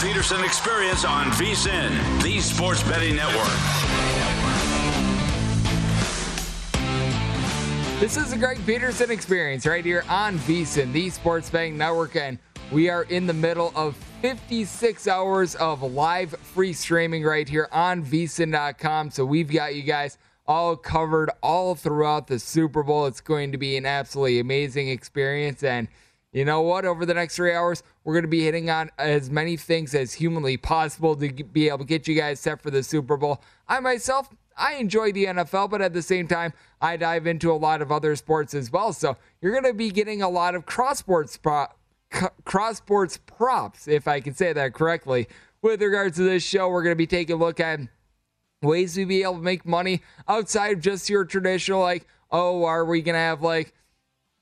Peterson 0.00 0.44
Experience 0.44 1.04
on 1.04 1.26
VSIN, 1.32 2.22
the 2.22 2.38
Sports 2.38 2.84
Betting 2.84 3.16
Network. 3.16 3.48
This 7.98 8.16
is 8.16 8.30
the 8.30 8.36
Greg 8.38 8.64
Peterson 8.64 9.10
Experience 9.10 9.66
right 9.66 9.84
here 9.84 10.04
on 10.08 10.38
VSIN, 10.38 10.92
the 10.92 11.10
Sports 11.10 11.50
Betting 11.50 11.76
Network, 11.76 12.14
and 12.14 12.38
we 12.70 12.88
are 12.88 13.02
in 13.04 13.26
the 13.26 13.32
middle 13.32 13.72
of 13.74 13.96
56 14.22 15.08
hours 15.08 15.56
of 15.56 15.82
live 15.82 16.30
free 16.30 16.72
streaming 16.72 17.24
right 17.24 17.48
here 17.48 17.68
on 17.72 18.04
VSIN.com. 18.04 19.10
So 19.10 19.24
we've 19.24 19.50
got 19.50 19.74
you 19.74 19.82
guys 19.82 20.16
all 20.46 20.76
covered 20.76 21.30
all 21.42 21.74
throughout 21.74 22.28
the 22.28 22.38
Super 22.38 22.84
Bowl. 22.84 23.06
It's 23.06 23.20
going 23.20 23.50
to 23.50 23.58
be 23.58 23.76
an 23.76 23.84
absolutely 23.84 24.38
amazing 24.38 24.90
experience 24.90 25.64
and 25.64 25.88
you 26.32 26.44
know 26.44 26.60
what? 26.60 26.84
Over 26.84 27.06
the 27.06 27.14
next 27.14 27.36
three 27.36 27.54
hours, 27.54 27.82
we're 28.04 28.14
going 28.14 28.24
to 28.24 28.28
be 28.28 28.44
hitting 28.44 28.68
on 28.68 28.90
as 28.98 29.30
many 29.30 29.56
things 29.56 29.94
as 29.94 30.14
humanly 30.14 30.56
possible 30.56 31.16
to 31.16 31.32
be 31.32 31.68
able 31.68 31.78
to 31.78 31.84
get 31.84 32.06
you 32.06 32.14
guys 32.14 32.38
set 32.40 32.60
for 32.60 32.70
the 32.70 32.82
Super 32.82 33.16
Bowl. 33.16 33.42
I 33.66 33.80
myself, 33.80 34.28
I 34.56 34.74
enjoy 34.74 35.12
the 35.12 35.26
NFL, 35.26 35.70
but 35.70 35.80
at 35.80 35.94
the 35.94 36.02
same 36.02 36.28
time, 36.28 36.52
I 36.80 36.96
dive 36.96 37.26
into 37.26 37.50
a 37.50 37.54
lot 37.54 37.80
of 37.80 37.90
other 37.90 38.14
sports 38.16 38.52
as 38.52 38.70
well. 38.70 38.92
So 38.92 39.16
you're 39.40 39.52
going 39.52 39.64
to 39.64 39.74
be 39.74 39.90
getting 39.90 40.20
a 40.20 40.28
lot 40.28 40.54
of 40.54 40.66
cross 40.66 40.98
sports 40.98 41.36
pro- 41.38 41.68
cross 42.44 42.76
sports 42.76 43.18
props, 43.18 43.88
if 43.88 44.06
I 44.06 44.20
can 44.20 44.34
say 44.34 44.52
that 44.52 44.74
correctly. 44.74 45.28
With 45.62 45.82
regards 45.82 46.16
to 46.16 46.22
this 46.22 46.42
show, 46.42 46.68
we're 46.68 46.82
going 46.82 46.94
to 46.94 46.96
be 46.96 47.06
taking 47.06 47.36
a 47.36 47.38
look 47.38 47.58
at 47.58 47.80
ways 48.62 48.94
to 48.94 49.06
be 49.06 49.22
able 49.22 49.36
to 49.36 49.42
make 49.42 49.64
money 49.64 50.02
outside 50.28 50.76
of 50.76 50.80
just 50.80 51.08
your 51.08 51.24
traditional, 51.24 51.80
like, 51.80 52.06
oh, 52.30 52.64
are 52.64 52.84
we 52.84 53.00
going 53.02 53.14
to 53.14 53.20
have 53.20 53.42
like 53.42 53.72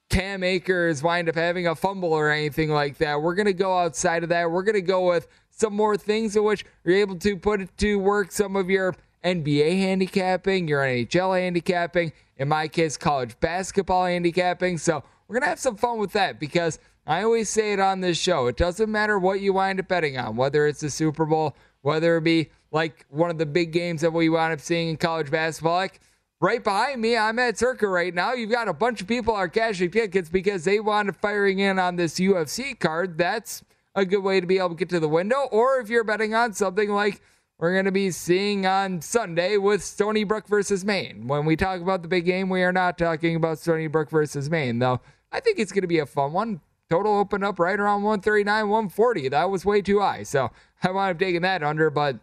Cam 0.08 0.42
Akers 0.42 1.02
wind 1.02 1.28
up 1.28 1.34
having 1.34 1.66
a 1.66 1.74
fumble 1.74 2.12
or 2.12 2.30
anything 2.30 2.70
like 2.70 2.98
that. 2.98 3.20
We're 3.20 3.34
going 3.34 3.46
to 3.46 3.52
go 3.52 3.78
outside 3.78 4.22
of 4.22 4.28
that. 4.28 4.50
We're 4.50 4.62
going 4.62 4.74
to 4.76 4.82
go 4.82 5.08
with 5.08 5.26
some 5.50 5.74
more 5.74 5.96
things 5.96 6.36
in 6.36 6.44
which 6.44 6.64
you're 6.84 6.96
able 6.96 7.16
to 7.16 7.36
put 7.36 7.60
it 7.60 7.76
to 7.78 7.98
work 7.98 8.30
some 8.30 8.56
of 8.56 8.70
your 8.70 8.94
NBA 9.24 9.78
handicapping, 9.78 10.68
your 10.68 10.82
NHL 10.82 11.38
handicapping, 11.38 12.12
in 12.36 12.48
my 12.48 12.68
case, 12.68 12.96
college 12.96 13.38
basketball 13.40 14.06
handicapping. 14.06 14.78
So 14.78 15.02
we're 15.26 15.34
going 15.34 15.42
to 15.42 15.48
have 15.48 15.58
some 15.58 15.76
fun 15.76 15.98
with 15.98 16.12
that 16.12 16.38
because 16.38 16.78
I 17.06 17.22
always 17.22 17.48
say 17.48 17.72
it 17.72 17.80
on 17.80 18.00
this 18.00 18.18
show. 18.18 18.46
It 18.46 18.56
doesn't 18.56 18.90
matter 18.90 19.18
what 19.18 19.40
you 19.40 19.52
wind 19.52 19.80
up 19.80 19.88
betting 19.88 20.18
on, 20.18 20.36
whether 20.36 20.66
it's 20.66 20.80
the 20.80 20.90
Super 20.90 21.24
Bowl, 21.24 21.56
whether 21.82 22.16
it 22.16 22.24
be 22.24 22.50
like 22.70 23.06
one 23.08 23.30
of 23.30 23.38
the 23.38 23.46
big 23.46 23.72
games 23.72 24.02
that 24.02 24.12
we 24.12 24.28
wind 24.28 24.52
up 24.52 24.60
seeing 24.60 24.90
in 24.90 24.96
college 24.96 25.30
basketball. 25.30 25.76
Like, 25.76 26.00
Right 26.38 26.62
behind 26.62 27.00
me, 27.00 27.16
I'm 27.16 27.38
at 27.38 27.56
Circa 27.56 27.88
right 27.88 28.14
now. 28.14 28.34
You've 28.34 28.50
got 28.50 28.68
a 28.68 28.74
bunch 28.74 29.00
of 29.00 29.06
people 29.06 29.34
are 29.34 29.48
cashing 29.48 29.90
tickets 29.90 30.28
because 30.28 30.64
they 30.64 30.80
wanted 30.80 31.16
firing 31.16 31.60
in 31.60 31.78
on 31.78 31.96
this 31.96 32.20
UFC 32.20 32.78
card. 32.78 33.16
That's 33.16 33.64
a 33.94 34.04
good 34.04 34.22
way 34.22 34.40
to 34.40 34.46
be 34.46 34.58
able 34.58 34.70
to 34.70 34.74
get 34.74 34.90
to 34.90 35.00
the 35.00 35.08
window. 35.08 35.48
Or 35.50 35.80
if 35.80 35.88
you're 35.88 36.04
betting 36.04 36.34
on 36.34 36.52
something 36.52 36.90
like 36.90 37.22
we're 37.58 37.72
going 37.72 37.86
to 37.86 37.92
be 37.92 38.10
seeing 38.10 38.66
on 38.66 39.00
Sunday 39.00 39.56
with 39.56 39.82
Stony 39.82 40.24
Brook 40.24 40.46
versus 40.46 40.84
Maine. 40.84 41.26
When 41.26 41.46
we 41.46 41.56
talk 41.56 41.80
about 41.80 42.02
the 42.02 42.08
big 42.08 42.26
game, 42.26 42.50
we 42.50 42.62
are 42.62 42.72
not 42.72 42.98
talking 42.98 43.34
about 43.34 43.58
Stony 43.58 43.86
Brook 43.86 44.10
versus 44.10 44.50
Maine, 44.50 44.78
though. 44.78 45.00
I 45.32 45.40
think 45.40 45.58
it's 45.58 45.72
going 45.72 45.82
to 45.82 45.88
be 45.88 46.00
a 46.00 46.06
fun 46.06 46.34
one. 46.34 46.60
Total 46.90 47.16
opened 47.16 47.44
up 47.44 47.58
right 47.58 47.80
around 47.80 48.02
139, 48.02 48.68
140. 48.68 49.30
That 49.30 49.48
was 49.48 49.64
way 49.64 49.80
too 49.80 50.00
high. 50.00 50.22
So 50.22 50.50
I 50.82 50.90
wound 50.90 51.12
up 51.12 51.18
taking 51.18 51.40
that 51.42 51.62
under, 51.62 51.88
but 51.88 52.18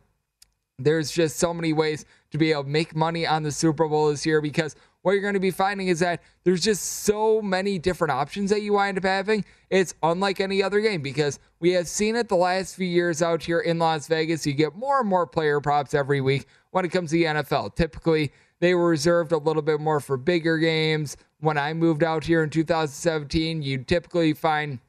there's 0.77 1.11
just 1.11 1.37
so 1.37 1.51
many 1.51 1.73
ways 1.73 2.05
to 2.33 2.39
be 2.39 2.51
able 2.51 2.63
to 2.63 2.69
make 2.69 2.95
money 2.95 3.27
on 3.27 3.43
the 3.43 3.51
Super 3.51 3.87
Bowl 3.87 4.09
this 4.09 4.25
year 4.25 4.41
because 4.41 4.75
what 5.03 5.11
you're 5.11 5.21
going 5.21 5.35
to 5.35 5.39
be 5.39 5.51
finding 5.51 5.87
is 5.87 5.99
that 5.99 6.21
there's 6.43 6.63
just 6.63 6.83
so 7.03 7.43
many 7.43 7.77
different 7.77 8.11
options 8.11 8.49
that 8.49 8.63
you 8.63 8.73
wind 8.73 8.97
up 8.97 9.03
having. 9.03 9.45
It's 9.69 9.93
unlike 10.01 10.39
any 10.41 10.63
other 10.63 10.81
game 10.81 11.03
because 11.03 11.39
we 11.59 11.73
have 11.73 11.87
seen 11.87 12.15
it 12.15 12.29
the 12.29 12.35
last 12.35 12.75
few 12.75 12.87
years 12.87 13.21
out 13.21 13.43
here 13.43 13.59
in 13.59 13.77
Las 13.77 14.07
Vegas. 14.07 14.47
You 14.47 14.53
get 14.53 14.75
more 14.75 14.99
and 14.99 15.07
more 15.07 15.27
player 15.27 15.61
props 15.61 15.93
every 15.93 16.21
week 16.21 16.47
when 16.71 16.85
it 16.85 16.89
comes 16.89 17.11
to 17.11 17.17
the 17.17 17.25
NFL. 17.25 17.75
Typically, 17.75 18.31
they 18.59 18.73
were 18.73 18.89
reserved 18.89 19.31
a 19.31 19.37
little 19.37 19.61
bit 19.61 19.79
more 19.79 19.99
for 19.99 20.17
bigger 20.17 20.57
games. 20.57 21.17
When 21.39 21.57
I 21.59 21.73
moved 21.75 22.03
out 22.03 22.23
here 22.23 22.41
in 22.41 22.49
2017, 22.49 23.61
you 23.61 23.83
typically 23.83 24.33
find 24.33 24.79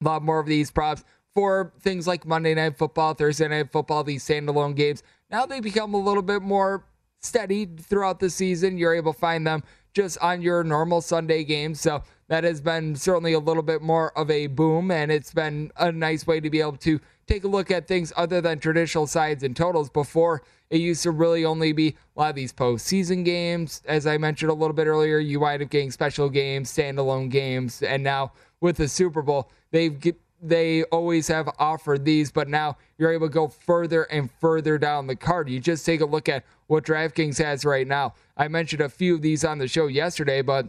a 0.00 0.04
lot 0.04 0.22
more 0.22 0.38
of 0.38 0.46
these 0.46 0.70
props 0.70 1.02
for 1.34 1.72
things 1.80 2.06
like 2.06 2.26
Monday 2.26 2.54
Night 2.54 2.76
Football, 2.76 3.14
Thursday 3.14 3.48
Night 3.48 3.72
Football, 3.72 4.04
these 4.04 4.24
standalone 4.24 4.76
games. 4.76 5.02
Now 5.32 5.46
they 5.46 5.60
become 5.60 5.94
a 5.94 5.98
little 5.98 6.22
bit 6.22 6.42
more 6.42 6.84
steady 7.22 7.64
throughout 7.64 8.20
the 8.20 8.28
season. 8.28 8.76
You're 8.76 8.94
able 8.94 9.14
to 9.14 9.18
find 9.18 9.46
them 9.46 9.62
just 9.94 10.18
on 10.20 10.42
your 10.42 10.62
normal 10.62 11.00
Sunday 11.00 11.42
games. 11.42 11.80
So 11.80 12.02
that 12.28 12.44
has 12.44 12.60
been 12.60 12.94
certainly 12.96 13.32
a 13.32 13.38
little 13.38 13.62
bit 13.62 13.80
more 13.80 14.16
of 14.16 14.30
a 14.30 14.46
boom, 14.46 14.90
and 14.90 15.10
it's 15.10 15.32
been 15.32 15.72
a 15.78 15.90
nice 15.90 16.26
way 16.26 16.40
to 16.40 16.50
be 16.50 16.60
able 16.60 16.76
to 16.78 17.00
take 17.26 17.44
a 17.44 17.48
look 17.48 17.70
at 17.70 17.88
things 17.88 18.12
other 18.14 18.42
than 18.42 18.58
traditional 18.58 19.06
sides 19.06 19.42
and 19.42 19.56
totals. 19.56 19.88
Before 19.88 20.42
it 20.68 20.80
used 20.80 21.02
to 21.04 21.10
really 21.10 21.46
only 21.46 21.72
be 21.72 21.96
a 22.14 22.20
lot 22.20 22.30
of 22.30 22.36
these 22.36 22.52
postseason 22.52 23.24
games. 23.24 23.80
As 23.86 24.06
I 24.06 24.18
mentioned 24.18 24.50
a 24.50 24.54
little 24.54 24.74
bit 24.74 24.86
earlier, 24.86 25.18
you 25.18 25.40
wind 25.40 25.62
up 25.62 25.70
getting 25.70 25.90
special 25.90 26.28
games, 26.28 26.70
standalone 26.70 27.30
games, 27.30 27.82
and 27.82 28.02
now 28.02 28.32
with 28.60 28.76
the 28.76 28.88
Super 28.88 29.22
Bowl, 29.22 29.50
they've 29.70 29.98
they 30.42 30.82
always 30.84 31.28
have 31.28 31.48
offered 31.58 32.04
these, 32.04 32.32
but 32.32 32.48
now 32.48 32.76
you're 32.98 33.12
able 33.12 33.28
to 33.28 33.32
go 33.32 33.46
further 33.46 34.02
and 34.04 34.28
further 34.40 34.76
down 34.76 35.06
the 35.06 35.14
card. 35.14 35.48
You 35.48 35.60
just 35.60 35.86
take 35.86 36.00
a 36.00 36.04
look 36.04 36.28
at 36.28 36.44
what 36.66 36.84
DraftKings 36.84 37.38
has 37.42 37.64
right 37.64 37.86
now. 37.86 38.14
I 38.36 38.48
mentioned 38.48 38.82
a 38.82 38.88
few 38.88 39.14
of 39.14 39.22
these 39.22 39.44
on 39.44 39.58
the 39.58 39.68
show 39.68 39.86
yesterday, 39.86 40.42
but 40.42 40.66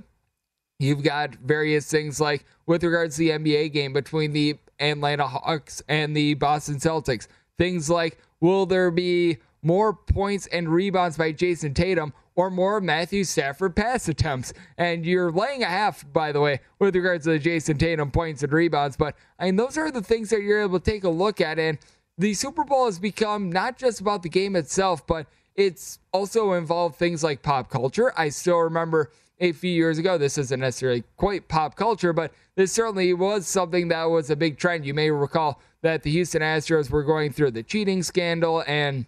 you've 0.79 1.01
got 1.01 1.35
various 1.35 1.89
things 1.89 2.21
like 2.21 2.45
with 2.67 2.83
regards 2.83 3.15
to 3.15 3.19
the 3.19 3.29
NBA 3.31 3.73
game 3.73 3.93
between 3.93 4.31
the 4.31 4.57
Atlanta 4.79 5.27
Hawks 5.27 5.81
and 5.89 6.15
the 6.15 6.35
Boston 6.35 6.75
Celtics. 6.75 7.27
Things 7.57 7.89
like 7.89 8.19
will 8.41 8.67
there 8.67 8.91
be 8.91 9.37
more 9.63 9.93
points 9.93 10.45
and 10.47 10.69
rebounds 10.69 11.17
by 11.17 11.31
Jayson 11.31 11.73
Tatum 11.73 12.13
or 12.35 12.49
more 12.49 12.81
Matthew 12.81 13.23
Stafford 13.23 13.75
pass 13.75 14.07
attempts. 14.07 14.53
And 14.77 15.05
you're 15.05 15.31
laying 15.31 15.63
a 15.63 15.67
half, 15.67 16.05
by 16.11 16.31
the 16.31 16.41
way, 16.41 16.59
with 16.79 16.95
regards 16.95 17.25
to 17.25 17.31
the 17.31 17.39
Jayson 17.39 17.77
Tatum 17.77 18.11
points 18.11 18.43
and 18.43 18.51
rebounds. 18.51 18.97
But 18.97 19.15
I 19.39 19.45
mean, 19.45 19.55
those 19.55 19.77
are 19.77 19.91
the 19.91 20.01
things 20.01 20.29
that 20.29 20.41
you're 20.41 20.61
able 20.61 20.79
to 20.79 20.91
take 20.91 21.03
a 21.03 21.09
look 21.09 21.41
at. 21.41 21.59
And 21.59 21.77
the 22.17 22.33
Super 22.33 22.63
Bowl 22.63 22.85
has 22.85 22.99
become 22.99 23.51
not 23.51 23.77
just 23.77 24.01
about 24.01 24.23
the 24.23 24.29
game 24.29 24.55
itself, 24.55 25.05
but 25.05 25.27
it's 25.55 25.99
also 26.11 26.53
involved 26.53 26.95
things 26.95 27.23
like 27.23 27.41
pop 27.41 27.69
culture. 27.69 28.13
I 28.17 28.29
still 28.29 28.59
remember 28.59 29.11
a 29.39 29.51
few 29.51 29.71
years 29.71 29.97
ago, 29.97 30.17
this 30.17 30.37
isn't 30.37 30.59
necessarily 30.59 31.03
quite 31.17 31.47
pop 31.47 31.75
culture, 31.75 32.13
but 32.13 32.31
this 32.55 32.71
certainly 32.71 33.13
was 33.13 33.47
something 33.47 33.87
that 33.89 34.05
was 34.05 34.29
a 34.29 34.35
big 34.35 34.57
trend. 34.57 34.85
You 34.85 34.93
may 34.93 35.11
recall 35.11 35.59
that 35.81 36.03
the 36.03 36.11
Houston 36.11 36.41
Astros 36.41 36.89
were 36.89 37.03
going 37.03 37.33
through 37.33 37.51
the 37.51 37.63
cheating 37.63 38.03
scandal 38.03 38.63
and 38.67 39.05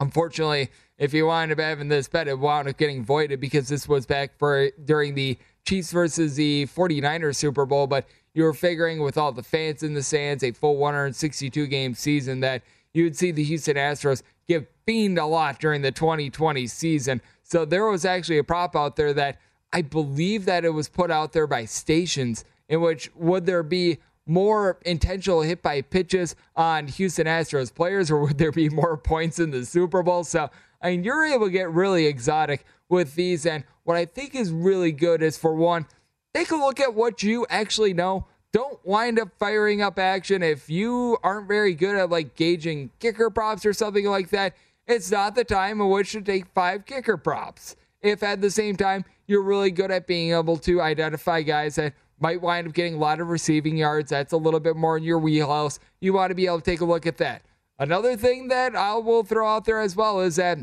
Unfortunately, 0.00 0.70
if 0.98 1.12
you 1.14 1.26
wind 1.26 1.52
up 1.52 1.58
having 1.58 1.88
this 1.88 2.08
bet, 2.08 2.26
it 2.26 2.38
wound 2.38 2.68
up 2.68 2.76
getting 2.76 3.04
voided 3.04 3.38
because 3.38 3.68
this 3.68 3.86
was 3.86 4.06
back 4.06 4.36
for 4.38 4.70
during 4.84 5.14
the 5.14 5.38
Chiefs 5.66 5.92
versus 5.92 6.36
the 6.36 6.66
49ers 6.66 7.36
Super 7.36 7.66
Bowl. 7.66 7.86
But 7.86 8.08
you 8.34 8.44
were 8.44 8.54
figuring 8.54 9.02
with 9.02 9.18
all 9.18 9.32
the 9.32 9.42
fans 9.42 9.82
in 9.82 9.94
the 9.94 10.02
stands, 10.02 10.42
a 10.42 10.52
full 10.52 10.76
162 10.76 11.66
game 11.66 11.94
season, 11.94 12.40
that 12.40 12.62
you 12.94 13.04
would 13.04 13.16
see 13.16 13.30
the 13.30 13.44
Houston 13.44 13.76
Astros 13.76 14.22
get 14.48 14.70
fiend 14.86 15.18
a 15.18 15.26
lot 15.26 15.60
during 15.60 15.82
the 15.82 15.92
2020 15.92 16.66
season. 16.66 17.20
So 17.42 17.64
there 17.64 17.86
was 17.86 18.04
actually 18.04 18.38
a 18.38 18.44
prop 18.44 18.74
out 18.74 18.96
there 18.96 19.12
that 19.12 19.38
I 19.72 19.82
believe 19.82 20.46
that 20.46 20.64
it 20.64 20.70
was 20.70 20.88
put 20.88 21.10
out 21.10 21.32
there 21.32 21.46
by 21.46 21.64
stations 21.64 22.44
in 22.68 22.80
which 22.80 23.10
would 23.14 23.46
there 23.46 23.62
be 23.62 23.98
more 24.30 24.78
intentional 24.86 25.42
hit 25.42 25.60
by 25.60 25.82
pitches 25.82 26.36
on 26.54 26.86
Houston 26.86 27.26
Astros 27.26 27.74
players, 27.74 28.10
or 28.10 28.20
would 28.20 28.38
there 28.38 28.52
be 28.52 28.68
more 28.68 28.96
points 28.96 29.40
in 29.40 29.50
the 29.50 29.66
Super 29.66 30.02
Bowl? 30.04 30.22
So, 30.22 30.48
I 30.80 30.90
mean, 30.92 31.04
you're 31.04 31.24
able 31.24 31.46
to 31.46 31.52
get 31.52 31.70
really 31.72 32.06
exotic 32.06 32.64
with 32.88 33.16
these. 33.16 33.44
And 33.44 33.64
what 33.82 33.96
I 33.96 34.04
think 34.04 34.36
is 34.36 34.52
really 34.52 34.92
good 34.92 35.20
is 35.20 35.36
for 35.36 35.54
one, 35.54 35.86
take 36.32 36.52
a 36.52 36.56
look 36.56 36.78
at 36.78 36.94
what 36.94 37.24
you 37.24 37.44
actually 37.50 37.92
know. 37.92 38.26
Don't 38.52 38.78
wind 38.84 39.18
up 39.18 39.30
firing 39.38 39.82
up 39.82 39.98
action 39.98 40.42
if 40.42 40.70
you 40.70 41.18
aren't 41.22 41.48
very 41.48 41.74
good 41.74 41.96
at 41.96 42.10
like 42.10 42.36
gauging 42.36 42.90
kicker 43.00 43.30
props 43.30 43.66
or 43.66 43.72
something 43.72 44.06
like 44.06 44.30
that. 44.30 44.54
It's 44.86 45.10
not 45.10 45.34
the 45.34 45.44
time 45.44 45.80
in 45.80 45.88
which 45.88 46.12
to 46.12 46.20
take 46.20 46.46
five 46.54 46.86
kicker 46.86 47.16
props. 47.16 47.76
If 48.00 48.22
at 48.22 48.40
the 48.40 48.50
same 48.50 48.76
time 48.76 49.04
you're 49.26 49.42
really 49.42 49.70
good 49.70 49.90
at 49.90 50.06
being 50.06 50.32
able 50.32 50.56
to 50.58 50.80
identify 50.80 51.42
guys 51.42 51.76
that 51.76 51.94
might 52.20 52.40
wind 52.40 52.68
up 52.68 52.74
getting 52.74 52.94
a 52.94 52.98
lot 52.98 53.20
of 53.20 53.28
receiving 53.28 53.76
yards, 53.76 54.10
that's 54.10 54.32
a 54.32 54.36
little 54.36 54.60
bit 54.60 54.76
more 54.76 54.96
in 54.96 55.02
your 55.02 55.18
wheelhouse. 55.18 55.78
You 56.00 56.12
want 56.12 56.30
to 56.30 56.34
be 56.34 56.46
able 56.46 56.60
to 56.60 56.64
take 56.70 56.80
a 56.80 56.84
look 56.84 57.06
at 57.06 57.16
that. 57.18 57.42
Another 57.78 58.16
thing 58.16 58.48
that 58.48 58.76
I 58.76 58.94
will 58.94 59.24
throw 59.24 59.48
out 59.48 59.64
there 59.64 59.80
as 59.80 59.96
well 59.96 60.20
is 60.20 60.36
that 60.36 60.58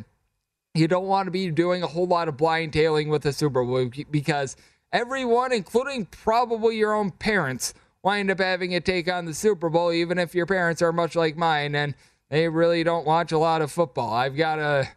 you 0.76 0.88
don't 0.88 1.08
want 1.08 1.26
to 1.26 1.32
be 1.32 1.50
doing 1.50 1.82
a 1.82 1.88
whole 1.88 2.06
lot 2.06 2.28
of 2.28 2.38
blind 2.38 2.74
tailing 2.74 3.10
with 3.10 3.24
the 3.24 3.34
Super 3.34 3.64
Bowl 3.64 3.90
because 4.12 4.56
everyone, 4.94 5.52
including 5.52 6.06
probably 6.06 6.78
your 6.78 6.94
own 6.94 7.10
parents, 7.10 7.74
wind 8.04 8.30
up 8.30 8.40
having 8.40 8.76
a 8.76 8.80
take 8.80 9.12
on 9.12 9.26
the 9.26 9.34
Super 9.34 9.70
Bowl, 9.70 9.92
even 9.92 10.20
if 10.20 10.36
your 10.36 10.46
parents 10.46 10.82
are 10.84 10.94
much 10.94 11.16
like 11.16 11.36
mine 11.36 11.74
and 11.74 11.96
they 12.30 12.48
really 12.48 12.84
don't 12.84 13.06
watch 13.06 13.32
a 13.32 13.38
lot 13.38 13.62
of 13.64 13.72
football. 13.72 14.14
I've 14.14 14.36
got 14.36 14.60
a 14.60 14.90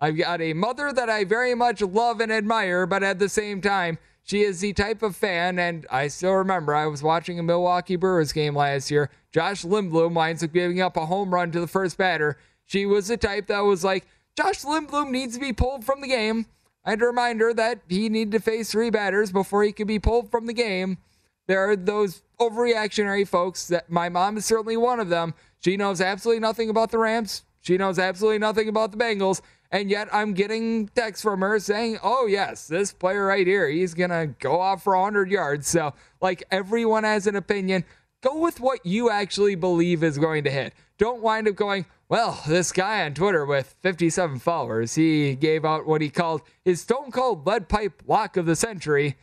I've 0.00 0.16
got 0.16 0.40
a 0.40 0.52
mother 0.52 0.92
that 0.92 1.10
I 1.10 1.24
very 1.24 1.54
much 1.54 1.80
love 1.80 2.20
and 2.20 2.32
admire, 2.32 2.86
but 2.86 3.02
at 3.02 3.18
the 3.18 3.28
same 3.28 3.60
time, 3.60 3.98
she 4.28 4.42
is 4.42 4.60
the 4.60 4.74
type 4.74 5.02
of 5.02 5.16
fan, 5.16 5.58
and 5.58 5.86
I 5.90 6.08
still 6.08 6.34
remember 6.34 6.74
I 6.74 6.86
was 6.86 7.02
watching 7.02 7.38
a 7.38 7.42
Milwaukee 7.42 7.96
Brewers 7.96 8.30
game 8.30 8.54
last 8.54 8.90
year. 8.90 9.08
Josh 9.32 9.64
Lindblom 9.64 10.12
winds 10.12 10.44
up 10.44 10.52
giving 10.52 10.82
up 10.82 10.98
a 10.98 11.06
home 11.06 11.32
run 11.32 11.50
to 11.52 11.60
the 11.60 11.66
first 11.66 11.96
batter. 11.96 12.36
She 12.66 12.84
was 12.84 13.08
the 13.08 13.16
type 13.16 13.46
that 13.46 13.60
was 13.60 13.82
like, 13.82 14.06
Josh 14.36 14.64
Lindblom 14.64 15.10
needs 15.10 15.32
to 15.34 15.40
be 15.40 15.54
pulled 15.54 15.82
from 15.82 16.02
the 16.02 16.08
game. 16.08 16.44
I 16.84 16.90
had 16.90 16.98
to 16.98 17.06
remind 17.06 17.40
her 17.40 17.54
that 17.54 17.80
he 17.88 18.10
needed 18.10 18.32
to 18.32 18.40
face 18.40 18.70
three 18.70 18.90
batters 18.90 19.32
before 19.32 19.62
he 19.62 19.72
could 19.72 19.86
be 19.86 19.98
pulled 19.98 20.30
from 20.30 20.44
the 20.44 20.52
game. 20.52 20.98
There 21.46 21.66
are 21.70 21.74
those 21.74 22.20
overreactionary 22.38 23.26
folks 23.26 23.66
that 23.68 23.90
my 23.90 24.10
mom 24.10 24.36
is 24.36 24.44
certainly 24.44 24.76
one 24.76 25.00
of 25.00 25.08
them. 25.08 25.32
She 25.60 25.78
knows 25.78 26.02
absolutely 26.02 26.40
nothing 26.40 26.68
about 26.68 26.90
the 26.90 26.98
Rams. 26.98 27.44
She 27.62 27.78
knows 27.78 27.98
absolutely 27.98 28.38
nothing 28.38 28.68
about 28.68 28.92
the 28.92 28.98
Bengals. 28.98 29.40
And 29.70 29.90
yet 29.90 30.08
I'm 30.12 30.32
getting 30.32 30.88
texts 30.88 31.22
from 31.22 31.40
her 31.40 31.58
saying, 31.60 31.98
oh, 32.02 32.26
yes, 32.26 32.66
this 32.68 32.92
player 32.92 33.26
right 33.26 33.46
here, 33.46 33.68
he's 33.68 33.92
going 33.92 34.10
to 34.10 34.34
go 34.38 34.60
off 34.60 34.82
for 34.82 34.96
100 34.96 35.30
yards. 35.30 35.68
So, 35.68 35.92
like, 36.22 36.42
everyone 36.50 37.04
has 37.04 37.26
an 37.26 37.36
opinion. 37.36 37.84
Go 38.22 38.38
with 38.38 38.60
what 38.60 38.84
you 38.84 39.10
actually 39.10 39.54
believe 39.54 40.02
is 40.02 40.16
going 40.16 40.44
to 40.44 40.50
hit. 40.50 40.72
Don't 40.96 41.22
wind 41.22 41.46
up 41.46 41.54
going, 41.54 41.84
well, 42.08 42.42
this 42.48 42.72
guy 42.72 43.04
on 43.04 43.12
Twitter 43.12 43.44
with 43.44 43.76
57 43.80 44.38
followers, 44.38 44.94
he 44.94 45.34
gave 45.34 45.64
out 45.64 45.86
what 45.86 46.00
he 46.00 46.08
called 46.08 46.40
his 46.64 46.80
stone 46.80 47.10
cold 47.10 47.46
lead 47.46 47.68
pipe 47.68 48.02
lock 48.06 48.38
of 48.38 48.46
the 48.46 48.56
century. 48.56 49.16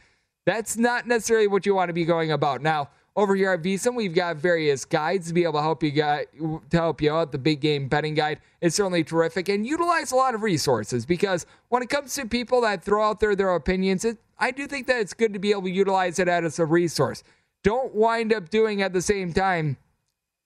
That's 0.46 0.78
not 0.78 1.08
necessarily 1.08 1.48
what 1.48 1.66
you 1.66 1.74
want 1.74 1.90
to 1.90 1.94
be 1.94 2.06
going 2.06 2.32
about. 2.32 2.62
Now, 2.62 2.90
over 3.16 3.36
here 3.36 3.52
at 3.52 3.62
VSiN, 3.62 3.96
we've 3.96 4.14
got 4.14 4.36
various 4.36 4.84
guides 4.84 5.28
to 5.28 5.34
be 5.34 5.44
able 5.44 5.54
to 5.54 5.62
help 5.62 5.82
you 5.82 5.92
guys, 5.92 6.26
to 6.38 6.78
help 6.78 7.02
you 7.02 7.14
out. 7.14 7.32
The 7.32 7.38
big 7.38 7.62
game 7.62 7.88
betting 7.88 8.14
guide 8.14 8.42
is 8.60 8.76
certainly 8.76 9.04
terrific 9.04 9.48
and 9.48 9.66
utilize 9.66 10.12
a 10.12 10.16
lot 10.16 10.36
of 10.36 10.44
resources 10.44 11.06
because 11.06 11.46
when 11.70 11.82
it 11.82 11.90
comes 11.90 12.14
to 12.16 12.26
people 12.26 12.62
that 12.62 12.84
throw 12.84 13.04
out 13.04 13.22
there 13.22 13.36
their 13.36 13.56
opinions, 13.56 14.04
it, 14.04 14.18
I 14.38 14.52
do 14.52 14.68
think 14.68 14.88
that 14.88 15.00
it's 15.00 15.14
good 15.14 15.32
to 15.34 15.40
be 15.40 15.52
able 15.52 15.64
to 15.64 15.72
utilize 15.72 16.20
it 16.20 16.28
as 16.28 16.60
a 16.60 16.66
resource. 16.66 17.24
Don't 17.64 17.96
wind 17.96 18.34
up 18.34 18.50
doing 18.50 18.82
at 18.82 18.92
the 18.92 19.02
same 19.02 19.32
time 19.32 19.78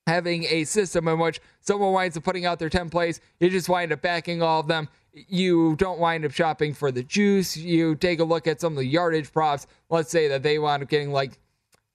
having 0.05 0.43
a 0.45 0.63
system 0.63 1.07
in 1.07 1.19
which 1.19 1.39
someone 1.61 1.93
winds 1.93 2.17
up 2.17 2.23
putting 2.23 2.45
out 2.45 2.59
their 2.59 2.69
10 2.69 2.89
plays, 2.89 3.21
you 3.39 3.49
just 3.49 3.69
wind 3.69 3.91
up 3.91 4.01
backing 4.01 4.41
all 4.41 4.59
of 4.59 4.67
them. 4.67 4.89
You 5.13 5.75
don't 5.75 5.99
wind 5.99 6.23
up 6.23 6.31
shopping 6.31 6.73
for 6.73 6.91
the 6.91 7.03
juice. 7.03 7.57
You 7.57 7.95
take 7.95 8.19
a 8.19 8.23
look 8.23 8.47
at 8.47 8.61
some 8.61 8.73
of 8.73 8.77
the 8.77 8.85
yardage 8.85 9.31
props. 9.31 9.65
Let's 9.89 10.11
say 10.11 10.27
that 10.27 10.43
they 10.43 10.59
wind 10.59 10.83
up 10.83 10.89
getting 10.89 11.11
like 11.11 11.39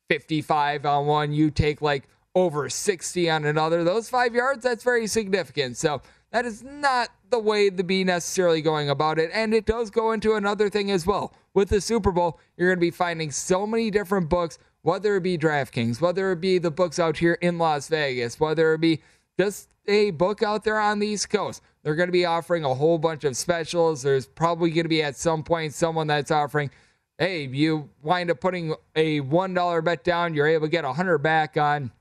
55 0.08 0.86
on 0.86 1.06
one, 1.06 1.32
you 1.32 1.50
take 1.50 1.82
like 1.82 2.08
over 2.34 2.68
60 2.68 3.30
on 3.30 3.44
another. 3.44 3.84
Those 3.84 4.08
five 4.08 4.34
yards, 4.34 4.64
that's 4.64 4.84
very 4.84 5.06
significant. 5.06 5.76
So 5.76 6.02
that 6.32 6.44
is 6.44 6.62
not 6.62 7.10
the 7.30 7.38
way 7.38 7.70
to 7.70 7.82
be 7.84 8.04
necessarily 8.04 8.60
going 8.60 8.90
about 8.90 9.18
it. 9.18 9.30
And 9.32 9.54
it 9.54 9.66
does 9.66 9.90
go 9.90 10.12
into 10.12 10.34
another 10.34 10.68
thing 10.68 10.90
as 10.90 11.06
well. 11.06 11.32
With 11.54 11.68
the 11.68 11.80
Super 11.80 12.10
Bowl, 12.10 12.40
you're 12.56 12.68
going 12.68 12.78
to 12.78 12.80
be 12.80 12.90
finding 12.90 13.30
so 13.30 13.66
many 13.66 13.90
different 13.90 14.28
books 14.28 14.58
whether 14.84 15.16
it 15.16 15.22
be 15.22 15.38
DraftKings, 15.38 16.00
whether 16.00 16.30
it 16.30 16.42
be 16.42 16.58
the 16.58 16.70
books 16.70 16.98
out 16.98 17.16
here 17.16 17.38
in 17.40 17.56
Las 17.56 17.88
Vegas, 17.88 18.38
whether 18.38 18.74
it 18.74 18.82
be 18.82 19.00
just 19.40 19.70
a 19.88 20.10
book 20.10 20.42
out 20.42 20.62
there 20.62 20.78
on 20.78 20.98
the 20.98 21.06
East 21.06 21.30
Coast. 21.30 21.62
They're 21.82 21.94
going 21.94 22.08
to 22.08 22.12
be 22.12 22.26
offering 22.26 22.64
a 22.64 22.74
whole 22.74 22.98
bunch 22.98 23.24
of 23.24 23.34
specials. 23.34 24.02
There's 24.02 24.26
probably 24.26 24.70
going 24.70 24.84
to 24.84 24.90
be 24.90 25.02
at 25.02 25.16
some 25.16 25.42
point 25.42 25.72
someone 25.72 26.06
that's 26.06 26.30
offering, 26.30 26.70
hey, 27.18 27.46
you 27.46 27.90
wind 28.02 28.30
up 28.30 28.40
putting 28.40 28.74
a 28.96 29.20
$1 29.20 29.84
bet 29.84 30.04
down, 30.04 30.34
you're 30.34 30.46
able 30.46 30.66
to 30.66 30.70
get 30.70 30.84
100 30.84 31.18
back 31.18 31.56
on. 31.56 31.92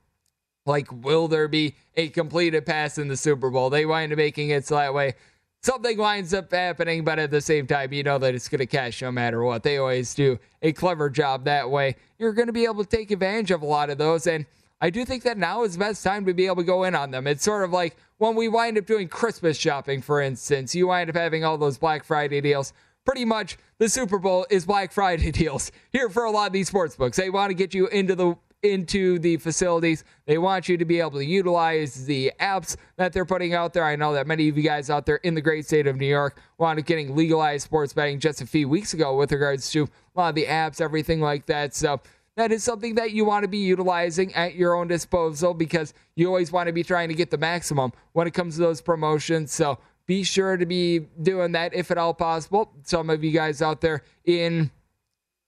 Like, 0.66 0.88
will 0.92 1.28
there 1.28 1.48
be 1.48 1.76
a 1.96 2.10
completed 2.10 2.66
pass 2.66 2.98
in 2.98 3.08
the 3.10 3.18
Super 3.18 3.50
Bowl? 3.50 3.70
They 3.70 3.86
wind 3.86 4.12
up 4.14 4.18
making 4.18 4.50
it 4.50 4.66
so 4.66 4.76
that 4.76 4.94
way 4.94 5.16
something 5.64 5.98
winds 5.98 6.34
up 6.34 6.52
happening, 6.52 7.04
but 7.04 7.18
at 7.18 7.32
the 7.32 7.42
same 7.42 7.66
time, 7.66 7.94
you 7.94 8.04
know 8.04 8.20
that 8.20 8.36
it's 8.36 8.50
going 8.50 8.60
to 8.60 8.66
cash 8.66 9.02
no 9.02 9.12
matter 9.12 9.44
what. 9.44 9.64
They 9.64 9.78
always 9.78 10.14
do 10.14 10.38
a 10.62 10.74
clever 10.74 11.10
job 11.10 11.46
that 11.46 11.70
way. 11.70 11.96
You're 12.20 12.34
going 12.34 12.48
to 12.48 12.54
be 12.54 12.66
able 12.66 12.84
to 12.84 12.90
take 12.90 13.12
advantage 13.12 13.52
of 13.52 13.62
a 13.62 13.66
lot 13.66 13.90
of 13.90 13.98
those. 13.98 14.28
And 14.28 14.46
I 14.82 14.90
do 14.90 15.06
think 15.06 15.24
that 15.24 15.38
now 15.38 15.64
is 15.64 15.74
the 15.74 15.80
best 15.80 16.04
time 16.04 16.26
to 16.26 16.34
be 16.34 16.46
able 16.46 16.58
to 16.58 16.64
go 16.64 16.84
in 16.84 16.96
on 16.96 17.12
them. 17.12 17.26
It's 17.26 17.44
sort 17.44 17.64
of 17.64 17.72
like 17.72 17.96
when 18.18 18.36
we 18.36 18.50
wind 18.50 18.78
up 18.78 18.86
doing 18.86 19.08
Christmas 19.08 19.58
shopping, 19.58 20.02
for 20.02 20.22
instance, 20.22 20.76
you 20.76 20.88
wind 20.88 21.10
up 21.10 21.16
having 21.16 21.44
all 21.44 21.58
those 21.58 21.78
Black 21.78 22.04
Friday 22.04 22.42
deals. 22.42 22.74
Pretty 23.06 23.26
much 23.26 23.58
the 23.80 23.90
Super 23.90 24.18
Bowl 24.18 24.46
is 24.50 24.66
Black 24.66 24.92
Friday 24.92 25.32
deals 25.34 25.72
here 25.92 26.10
for 26.10 26.24
a 26.24 26.32
lot 26.32 26.48
of 26.48 26.54
these 26.54 26.68
sports 26.68 26.96
books. 26.96 27.18
They 27.18 27.30
want 27.30 27.50
to 27.50 27.54
get 27.54 27.74
you 27.74 27.88
into 27.88 28.16
the 28.16 28.36
into 28.64 29.20
the 29.20 29.36
facilities. 29.38 30.06
They 30.26 30.38
want 30.38 30.70
you 30.70 30.78
to 30.78 30.86
be 30.86 31.02
able 31.02 31.12
to 31.12 31.26
utilize 31.26 32.06
the 32.06 32.32
apps 32.40 32.78
that 32.96 33.12
they're 33.12 33.26
putting 33.26 33.54
out 33.54 33.74
there. 33.74 33.84
I 33.84 33.98
know 33.98 34.14
that 34.14 34.26
many 34.26 34.48
of 34.48 34.56
you 34.56 34.64
guys 34.64 34.90
out 34.90 35.06
there 35.06 35.18
in 35.18 35.36
the 35.36 35.42
great 35.42 35.66
state 35.66 35.86
of 35.86 35.98
New 35.98 36.08
York 36.08 36.40
wanted 36.58 36.86
getting 36.86 37.14
legalized 37.14 37.66
sports 37.66 37.92
betting 37.92 38.20
just 38.20 38.42
a 38.42 38.46
few 38.46 38.70
weeks 38.70 38.94
ago 38.94 39.18
with 39.18 39.34
regards 39.34 39.70
to 39.72 39.84
a 39.84 40.20
lot 40.20 40.30
of 40.30 40.36
the 40.36 40.46
apps, 40.46 40.80
everything 40.80 41.20
like 41.20 41.46
that. 41.48 41.76
So 41.76 42.00
that 42.36 42.52
is 42.52 42.64
something 42.64 42.96
that 42.96 43.12
you 43.12 43.26
want 43.26 43.44
to 43.44 43.50
be 43.50 43.58
utilizing 43.58 44.34
at 44.34 44.56
your 44.56 44.76
own 44.76 44.88
disposal 44.88 45.54
because 45.54 45.94
you 46.16 46.28
always 46.28 46.52
want 46.52 46.68
to 46.68 46.74
be 46.74 46.84
trying 46.84 47.10
to 47.10 47.16
get 47.16 47.30
the 47.30 47.38
maximum 47.38 47.92
when 48.14 48.28
it 48.28 48.34
comes 48.34 48.56
to 48.56 48.62
those 48.62 48.82
promotions. 48.82 49.52
So 49.52 49.78
be 50.06 50.24
sure 50.24 50.58
to 50.58 50.66
be 50.66 51.00
doing 51.22 51.54
that 51.54 51.74
if 51.74 51.92
at 51.92 51.98
all 51.98 52.14
possible. 52.14 52.74
Some 52.84 53.10
of 53.10 53.24
you 53.24 53.32
guys 53.32 53.62
out 53.62 53.82
there 53.82 54.04
in 54.26 54.72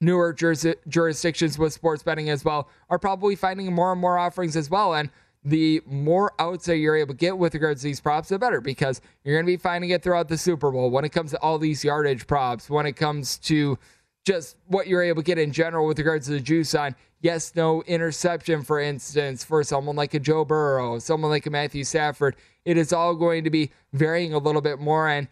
newer 0.01 0.33
juris- 0.33 0.75
jurisdictions 0.88 1.57
with 1.57 1.74
sports 1.74 2.03
betting 2.03 2.29
as 2.29 2.45
well 2.45 2.69
are 2.89 3.00
probably 3.00 3.35
finding 3.35 3.74
more 3.74 3.91
and 3.91 4.01
more 4.01 4.17
offerings 4.17 4.55
as 4.55 4.69
well. 4.69 4.93
And 4.93 5.09
the 5.43 5.81
more 5.85 6.33
outs 6.39 6.65
that 6.65 6.77
you're 6.77 6.95
able 6.95 7.13
to 7.13 7.17
get 7.17 7.38
with 7.38 7.53
regards 7.53 7.81
to 7.81 7.88
these 7.88 8.00
props, 8.00 8.29
the 8.29 8.39
better 8.39 8.62
because 8.62 9.00
you're 9.24 9.35
going 9.35 9.45
to 9.45 9.51
be 9.51 9.57
finding 9.57 9.91
it 9.91 10.01
throughout 10.01 10.27
the 10.27 10.38
Super 10.38 10.71
Bowl 10.71 10.89
when 10.89 11.05
it 11.05 11.09
comes 11.09 11.31
to 11.31 11.39
all 11.39 11.59
these 11.59 11.83
yardage 11.83 12.25
props, 12.25 12.69
when 12.69 12.85
it 12.85 12.93
comes 12.93 13.38
to 13.38 13.77
just 14.25 14.57
what 14.65 14.88
you're 14.88 15.03
able 15.03 15.21
to 15.21 15.25
get 15.25 15.38
in 15.38 15.51
general 15.51 15.85
with 15.85 16.00
regards 16.00 16.25
to 16.25 16.31
the 16.31 16.39
juice 16.39 16.74
on 16.74 16.95
yes, 17.21 17.53
no 17.55 17.83
interception, 17.83 18.63
for 18.63 18.79
instance, 18.79 19.43
for 19.43 19.63
someone 19.63 19.95
like 19.95 20.13
a 20.13 20.19
Joe 20.19 20.45
Burrow, 20.45 21.00
someone 21.00 21.31
like 21.31 21.45
a 21.45 21.50
Matthew 21.50 21.83
Stafford. 21.83 22.35
It 22.65 22.77
is 22.77 22.91
all 22.91 23.15
going 23.15 23.43
to 23.43 23.50
be 23.50 23.72
varying 23.93 24.34
a 24.34 24.39
little 24.39 24.62
bit 24.62 24.79
more. 24.79 25.07
And 25.07 25.27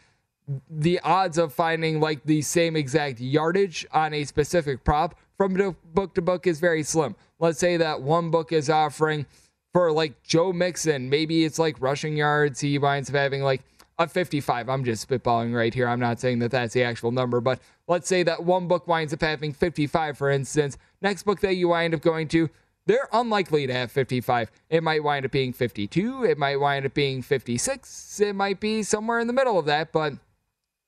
the 0.69 0.99
odds 1.01 1.37
of 1.37 1.53
finding 1.53 1.99
like 1.99 2.23
the 2.25 2.41
same 2.41 2.75
exact 2.75 3.19
yardage 3.19 3.85
on 3.91 4.13
a 4.13 4.23
specific 4.23 4.83
prop 4.83 5.15
from 5.37 5.75
book 5.93 6.13
to 6.15 6.21
book 6.21 6.47
is 6.47 6.59
very 6.59 6.83
slim. 6.83 7.15
Let's 7.39 7.59
say 7.59 7.77
that 7.77 8.01
one 8.01 8.29
book 8.29 8.51
is 8.51 8.69
offering 8.69 9.25
for 9.73 9.91
like 9.91 10.21
Joe 10.23 10.53
Mixon, 10.53 11.09
maybe 11.09 11.43
it's 11.43 11.59
like 11.59 11.81
rushing 11.81 12.15
yards. 12.15 12.59
He 12.59 12.77
winds 12.77 13.09
up 13.09 13.15
having 13.15 13.41
like 13.41 13.61
a 13.97 14.07
55. 14.07 14.69
I'm 14.69 14.83
just 14.83 15.07
spitballing 15.07 15.53
right 15.55 15.73
here. 15.73 15.87
I'm 15.87 15.99
not 15.99 16.19
saying 16.19 16.39
that 16.39 16.51
that's 16.51 16.73
the 16.73 16.83
actual 16.83 17.11
number, 17.11 17.41
but 17.41 17.59
let's 17.87 18.07
say 18.07 18.23
that 18.23 18.43
one 18.43 18.67
book 18.67 18.87
winds 18.87 19.13
up 19.13 19.21
having 19.21 19.51
55, 19.51 20.17
for 20.17 20.29
instance. 20.29 20.77
Next 21.01 21.23
book 21.23 21.39
that 21.41 21.55
you 21.55 21.69
wind 21.69 21.93
up 21.93 22.01
going 22.01 22.27
to, 22.29 22.49
they're 22.85 23.07
unlikely 23.13 23.67
to 23.67 23.73
have 23.73 23.91
55. 23.91 24.51
It 24.69 24.83
might 24.83 25.03
wind 25.03 25.25
up 25.25 25.31
being 25.31 25.53
52. 25.53 26.25
It 26.25 26.37
might 26.37 26.57
wind 26.57 26.85
up 26.85 26.93
being 26.93 27.21
56. 27.21 28.19
It 28.19 28.33
might 28.33 28.59
be 28.59 28.83
somewhere 28.83 29.19
in 29.19 29.27
the 29.27 29.33
middle 29.33 29.57
of 29.57 29.65
that, 29.65 29.91
but 29.91 30.13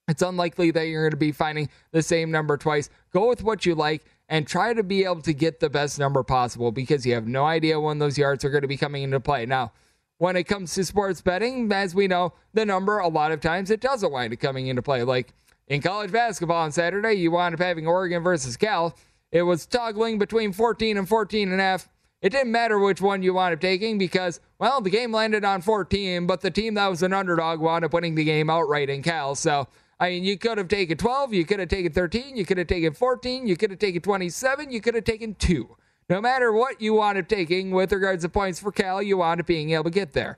it's 0.08 0.22
unlikely 0.22 0.72
that 0.72 0.88
you're 0.88 1.04
going 1.04 1.12
to 1.12 1.18
be 1.18 1.32
finding 1.32 1.70
the 1.92 2.04
same 2.04 2.32
number 2.32 2.58
twice. 2.58 2.90
Go 3.12 3.30
with 3.30 3.44
what 3.44 3.66
you 3.66 3.76
like 3.76 4.04
and 4.30 4.48
try 4.48 4.74
to 4.74 4.84
be 4.84 5.04
able 5.04 5.22
to 5.22 5.34
get 5.34 5.60
the 5.60 5.70
best 5.70 5.98
number 5.98 6.22
possible 6.24 6.72
because 6.72 7.06
you 7.06 7.14
have 7.14 7.28
no 7.28 7.46
idea 7.46 7.80
when 7.80 8.00
those 8.00 8.18
yards 8.18 8.44
are 8.44 8.50
going 8.50 8.62
to 8.62 8.68
be 8.68 8.78
coming 8.78 9.04
into 9.04 9.20
play. 9.20 9.46
Now, 9.46 9.72
when 10.18 10.36
it 10.36 10.44
comes 10.44 10.74
to 10.76 10.86
sports 10.86 11.22
betting, 11.22 11.72
as 11.72 11.96
we 11.96 12.08
know, 12.08 12.34
the 12.54 12.66
number 12.66 13.00
a 13.00 13.08
lot 13.08 13.32
of 13.32 13.42
times 13.42 13.72
it 13.72 13.82
doesn't 13.82 14.12
wind 14.12 14.34
up 14.34 14.40
coming 14.40 14.68
into 14.68 14.82
play. 14.82 15.04
Like 15.04 15.34
in 15.68 15.82
college 15.82 16.12
basketball 16.12 16.64
on 16.64 16.72
Saturday, 16.72 17.14
you 17.14 17.32
wind 17.32 17.56
up 17.56 17.62
having 17.62 17.88
Oregon 17.88 18.22
versus 18.24 18.58
Cal. 18.58 18.96
It 19.32 19.44
was 19.44 19.66
toggling 19.66 20.18
between 20.18 20.54
14 20.54 20.98
and 20.98 21.08
14 21.08 21.52
and 21.52 21.60
a 21.60 21.64
half. 21.64 21.90
It 22.22 22.30
didn't 22.30 22.52
matter 22.52 22.80
which 22.80 23.02
one 23.02 23.22
you 23.22 23.34
wound 23.34 23.54
up 23.54 23.60
taking 23.60 23.98
because, 23.98 24.40
well, 24.58 24.82
the 24.82 24.90
game 24.90 25.12
landed 25.12 25.46
on 25.46 25.62
14, 25.62 26.26
but 26.26 26.42
the 26.42 26.50
team 26.50 26.74
that 26.76 26.88
was 26.88 27.04
an 27.04 27.14
underdog 27.14 27.60
wound 27.60 27.86
up 27.86 27.94
winning 27.94 28.16
the 28.16 28.24
game 28.24 28.50
outright 28.50 28.90
in 28.90 29.04
Cal. 29.04 29.36
So, 29.36 29.68
I 30.00 30.10
mean, 30.10 30.24
you 30.24 30.38
could 30.38 30.58
have 30.58 30.68
taken 30.68 30.98
12, 30.98 31.34
you 31.34 31.46
could 31.46 31.60
have 31.60 31.70
taken 31.70 31.92
13, 31.92 32.36
you 32.36 32.46
could 32.46 32.58
have 32.58 32.68
taken 32.68 32.94
14, 32.94 33.48
you 33.48 33.56
could 33.56 33.70
have 33.70 33.80
taken 33.80 34.02
27, 34.02 34.72
you 34.72 34.82
could 34.82 34.96
have 34.96 35.04
taken 35.04 35.36
2. 35.36 35.78
No 36.10 36.22
matter 36.22 36.52
what 36.52 36.82
you 36.82 36.96
wound 36.96 37.18
up 37.18 37.28
taking 37.28 37.72
with 37.72 37.92
regards 37.92 38.24
to 38.24 38.30
points 38.30 38.60
for 38.60 38.72
Cal, 38.72 39.02
you 39.02 39.18
wound 39.18 39.40
up 39.40 39.48
being 39.48 39.72
able 39.72 39.86
to 39.86 39.90
get 39.90 40.14
there 40.14 40.38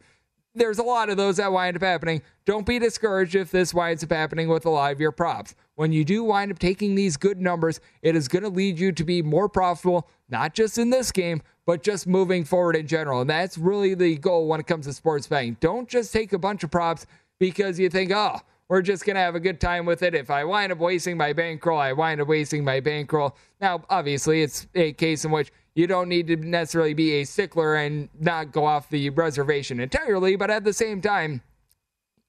there's 0.58 0.80
a 0.80 0.84
lot 0.84 1.10
of 1.10 1.18
those 1.18 1.38
that 1.38 1.52
wind 1.52 1.76
up 1.76 1.84
happening. 1.84 2.22
Don't 2.46 2.66
be 2.66 2.80
discouraged 2.80 3.36
if 3.36 3.52
this 3.52 3.74
winds 3.74 4.04
up 4.04 4.12
happening 4.12 4.50
with 4.50 4.66
a 4.66 4.70
lot 4.70 4.92
of 4.92 5.00
your 5.00 5.12
props. 5.12 5.56
When 5.78 5.92
you 5.92 6.04
do 6.04 6.24
wind 6.24 6.52
up 6.52 6.58
taking 6.58 6.96
these 6.96 7.18
good 7.18 7.40
numbers, 7.40 7.80
it 8.02 8.16
is 8.16 8.28
going 8.28 8.42
to 8.42 8.50
lead 8.50 8.80
you 8.80 8.92
to 8.94 9.04
be 9.04 9.22
more 9.22 9.48
profitable, 9.48 10.10
not 10.28 10.56
just 10.56 10.80
in 10.80 10.90
this 10.90 11.12
game, 11.12 11.44
but 11.68 11.84
just 11.84 12.08
moving 12.08 12.46
forward 12.46 12.76
in 12.76 12.88
general. 12.88 13.22
And 13.22 13.30
that's 13.30 13.60
really 13.60 13.94
the 13.94 14.18
goal 14.18 14.48
when 14.48 14.60
it 14.60 14.66
comes 14.66 14.88
to 14.88 14.94
sports 14.94 15.28
betting. 15.28 15.56
Don't 15.60 15.88
just 15.88 16.12
take 16.12 16.34
a 16.34 16.40
bunch 16.40 16.64
of 16.64 16.72
props 16.72 17.06
because 17.38 17.80
you 17.80 17.92
think, 17.92 18.12
oh, 18.12 18.40
we're 18.70 18.82
just 18.82 19.06
going 19.06 19.18
to 19.18 19.22
have 19.22 19.36
a 19.36 19.40
good 19.40 19.62
time 19.62 19.86
with 19.86 20.02
it. 20.02 20.16
If 20.16 20.32
I 20.32 20.44
wind 20.46 20.72
up 20.72 20.80
wasting 20.80 21.16
my 21.16 21.32
bankroll, 21.32 21.78
I 21.78 21.94
wind 21.94 22.22
up 22.22 22.28
wasting 22.28 22.66
my 22.66 22.80
bankroll. 22.80 23.38
Now, 23.62 23.84
obviously, 23.88 24.42
it's 24.42 24.66
a 24.74 24.94
case 24.94 25.26
in 25.26 25.32
which 25.32 25.52
you 25.76 25.86
don't 25.86 26.10
need 26.10 26.26
to 26.26 26.38
necessarily 26.38 26.96
be 26.96 27.22
a 27.22 27.24
stickler 27.24 27.76
and 27.76 28.10
not 28.20 28.52
go 28.52 28.66
off 28.66 28.90
the 28.90 29.12
reservation 29.12 29.80
entirely, 29.80 30.38
but 30.38 30.50
at 30.50 30.64
the 30.64 30.74
same 30.74 31.02
time, 31.02 31.44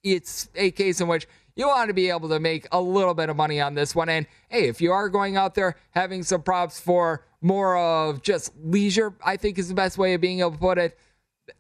it's 0.05 0.51
a 0.55 0.71
case 0.71 1.01
in 1.01 1.09
which 1.09 1.27
you 1.59 1.67
want 1.67 1.89
to 1.89 1.95
be 1.95 2.09
able 2.09 2.31
to 2.31 2.41
make 2.41 2.67
a 2.73 2.81
little 2.81 3.13
bit 3.13 3.29
of 3.29 3.37
money 3.37 3.61
on 3.61 3.75
this 3.75 3.95
one. 3.95 4.09
And 4.09 4.27
hey, 4.49 4.69
if 4.69 4.81
you 4.81 4.93
are 4.93 5.11
going 5.11 5.37
out 5.37 5.55
there 5.55 5.77
having 5.91 6.23
some 6.23 6.41
props 6.41 6.81
for 6.81 7.27
more 7.43 7.77
of 7.77 8.23
just 8.23 8.53
leisure, 8.65 9.13
I 9.23 9.37
think 9.37 9.59
is 9.59 9.69
the 9.69 9.75
best 9.75 9.99
way 9.99 10.15
of 10.15 10.21
being 10.23 10.41
able 10.41 10.53
to 10.53 10.59
put 10.59 10.79
it. 10.79 10.97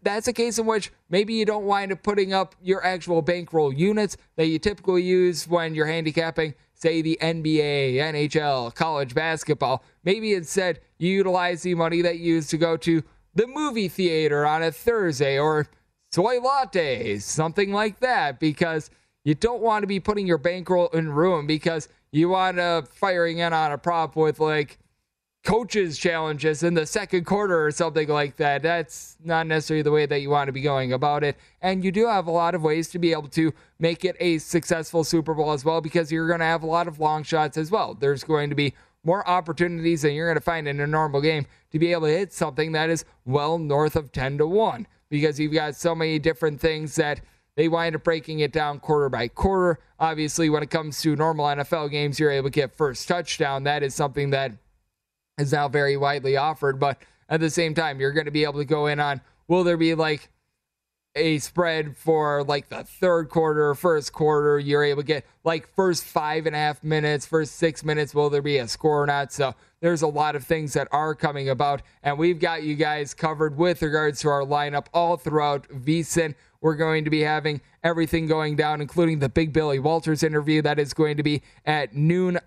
That's 0.03 0.29
a 0.29 0.33
case 0.33 0.59
in 0.59 0.67
which 0.67 0.93
maybe 1.11 1.35
you 1.35 1.45
don't 1.45 1.65
wind 1.65 1.93
up 1.93 2.03
putting 2.03 2.33
up 2.33 2.55
your 2.63 2.85
actual 2.85 3.21
bankroll 3.21 3.73
units 3.73 4.17
that 4.37 4.47
you 4.47 4.59
typically 4.59 5.03
use 5.03 5.47
when 5.49 5.75
you're 5.75 5.87
handicapping 5.87 6.55
say 6.79 7.03
the 7.03 7.19
NBA, 7.21 7.95
NHL, 7.95 8.75
college 8.75 9.15
basketball. 9.15 9.83
Maybe 10.05 10.35
instead 10.35 10.81
you 10.99 11.11
utilize 11.11 11.63
the 11.63 11.75
money 11.75 12.03
that 12.03 12.19
you 12.19 12.35
used 12.35 12.51
to 12.51 12.57
go 12.57 12.77
to 12.79 13.03
the 13.35 13.47
movie 13.47 13.89
theater 13.89 14.47
on 14.47 14.63
a 14.63 14.71
Thursday 14.71 15.39
or 15.39 15.67
soy 16.13 16.39
lattes, 16.39 17.23
something 17.23 17.73
like 17.73 18.01
that, 18.01 18.39
because 18.39 18.91
you 19.29 19.35
don't 19.35 19.61
want 19.61 19.83
to 19.83 19.87
be 19.87 20.01
putting 20.01 20.27
your 20.27 20.39
bankroll 20.39 20.89
in 20.89 21.13
ruin 21.13 21.47
because 21.47 21.87
you 22.13 22.31
want 22.31 22.57
to 22.57 22.83
firing 22.91 23.41
in 23.41 23.53
on 23.53 23.73
a 23.73 23.77
prop 23.77 24.17
with 24.17 24.41
like 24.41 24.79
coaches 25.45 25.99
challenges 25.99 26.63
in 26.63 26.73
the 26.73 26.87
second 26.87 27.27
quarter 27.27 27.67
or 27.67 27.71
something 27.71 28.09
like 28.09 28.37
that. 28.37 28.63
That's 28.63 29.19
not 29.23 29.47
necessarily 29.47 29.83
the 29.83 29.91
way 29.91 30.07
that 30.07 30.23
you 30.23 30.31
want 30.31 30.49
to 30.49 30.53
be 30.53 30.63
going 30.63 30.95
about 30.95 31.25
it. 31.25 31.37
And 31.61 31.85
you 31.85 31.93
do 31.93 32.07
have 32.07 32.27
a 32.27 32.31
lot 32.31 32.55
of 32.55 32.63
ways 32.63 32.89
to 32.89 32.99
be 32.99 33.13
able 33.13 33.29
to 33.29 33.53
make 33.79 34.03
it 34.03 34.17
a 34.19 34.39
successful 34.39 35.05
Super 35.05 35.35
Bowl 35.35 35.53
as 35.53 35.63
well 35.63 35.83
because 35.83 36.11
you're 36.11 36.27
going 36.27 36.41
to 36.41 36.47
have 36.47 36.63
a 36.63 36.67
lot 36.67 36.89
of 36.89 36.99
long 36.99 37.23
shots 37.23 37.59
as 37.59 37.71
well. 37.71 37.93
There's 37.93 38.25
going 38.25 38.49
to 38.49 38.57
be 38.57 38.73
more 39.05 39.29
opportunities 39.29 40.01
than 40.01 40.15
you're 40.15 40.29
going 40.29 40.37
to 40.37 40.41
find 40.41 40.67
in 40.67 40.81
a 40.81 40.87
normal 40.87 41.21
game 41.21 41.45
to 41.73 41.79
be 41.79 41.93
able 41.93 42.07
to 42.07 42.17
hit 42.17 42.33
something 42.33 42.73
that 42.73 42.89
is 42.89 43.05
well 43.27 43.59
north 43.59 43.95
of 43.95 44.11
10 44.11 44.39
to 44.39 44.47
1 44.47 44.87
because 45.11 45.39
you've 45.39 45.53
got 45.53 45.77
so 45.77 45.95
many 45.95 46.19
different 46.19 46.63
things 46.63 46.95
that 46.95 47.21
they 47.59 47.67
wind 47.67 47.97
up 47.97 48.05
breaking 48.05 48.39
it 48.39 48.53
down 48.53 48.79
quarter 48.79 49.09
by 49.09 49.27
quarter. 49.27 49.81
Obviously, 49.99 50.49
when 50.49 50.63
it 50.63 50.71
comes 50.71 51.03
to 51.03 51.17
normal 51.17 51.47
NFL 51.47 51.91
games, 51.91 52.21
you're 52.21 52.31
able 52.31 52.49
to 52.49 52.53
get 52.53 52.73
first 52.73 53.09
touchdown. 53.09 53.65
That 53.65 53.83
is 53.83 53.97
something 53.97 54.31
that 54.31 54.53
is 55.39 55.51
now 55.51 55.67
very 55.67 55.97
widely 55.97 56.37
offered. 56.37 56.79
But 56.79 57.03
at 57.29 57.41
the 57.41 57.51
same 57.51 57.75
time, 57.75 57.99
you're 57.99 58.13
going 58.13 58.27
to 58.27 58.31
be 58.31 58.45
able 58.45 58.61
to 58.61 58.65
go 58.65 58.87
in 58.87 59.01
on 59.01 59.21
will 59.49 59.65
there 59.65 59.77
be 59.77 59.97
like 59.97 60.31
a 61.17 61.41
spread 61.41 61.97
for 61.97 62.45
like 62.45 62.69
the 62.69 62.85
third 62.85 63.29
quarter, 63.29 63.75
first 63.75 64.13
quarter? 64.13 64.61
You're 64.61 64.85
able 64.85 65.03
to 65.03 65.07
get 65.07 65.27
like 65.43 65.75
first 65.75 66.05
five 66.05 66.47
and 66.47 66.55
a 66.55 66.59
half 66.61 66.85
minutes, 66.85 67.27
first 67.27 67.57
six 67.57 67.83
minutes. 67.85 68.15
Will 68.15 68.31
there 68.31 68.41
be 68.41 68.59
a 68.59 68.69
score 68.69 69.03
or 69.03 69.07
not? 69.07 69.33
So 69.33 69.57
there's 69.81 70.03
a 70.03 70.09
lot 70.09 70.37
of 70.37 70.45
things 70.45 70.73
that 70.73 70.89
are 70.91 71.15
coming 71.15 71.49
about, 71.49 71.83
and 72.03 72.19
we've 72.19 72.41
got 72.41 72.63
you 72.63 72.75
guys 72.75 73.15
covered 73.15 73.57
with 73.57 73.83
regards 73.83 74.21
to 74.21 74.29
our 74.29 74.43
lineup 74.43 74.87
all 74.93 75.17
throughout 75.17 75.69
VSIN. 75.69 76.35
We're 76.61 76.75
going 76.75 77.05
to 77.05 77.11
be 77.11 77.21
having 77.21 77.61
everything 77.85 78.27
going 78.27 78.57
down, 78.57 78.81
including 78.81 79.21
the 79.21 79.29
Big 79.29 79.53
Billy 79.53 79.79
Walters 79.79 80.23
interview 80.23 80.61
that 80.63 80.79
is 80.79 80.93
going 80.93 81.17
to 81.17 81.23
be 81.23 81.43
at 81.65 81.95
noon 81.95 82.39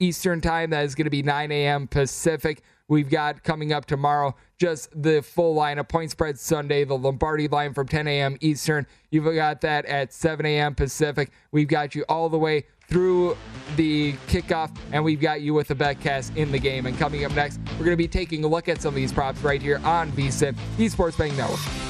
Eastern 0.00 0.40
time. 0.40 0.70
That 0.70 0.84
is 0.84 0.94
going 0.94 1.04
to 1.04 1.10
be 1.10 1.22
9 1.22 1.52
a.m. 1.52 1.86
Pacific. 1.86 2.62
We've 2.88 3.08
got 3.08 3.44
coming 3.44 3.72
up 3.72 3.86
tomorrow 3.86 4.34
just 4.58 4.90
the 5.00 5.22
full 5.22 5.54
line 5.54 5.78
of 5.78 5.88
point 5.88 6.10
spread 6.10 6.38
Sunday, 6.38 6.84
the 6.84 6.96
Lombardi 6.96 7.46
line 7.48 7.72
from 7.72 7.86
10 7.86 8.08
a.m. 8.08 8.36
Eastern. 8.40 8.86
You've 9.10 9.32
got 9.34 9.60
that 9.60 9.86
at 9.86 10.12
7 10.12 10.44
a.m. 10.44 10.74
Pacific. 10.74 11.30
We've 11.52 11.68
got 11.68 11.94
you 11.94 12.04
all 12.08 12.28
the 12.28 12.38
way 12.38 12.64
through 12.90 13.36
the 13.76 14.12
kickoff, 14.26 14.70
and 14.92 15.02
we've 15.02 15.20
got 15.20 15.40
you 15.40 15.54
with 15.54 15.68
the 15.68 15.74
betcast 15.74 16.36
in 16.36 16.52
the 16.52 16.58
game. 16.58 16.86
And 16.86 16.98
coming 16.98 17.24
up 17.24 17.32
next, 17.34 17.58
we're 17.72 17.84
going 17.84 17.90
to 17.90 17.96
be 17.96 18.08
taking 18.08 18.44
a 18.44 18.48
look 18.48 18.68
at 18.68 18.82
some 18.82 18.90
of 18.90 18.96
these 18.96 19.12
props 19.12 19.40
right 19.42 19.62
here 19.62 19.80
on 19.84 20.10
VSIN, 20.12 20.54
Esports 20.76 21.16
Betting 21.16 21.36
Network. 21.36 21.89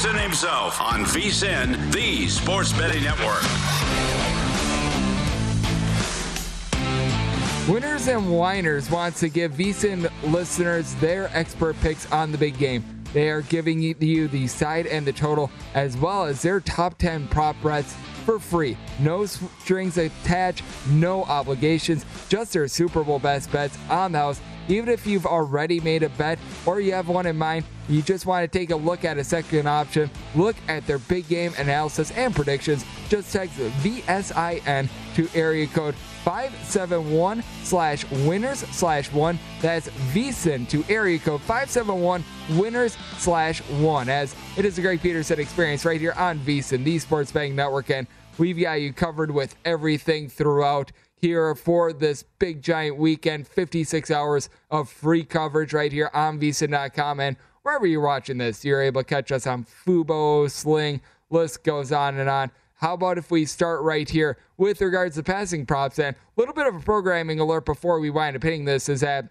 Peterson 0.00 0.22
himself 0.22 0.80
on 0.80 1.04
VSIN, 1.04 1.92
the 1.92 2.26
Sports 2.26 2.72
Betting 2.72 3.02
Network. 3.02 3.42
Winners 7.68 8.08
and 8.08 8.32
Whiners 8.32 8.90
wants 8.90 9.20
to 9.20 9.28
give 9.28 9.52
VSIN 9.52 10.10
listeners 10.32 10.94
their 10.94 11.28
expert 11.36 11.78
picks 11.82 12.10
on 12.10 12.32
the 12.32 12.38
big 12.38 12.56
game. 12.56 12.82
They 13.12 13.28
are 13.28 13.42
giving 13.42 13.82
you 13.82 14.28
the 14.28 14.46
side 14.46 14.86
and 14.86 15.06
the 15.06 15.12
total, 15.12 15.50
as 15.74 15.98
well 15.98 16.24
as 16.24 16.40
their 16.40 16.60
top 16.60 16.96
10 16.96 17.28
prop 17.28 17.56
bets 17.62 17.94
for 18.20 18.38
free. 18.38 18.76
No 18.98 19.26
strings 19.26 19.98
attached, 19.98 20.64
no 20.88 21.24
obligations, 21.24 22.04
just 22.28 22.52
their 22.52 22.68
Super 22.68 23.02
Bowl 23.02 23.18
best 23.18 23.50
bets 23.52 23.76
on 23.88 24.12
the 24.12 24.18
house. 24.18 24.40
Even 24.68 24.88
if 24.88 25.06
you've 25.06 25.26
already 25.26 25.80
made 25.80 26.02
a 26.02 26.08
bet 26.10 26.38
or 26.64 26.80
you 26.80 26.92
have 26.92 27.08
one 27.08 27.26
in 27.26 27.36
mind, 27.36 27.64
you 27.88 28.02
just 28.02 28.24
want 28.24 28.50
to 28.50 28.58
take 28.58 28.70
a 28.70 28.76
look 28.76 29.04
at 29.04 29.18
a 29.18 29.24
second 29.24 29.66
option, 29.66 30.08
look 30.36 30.54
at 30.68 30.86
their 30.86 30.98
big 30.98 31.26
game 31.26 31.52
analysis 31.58 32.12
and 32.12 32.34
predictions, 32.34 32.84
just 33.08 33.32
text 33.32 33.58
VSIN 33.58 34.88
to 35.14 35.28
area 35.34 35.66
code 35.66 35.96
571 36.24 37.42
slash 37.62 38.08
winners 38.10 38.58
slash 38.58 39.10
one. 39.12 39.38
That's 39.60 39.88
VSIN 40.12 40.68
to 40.70 40.84
area 40.88 41.18
code 41.18 41.40
571 41.42 42.24
winners 42.50 42.96
slash 43.18 43.60
one. 43.62 44.08
As 44.08 44.34
it 44.56 44.64
is 44.64 44.78
a 44.78 44.82
Greg 44.82 45.00
Peterson 45.00 45.40
experience 45.40 45.84
right 45.84 46.00
here 46.00 46.14
on 46.16 46.38
VSIN, 46.40 46.84
the 46.84 46.98
Sports 46.98 47.32
Betting 47.32 47.56
Network. 47.56 47.90
And 47.90 48.06
we've 48.38 48.60
got 48.60 48.80
you 48.80 48.92
covered 48.92 49.30
with 49.30 49.54
everything 49.64 50.28
throughout 50.28 50.92
here 51.20 51.54
for 51.54 51.92
this 51.92 52.22
big 52.38 52.62
giant 52.62 52.96
weekend. 52.96 53.46
56 53.46 54.10
hours 54.10 54.48
of 54.70 54.88
free 54.88 55.24
coverage 55.24 55.72
right 55.72 55.92
here 55.92 56.10
on 56.14 56.40
VSiN.com. 56.40 57.20
And 57.20 57.36
wherever 57.62 57.86
you're 57.86 58.00
watching 58.00 58.38
this, 58.38 58.64
you're 58.64 58.82
able 58.82 59.02
to 59.02 59.06
catch 59.06 59.30
us 59.32 59.46
on 59.46 59.64
Fubo, 59.64 60.50
Sling, 60.50 61.00
list 61.30 61.62
goes 61.62 61.92
on 61.92 62.18
and 62.18 62.28
on. 62.28 62.50
How 62.80 62.94
about 62.94 63.18
if 63.18 63.30
we 63.30 63.44
start 63.44 63.82
right 63.82 64.08
here 64.08 64.38
with 64.56 64.80
regards 64.80 65.16
to 65.16 65.22
passing 65.22 65.66
props? 65.66 65.98
And 65.98 66.16
a 66.16 66.40
little 66.40 66.54
bit 66.54 66.66
of 66.66 66.74
a 66.74 66.80
programming 66.80 67.38
alert 67.38 67.66
before 67.66 68.00
we 68.00 68.08
wind 68.08 68.36
up 68.36 68.42
hitting 68.42 68.64
this 68.64 68.88
is 68.88 69.00
that 69.02 69.28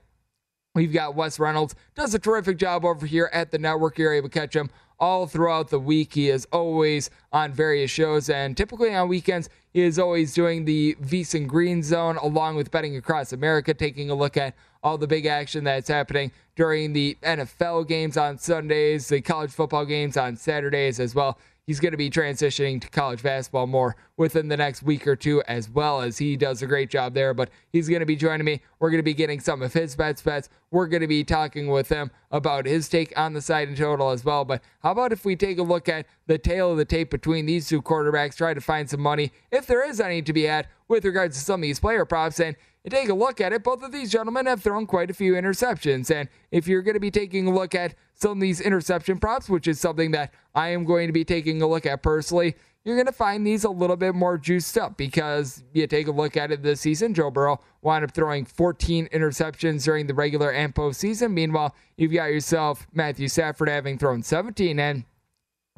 we've 0.75 0.93
got 0.93 1.15
Wes 1.15 1.39
Reynolds, 1.39 1.73
does 1.95 2.13
a 2.13 2.19
terrific 2.19 2.57
job 2.57 2.85
over 2.85 3.07
here 3.07 3.27
at 3.33 3.49
the 3.49 3.57
network. 3.57 3.97
You're 3.97 4.13
able 4.13 4.29
to 4.29 4.39
catch 4.39 4.55
him 4.55 4.69
all 4.99 5.25
throughout 5.25 5.69
the 5.69 5.79
week. 5.79 6.13
He 6.13 6.29
is 6.29 6.45
always 6.51 7.09
on 7.33 7.51
various 7.51 7.89
shows, 7.89 8.29
and 8.29 8.55
typically 8.55 8.93
on 8.93 9.07
weekends, 9.07 9.49
he 9.73 9.81
is 9.81 9.97
always 9.97 10.35
doing 10.35 10.65
the 10.65 10.95
VSiN 11.01 11.47
Green 11.47 11.81
Zone 11.81 12.17
along 12.17 12.55
with 12.55 12.69
Betting 12.69 12.97
Across 12.97 13.33
America, 13.33 13.73
taking 13.73 14.11
a 14.11 14.15
look 14.15 14.37
at 14.37 14.53
all 14.83 14.99
the 14.99 15.07
big 15.07 15.25
action 15.25 15.63
that's 15.63 15.87
happening 15.87 16.31
during 16.55 16.93
the 16.93 17.17
NFL 17.23 17.87
games 17.87 18.15
on 18.15 18.37
Sundays, 18.37 19.07
the 19.07 19.21
college 19.21 19.51
football 19.51 19.85
games 19.85 20.17
on 20.17 20.35
Saturdays 20.35 20.99
as 20.99 21.15
well 21.15 21.39
he's 21.69 21.79
going 21.79 21.91
to 21.91 21.97
be 21.97 22.09
transitioning 22.09 22.81
to 22.81 22.89
college 22.89 23.21
basketball 23.21 23.67
more 23.67 23.95
within 24.17 24.47
the 24.47 24.57
next 24.57 24.81
week 24.81 25.05
or 25.05 25.15
two 25.15 25.43
as 25.47 25.69
well 25.69 26.01
as 26.01 26.17
he 26.17 26.35
does 26.35 26.63
a 26.63 26.65
great 26.65 26.89
job 26.89 27.13
there. 27.13 27.31
But 27.31 27.51
he's 27.71 27.87
going 27.87 27.99
to 27.99 28.07
be 28.07 28.15
joining 28.15 28.43
me. 28.43 28.61
We're 28.79 28.89
going 28.89 28.97
to 28.97 29.03
be 29.03 29.13
getting 29.13 29.39
some 29.39 29.61
of 29.61 29.71
his 29.71 29.95
bets 29.95 30.23
bets. 30.23 30.49
We're 30.71 30.87
going 30.87 31.01
to 31.01 31.07
be 31.07 31.23
talking 31.23 31.67
with 31.67 31.87
him 31.87 32.09
about 32.31 32.65
his 32.65 32.89
take 32.89 33.15
on 33.15 33.33
the 33.33 33.41
side 33.41 33.67
and 33.67 33.77
total 33.77 34.09
as 34.09 34.25
well. 34.25 34.45
But 34.45 34.63
how 34.81 34.93
about 34.93 35.11
if 35.11 35.23
we 35.25 35.35
take 35.35 35.59
a 35.59 35.63
look 35.63 35.87
at 35.87 36.07
the 36.25 36.39
tail 36.39 36.71
of 36.71 36.77
the 36.79 36.85
tape 36.85 37.11
between 37.11 37.45
these 37.45 37.67
two 37.67 37.83
quarterbacks 37.83 38.35
try 38.35 38.55
to 38.55 38.61
find 38.61 38.89
some 38.89 39.01
money 39.01 39.31
if 39.51 39.67
there 39.67 39.87
is 39.87 40.01
any 40.01 40.23
to 40.23 40.33
be 40.33 40.45
had 40.45 40.67
with 40.87 41.05
regards 41.05 41.37
to 41.37 41.43
some 41.43 41.59
of 41.59 41.61
these 41.61 41.79
player 41.79 42.03
props. 42.03 42.39
And 42.39 42.55
and 42.83 42.91
take 42.91 43.09
a 43.09 43.13
look 43.13 43.41
at 43.41 43.53
it, 43.53 43.63
both 43.63 43.83
of 43.83 43.91
these 43.91 44.11
gentlemen 44.11 44.45
have 44.45 44.61
thrown 44.61 44.85
quite 44.85 45.09
a 45.09 45.13
few 45.13 45.33
interceptions. 45.33 46.13
And 46.13 46.29
if 46.51 46.67
you're 46.67 46.81
going 46.81 46.93
to 46.93 46.99
be 46.99 47.11
taking 47.11 47.47
a 47.47 47.53
look 47.53 47.75
at 47.75 47.95
some 48.13 48.33
of 48.33 48.39
these 48.39 48.61
interception 48.61 49.19
props, 49.19 49.49
which 49.49 49.67
is 49.67 49.79
something 49.79 50.11
that 50.11 50.33
I 50.55 50.69
am 50.69 50.85
going 50.85 51.07
to 51.07 51.13
be 51.13 51.25
taking 51.25 51.61
a 51.61 51.67
look 51.67 51.85
at 51.85 52.01
personally, 52.01 52.55
you're 52.85 52.95
going 52.95 53.07
to 53.07 53.11
find 53.11 53.45
these 53.45 53.65
a 53.65 53.69
little 53.69 53.97
bit 53.97 54.15
more 54.15 54.37
juiced 54.37 54.77
up 54.77 54.95
because 54.95 55.63
you 55.73 55.85
take 55.87 56.07
a 56.07 56.11
look 56.11 56.37
at 56.37 56.51
it 56.51 56.63
this 56.63 56.81
season. 56.81 57.13
Joe 57.13 57.29
Burrow 57.29 57.59
wound 57.81 58.05
up 58.05 58.11
throwing 58.11 58.45
14 58.45 59.07
interceptions 59.07 59.83
during 59.83 60.07
the 60.07 60.13
regular 60.13 60.51
and 60.51 60.73
postseason. 60.73 61.33
Meanwhile, 61.33 61.75
you've 61.97 62.13
got 62.13 62.31
yourself 62.31 62.87
Matthew 62.93 63.27
Stafford 63.27 63.67
having 63.67 63.97
thrown 63.97 64.23
17. 64.23 64.79
And 64.79 65.03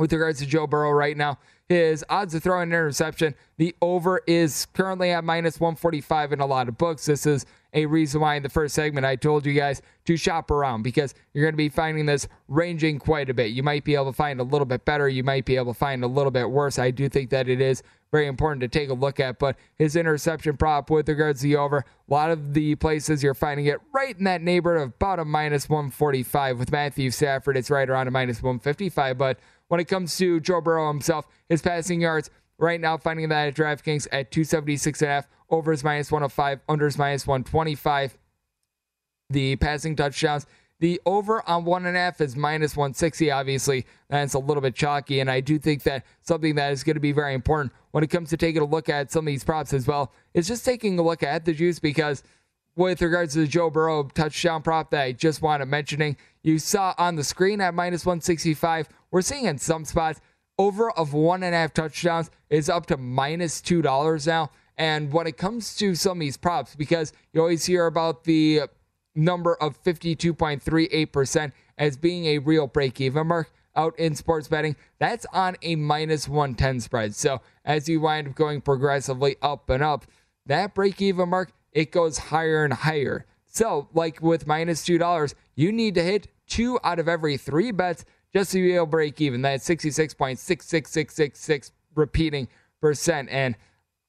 with 0.01 0.12
regards 0.12 0.39
to 0.39 0.48
Joe 0.48 0.65
Burrow 0.65 0.89
right 0.89 1.15
now, 1.15 1.38
his 1.70 2.03
odds 2.10 2.34
of 2.34 2.41
throwing 2.41 2.63
an 2.63 2.70
interception. 2.70 3.36
The 3.58 3.75
over 3.84 4.22
is 4.25 4.65
currently 4.74 5.12
at 5.12 5.24
minus 5.24 5.60
145 5.60 6.34
in 6.34 6.39
a 6.39 6.46
lot 6.48 6.67
of 6.67 6.75
books. 6.75 7.05
This 7.05 7.27
is 7.27 7.46
a 7.74 7.86
reason 7.86 8.20
why 8.20 8.34
in 8.36 8.41
the 8.41 8.50
first 8.50 8.74
segment 8.74 9.05
I 9.05 9.15
told 9.15 9.46
you 9.46 9.53
guys 9.53 9.81
to 10.05 10.17
shop 10.17 10.50
around 10.50 10.81
because 10.81 11.13
you're 11.34 11.46
going 11.46 11.53
to 11.53 11.58
be 11.58 11.70
finding 11.70 12.08
this 12.08 12.27
ranging 12.48 12.98
quite 12.98 13.29
a 13.29 13.34
bit. 13.36 13.51
You 13.51 13.62
might 13.62 13.84
be 13.84 13.93
able 13.93 14.08
to 14.08 14.13
find 14.13 14.39
a 14.39 14.43
little 14.43 14.65
bit 14.65 14.86
better, 14.86 15.08
you 15.08 15.24
might 15.24 15.46
be 15.46 15.55
able 15.55 15.74
to 15.74 15.79
find 15.79 16.03
a 16.03 16.08
little 16.08 16.31
bit 16.31 16.50
worse. 16.50 16.79
I 16.79 16.89
do 16.89 17.08
think 17.08 17.29
that 17.29 17.48
it 17.48 17.62
is 17.62 17.84
very 18.12 18.27
important 18.27 18.62
to 18.62 18.68
take 18.68 18.89
a 18.89 18.94
look 18.94 19.20
at, 19.20 19.39
but 19.39 19.56
his 19.77 19.96
interception 19.96 20.58
prop 20.58 20.89
with 20.89 21.08
regards 21.08 21.41
to 21.41 21.48
the 21.48 21.56
over, 21.56 21.77
a 21.77 22.13
lot 22.13 22.30
of 22.30 22.53
the 22.53 22.75
places 22.75 23.24
you're 23.24 23.34
finding 23.34 23.65
it 23.68 23.80
right 23.94 24.18
in 24.18 24.25
that 24.25 24.41
neighborhood 24.41 24.82
of 24.82 24.94
about 24.96 25.20
a 25.20 25.25
minus 25.25 25.70
145. 25.70 26.60
With 26.60 26.72
Matthew 26.72 27.10
Stafford, 27.12 27.56
it's 27.56 27.70
right 27.70 27.89
around 27.89 28.08
a 28.08 28.12
minus 28.12 28.44
155, 28.44 29.18
but 29.18 29.39
when 29.70 29.80
it 29.80 29.86
comes 29.86 30.18
to 30.18 30.41
Joe 30.41 30.60
Burrow 30.60 30.89
himself, 30.89 31.25
his 31.48 31.62
passing 31.62 32.01
yards 32.01 32.30
right 32.58 32.82
now 32.82 32.98
finding 32.98 33.30
that 33.30 33.48
at 33.48 33.56
DraftKings 33.56 34.08
at 34.12 34.32
276 34.32 35.01
and 35.01 35.10
a 35.10 35.13
half, 35.13 35.27
overs 35.50 35.84
minus 35.84 36.12
105, 36.12 36.60
unders 36.68 36.98
minus 36.98 37.25
125. 37.25 38.18
The 39.30 39.56
passing 39.56 39.96
touchdowns. 39.96 40.46
The 40.82 41.00
over 41.06 41.48
on 41.48 41.63
one 41.63 41.86
and 41.86 41.96
a 41.96 42.00
half 42.00 42.20
is 42.22 42.36
minus 42.36 42.76
160. 42.76 43.30
Obviously, 43.30 43.86
that's 44.10 44.34
a 44.34 44.39
little 44.39 44.62
bit 44.62 44.74
chalky, 44.74 45.20
and 45.20 45.30
I 45.30 45.39
do 45.39 45.60
think 45.60 45.84
that 45.84 46.04
something 46.24 46.56
that 46.56 46.72
is 46.72 46.84
going 46.84 46.96
to 46.96 47.00
be 47.00 47.12
very 47.12 47.36
important 47.36 47.72
when 47.91 48.04
it 48.04 48.08
comes 48.08 48.32
to 48.32 48.38
taking 48.38 48.63
a 48.63 48.65
look 48.65 48.89
at 48.89 49.12
some 49.12 49.20
of 49.20 49.28
these 49.28 49.44
props 49.44 49.74
as 49.74 49.86
well 49.86 50.12
is 50.34 50.48
just 50.48 50.65
taking 50.65 50.98
a 50.98 51.04
look 51.04 51.22
at 51.22 51.46
the 51.46 51.54
juice 51.54 51.78
because 51.78 52.24
with 52.76 53.00
regards 53.00 53.34
to 53.34 53.41
the 53.41 53.48
Joe 53.48 53.70
Burrow 53.70 54.06
touchdown 54.06 54.63
prop 54.63 54.89
that 54.89 55.04
I 55.04 55.12
just 55.12 55.44
wanted 55.44 55.67
mentioning, 55.67 56.17
you 56.41 56.58
saw 56.58 56.96
on 56.98 57.15
the 57.15 57.24
screen 57.24 57.62
at 57.62 57.76
minus 57.76 58.04
165. 58.04 58.89
We're 59.12 59.22
seeing 59.22 59.46
in 59.46 59.60
some 59.60 59.86
spots 59.86 60.20
over 60.58 60.89
of 60.89 61.13
one 61.13 61.44
and 61.44 61.54
a 61.54 61.60
half 61.60 61.76
touchdowns 61.76 62.32
is 62.50 62.70
up 62.70 62.88
to 62.88 62.98
minus 62.98 63.62
two 63.62 63.84
dollars 63.84 64.26
now. 64.26 64.50
And 64.80 65.13
when 65.13 65.28
it 65.28 65.38
comes 65.38 65.76
to 65.76 65.94
some 65.94 66.17
of 66.17 66.22
these 66.22 66.38
props, 66.38 66.76
because 66.76 67.13
you 67.34 67.41
always 67.41 67.65
hear 67.65 67.86
about 67.86 68.24
the 68.24 68.63
number 69.15 69.56
of 69.56 69.82
52.38% 69.84 71.52
as 71.78 71.97
being 71.97 72.26
a 72.26 72.39
real 72.39 72.67
break 72.67 73.02
even 73.02 73.28
mark 73.28 73.52
out 73.76 73.97
in 73.97 74.15
sports 74.15 74.47
betting, 74.47 74.76
that's 75.00 75.26
on 75.34 75.58
a 75.62 75.76
minus 75.76 76.28
110 76.28 76.82
spread. 76.82 77.15
So 77.15 77.41
as 77.63 77.88
you 77.88 78.02
wind 78.02 78.28
up 78.28 78.36
going 78.36 78.62
progressively 78.62 79.38
up 79.41 79.69
and 79.69 79.84
up, 79.84 80.06
that 80.45 80.74
break 80.74 81.02
even 81.02 81.30
mark, 81.30 81.52
it 81.71 81.91
goes 81.91 82.17
higher 82.17 82.65
and 82.65 82.74
higher. 82.74 83.26
So, 83.45 83.89
like 83.93 84.21
with 84.21 84.47
minus 84.47 84.86
$2, 84.86 85.34
you 85.56 85.74
need 85.74 85.95
to 85.95 86.04
hit 86.04 86.28
two 86.47 86.80
out 86.84 87.00
of 87.00 87.10
every 87.10 87.38
three 87.38 87.71
bets 87.71 88.06
just 88.34 88.52
to 88.52 88.62
be 88.62 88.76
able 88.76 88.86
to 88.86 88.91
break 88.91 89.19
even. 89.19 89.41
That's 89.41 89.67
66.66666 89.67 91.71
repeating 91.95 92.47
percent. 92.80 93.28
And 93.30 93.58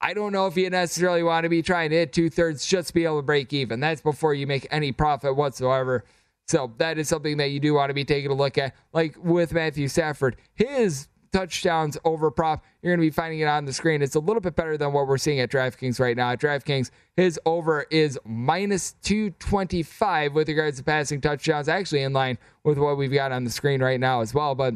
I 0.03 0.15
don't 0.15 0.33
know 0.33 0.49
if 0.49 0.57
you 0.57 0.69
necessarily 0.69 1.23
want 1.23 1.45
to 1.45 1.49
be 1.49 1.63
trying 1.63 1.91
to 1.91 1.97
hit 1.97 2.13
two 2.13 2.29
thirds 2.29 2.67
just 2.67 2.89
to 2.89 2.95
be 2.95 3.05
able 3.05 3.19
to 3.19 3.23
break 3.23 3.53
even. 3.53 3.79
That's 3.79 4.01
before 4.01 4.35
you 4.35 4.49
make 4.49 4.67
any 4.71 4.91
profit 4.91 5.37
whatsoever. 5.37 6.05
So 6.49 6.73
that 6.79 6.99
is 6.99 7.09
something 7.09 7.37
that 7.37 7.53
you 7.53 7.61
do 7.61 7.75
want 7.75 7.91
to 7.91 7.95
be 7.95 8.05
taking 8.05 8.31
a 8.31 8.35
look 8.35 8.59
at. 8.59 8.75
Like 8.93 9.17
with 9.23 9.53
Matthew 9.53 9.87
Stafford, 9.87 10.37
his 10.55 11.07
touchdowns 11.33 11.97
over 12.05 12.31
prop. 12.31 12.65
You're 12.83 12.93
going 12.93 13.01
to 13.01 13.11
be 13.11 13.15
finding 13.15 13.41
it 13.41 13.47
on 13.47 13.65
the 13.65 13.73
screen. 13.73 14.03
It's 14.03 14.15
a 14.15 14.21
little 14.21 14.41
bit 14.41 14.55
better 14.55 14.77
than 14.77 14.93
what 14.93 15.07
we're 15.07 15.19
seeing 15.19 15.41
at 15.41 15.51
DraftKings 15.51 15.99
right 15.99 16.17
now. 16.17 16.31
At 16.31 16.41
DraftKings, 16.41 16.91
his 17.17 17.41
over 17.47 17.87
is 17.91 18.19
minus 18.25 18.95
225 19.03 20.35
with 20.35 20.49
regards 20.49 20.79
to 20.79 20.85
passing 20.85 21.21
touchdowns, 21.21 21.69
actually 21.69 22.03
in 22.03 22.13
line 22.13 22.39
with 22.65 22.77
what 22.77 22.97
we've 22.97 23.13
got 23.13 23.33
on 23.33 23.45
the 23.45 23.51
screen 23.51 23.83
right 23.83 23.99
now 23.99 24.21
as 24.21 24.35
well. 24.35 24.55
But 24.55 24.75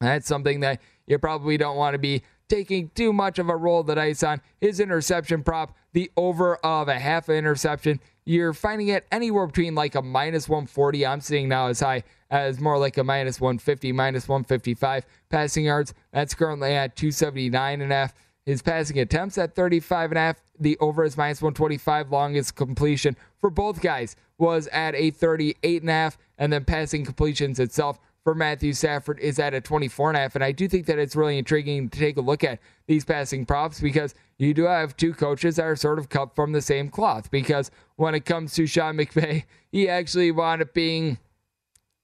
that's 0.00 0.26
something 0.26 0.60
that 0.60 0.80
you 1.06 1.18
probably 1.18 1.56
don't 1.56 1.76
want 1.76 1.94
to 1.94 1.98
be 1.98 2.22
taking 2.48 2.90
too 2.94 3.12
much 3.12 3.38
of 3.38 3.48
a 3.48 3.56
roll 3.56 3.82
the 3.82 3.94
dice 3.94 4.22
on. 4.22 4.40
His 4.60 4.80
interception 4.80 5.42
prop, 5.42 5.74
the 5.92 6.10
over 6.16 6.56
of 6.56 6.88
a 6.88 6.98
half 6.98 7.28
an 7.28 7.36
interception, 7.36 8.00
you're 8.24 8.52
finding 8.52 8.88
it 8.88 9.06
anywhere 9.12 9.46
between 9.46 9.74
like 9.74 9.94
a 9.94 10.02
minus 10.02 10.48
140. 10.48 11.06
I'm 11.06 11.20
seeing 11.20 11.48
now 11.48 11.68
as 11.68 11.80
high 11.80 12.02
as 12.30 12.60
more 12.60 12.78
like 12.78 12.98
a 12.98 13.04
minus 13.04 13.40
150, 13.40 13.92
minus 13.92 14.28
155 14.28 15.06
passing 15.28 15.64
yards. 15.64 15.94
That's 16.12 16.34
currently 16.34 16.74
at 16.74 16.96
279 16.96 17.80
and 17.80 17.92
a 17.92 17.94
half. 17.94 18.14
His 18.44 18.62
passing 18.62 18.98
attempts 18.98 19.38
at 19.38 19.54
35 19.54 20.12
and 20.12 20.18
a 20.18 20.20
half. 20.20 20.42
The 20.58 20.76
over 20.78 21.04
is 21.04 21.16
minus 21.16 21.42
125. 21.42 22.10
Longest 22.10 22.54
completion 22.54 23.16
for 23.38 23.50
both 23.50 23.80
guys 23.80 24.16
was 24.38 24.68
at 24.68 24.94
a 24.94 25.10
38 25.10 25.82
and 25.82 25.90
a 25.90 25.92
half. 25.92 26.18
And 26.38 26.52
then 26.52 26.64
passing 26.64 27.04
completions 27.04 27.58
itself 27.58 27.98
for 28.26 28.34
Matthew 28.34 28.72
Stafford 28.72 29.20
is 29.20 29.38
at 29.38 29.54
a 29.54 29.60
24 29.60 30.10
and 30.10 30.16
a 30.16 30.20
half. 30.22 30.34
And 30.34 30.42
I 30.42 30.50
do 30.50 30.66
think 30.66 30.86
that 30.86 30.98
it's 30.98 31.14
really 31.14 31.38
intriguing 31.38 31.88
to 31.88 31.96
take 31.96 32.16
a 32.16 32.20
look 32.20 32.42
at 32.42 32.58
these 32.88 33.04
passing 33.04 33.46
props 33.46 33.80
because 33.80 34.16
you 34.36 34.52
do 34.52 34.64
have 34.64 34.96
two 34.96 35.14
coaches 35.14 35.54
that 35.54 35.62
are 35.62 35.76
sort 35.76 36.00
of 36.00 36.08
cut 36.08 36.34
from 36.34 36.50
the 36.50 36.60
same 36.60 36.88
cloth. 36.88 37.30
Because 37.30 37.70
when 37.94 38.16
it 38.16 38.24
comes 38.24 38.52
to 38.54 38.66
Sean 38.66 38.96
McVay, 38.96 39.44
he 39.70 39.88
actually 39.88 40.32
wound 40.32 40.60
up 40.60 40.74
being 40.74 41.18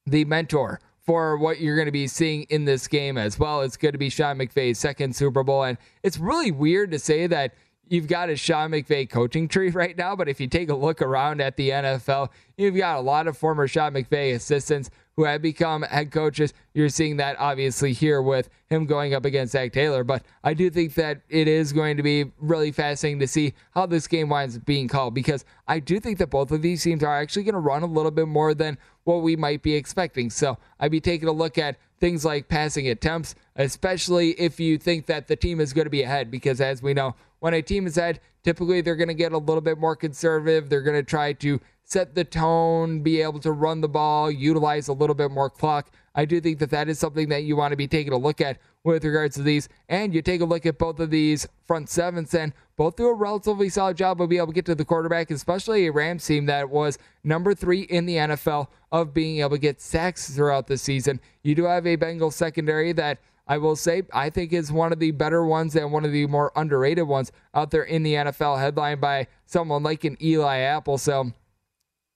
the 0.06 0.24
mentor 0.24 0.78
for 1.00 1.36
what 1.38 1.60
you're 1.60 1.74
going 1.74 1.86
to 1.86 1.90
be 1.90 2.06
seeing 2.06 2.44
in 2.50 2.66
this 2.66 2.86
game 2.86 3.18
as 3.18 3.36
well. 3.36 3.62
It's 3.62 3.76
going 3.76 3.90
to 3.90 3.98
be 3.98 4.08
Sean 4.08 4.38
McVay's 4.38 4.78
second 4.78 5.16
Super 5.16 5.42
Bowl. 5.42 5.64
And 5.64 5.76
it's 6.04 6.18
really 6.18 6.52
weird 6.52 6.92
to 6.92 7.00
say 7.00 7.26
that 7.26 7.52
you've 7.88 8.06
got 8.06 8.30
a 8.30 8.36
Sean 8.36 8.70
McVay 8.70 9.10
coaching 9.10 9.48
tree 9.48 9.70
right 9.72 9.96
now, 9.96 10.14
but 10.14 10.28
if 10.28 10.40
you 10.40 10.46
take 10.46 10.70
a 10.70 10.74
look 10.76 11.02
around 11.02 11.40
at 11.40 11.56
the 11.56 11.70
NFL, 11.70 12.28
you've 12.56 12.76
got 12.76 12.98
a 12.98 13.00
lot 13.00 13.26
of 13.26 13.36
former 13.36 13.66
Sean 13.66 13.92
McVay 13.92 14.34
assistants 14.34 14.88
who 15.16 15.24
have 15.24 15.42
become 15.42 15.82
head 15.82 16.10
coaches. 16.10 16.54
You're 16.74 16.88
seeing 16.88 17.16
that 17.18 17.36
obviously 17.38 17.92
here 17.92 18.22
with 18.22 18.48
him 18.68 18.86
going 18.86 19.14
up 19.14 19.24
against 19.24 19.52
Zac 19.52 19.72
Taylor. 19.72 20.04
But 20.04 20.24
I 20.42 20.54
do 20.54 20.70
think 20.70 20.94
that 20.94 21.20
it 21.28 21.48
is 21.48 21.72
going 21.72 21.96
to 21.98 22.02
be 22.02 22.32
really 22.40 22.72
fascinating 22.72 23.20
to 23.20 23.28
see 23.28 23.54
how 23.72 23.86
this 23.86 24.06
game 24.06 24.28
winds 24.28 24.56
up 24.56 24.64
being 24.64 24.88
called 24.88 25.14
because 25.14 25.44
I 25.68 25.78
do 25.80 26.00
think 26.00 26.18
that 26.18 26.30
both 26.30 26.50
of 26.50 26.62
these 26.62 26.82
teams 26.82 27.02
are 27.02 27.20
actually 27.20 27.44
going 27.44 27.54
to 27.54 27.60
run 27.60 27.82
a 27.82 27.86
little 27.86 28.10
bit 28.10 28.28
more 28.28 28.54
than 28.54 28.78
what 29.04 29.22
we 29.22 29.36
might 29.36 29.62
be 29.62 29.74
expecting. 29.74 30.30
So 30.30 30.58
I'd 30.80 30.90
be 30.90 31.00
taking 31.00 31.28
a 31.28 31.32
look 31.32 31.58
at 31.58 31.76
things 32.00 32.24
like 32.24 32.48
passing 32.48 32.88
attempts, 32.88 33.34
especially 33.56 34.30
if 34.32 34.58
you 34.58 34.78
think 34.78 35.06
that 35.06 35.28
the 35.28 35.36
team 35.36 35.60
is 35.60 35.72
going 35.72 35.86
to 35.86 35.90
be 35.90 36.02
ahead, 36.02 36.30
because 36.30 36.60
as 36.60 36.82
we 36.82 36.94
know, 36.94 37.14
when 37.38 37.54
a 37.54 37.62
team 37.62 37.86
is 37.86 37.96
ahead, 37.96 38.20
typically 38.42 38.80
they're 38.80 38.96
going 38.96 39.08
to 39.08 39.14
get 39.14 39.32
a 39.32 39.38
little 39.38 39.60
bit 39.60 39.78
more 39.78 39.94
conservative. 39.94 40.68
They're 40.68 40.82
going 40.82 40.96
to 40.96 41.02
try 41.02 41.32
to 41.34 41.60
set 41.84 42.14
the 42.14 42.24
tone, 42.24 43.00
be 43.00 43.20
able 43.20 43.40
to 43.40 43.52
run 43.52 43.80
the 43.80 43.88
ball, 43.88 44.30
utilize 44.30 44.88
a 44.88 44.92
little 44.92 45.14
bit 45.14 45.30
more 45.30 45.50
clock. 45.50 45.90
I 46.14 46.24
do 46.24 46.40
think 46.40 46.58
that 46.58 46.70
that 46.70 46.88
is 46.88 46.98
something 46.98 47.28
that 47.30 47.44
you 47.44 47.56
want 47.56 47.72
to 47.72 47.76
be 47.76 47.88
taking 47.88 48.12
a 48.12 48.18
look 48.18 48.40
at 48.40 48.58
with 48.84 49.04
regards 49.04 49.36
to 49.36 49.42
these. 49.42 49.68
And 49.88 50.14
you 50.14 50.22
take 50.22 50.40
a 50.40 50.44
look 50.44 50.66
at 50.66 50.78
both 50.78 51.00
of 51.00 51.10
these 51.10 51.46
front 51.66 51.88
sevens, 51.88 52.34
and 52.34 52.52
both 52.76 52.96
do 52.96 53.06
a 53.06 53.14
relatively 53.14 53.68
solid 53.68 53.96
job 53.96 54.20
of 54.20 54.28
being 54.28 54.40
able 54.40 54.48
to 54.48 54.54
get 54.54 54.66
to 54.66 54.74
the 54.74 54.84
quarterback, 54.84 55.30
especially 55.30 55.86
a 55.86 55.92
Rams 55.92 56.26
team 56.26 56.46
that 56.46 56.68
was 56.68 56.98
number 57.24 57.54
three 57.54 57.82
in 57.82 58.06
the 58.06 58.16
NFL 58.16 58.68
of 58.90 59.14
being 59.14 59.40
able 59.40 59.50
to 59.50 59.58
get 59.58 59.80
sacks 59.80 60.34
throughout 60.34 60.66
the 60.66 60.76
season. 60.76 61.20
You 61.42 61.54
do 61.54 61.64
have 61.64 61.86
a 61.86 61.96
Bengals 61.96 62.34
secondary 62.34 62.92
that 62.92 63.18
I 63.46 63.58
will 63.58 63.76
say 63.76 64.02
I 64.12 64.30
think 64.30 64.52
is 64.52 64.70
one 64.70 64.92
of 64.92 64.98
the 64.98 65.10
better 65.10 65.44
ones 65.44 65.74
and 65.76 65.92
one 65.92 66.04
of 66.04 66.12
the 66.12 66.26
more 66.26 66.52
underrated 66.56 67.06
ones 67.06 67.32
out 67.54 67.70
there 67.70 67.82
in 67.82 68.02
the 68.02 68.14
NFL, 68.14 68.58
headlined 68.58 69.00
by 69.00 69.26
someone 69.46 69.82
like 69.82 70.04
an 70.04 70.16
Eli 70.22 70.58
Apple. 70.58 70.98
So 70.98 71.32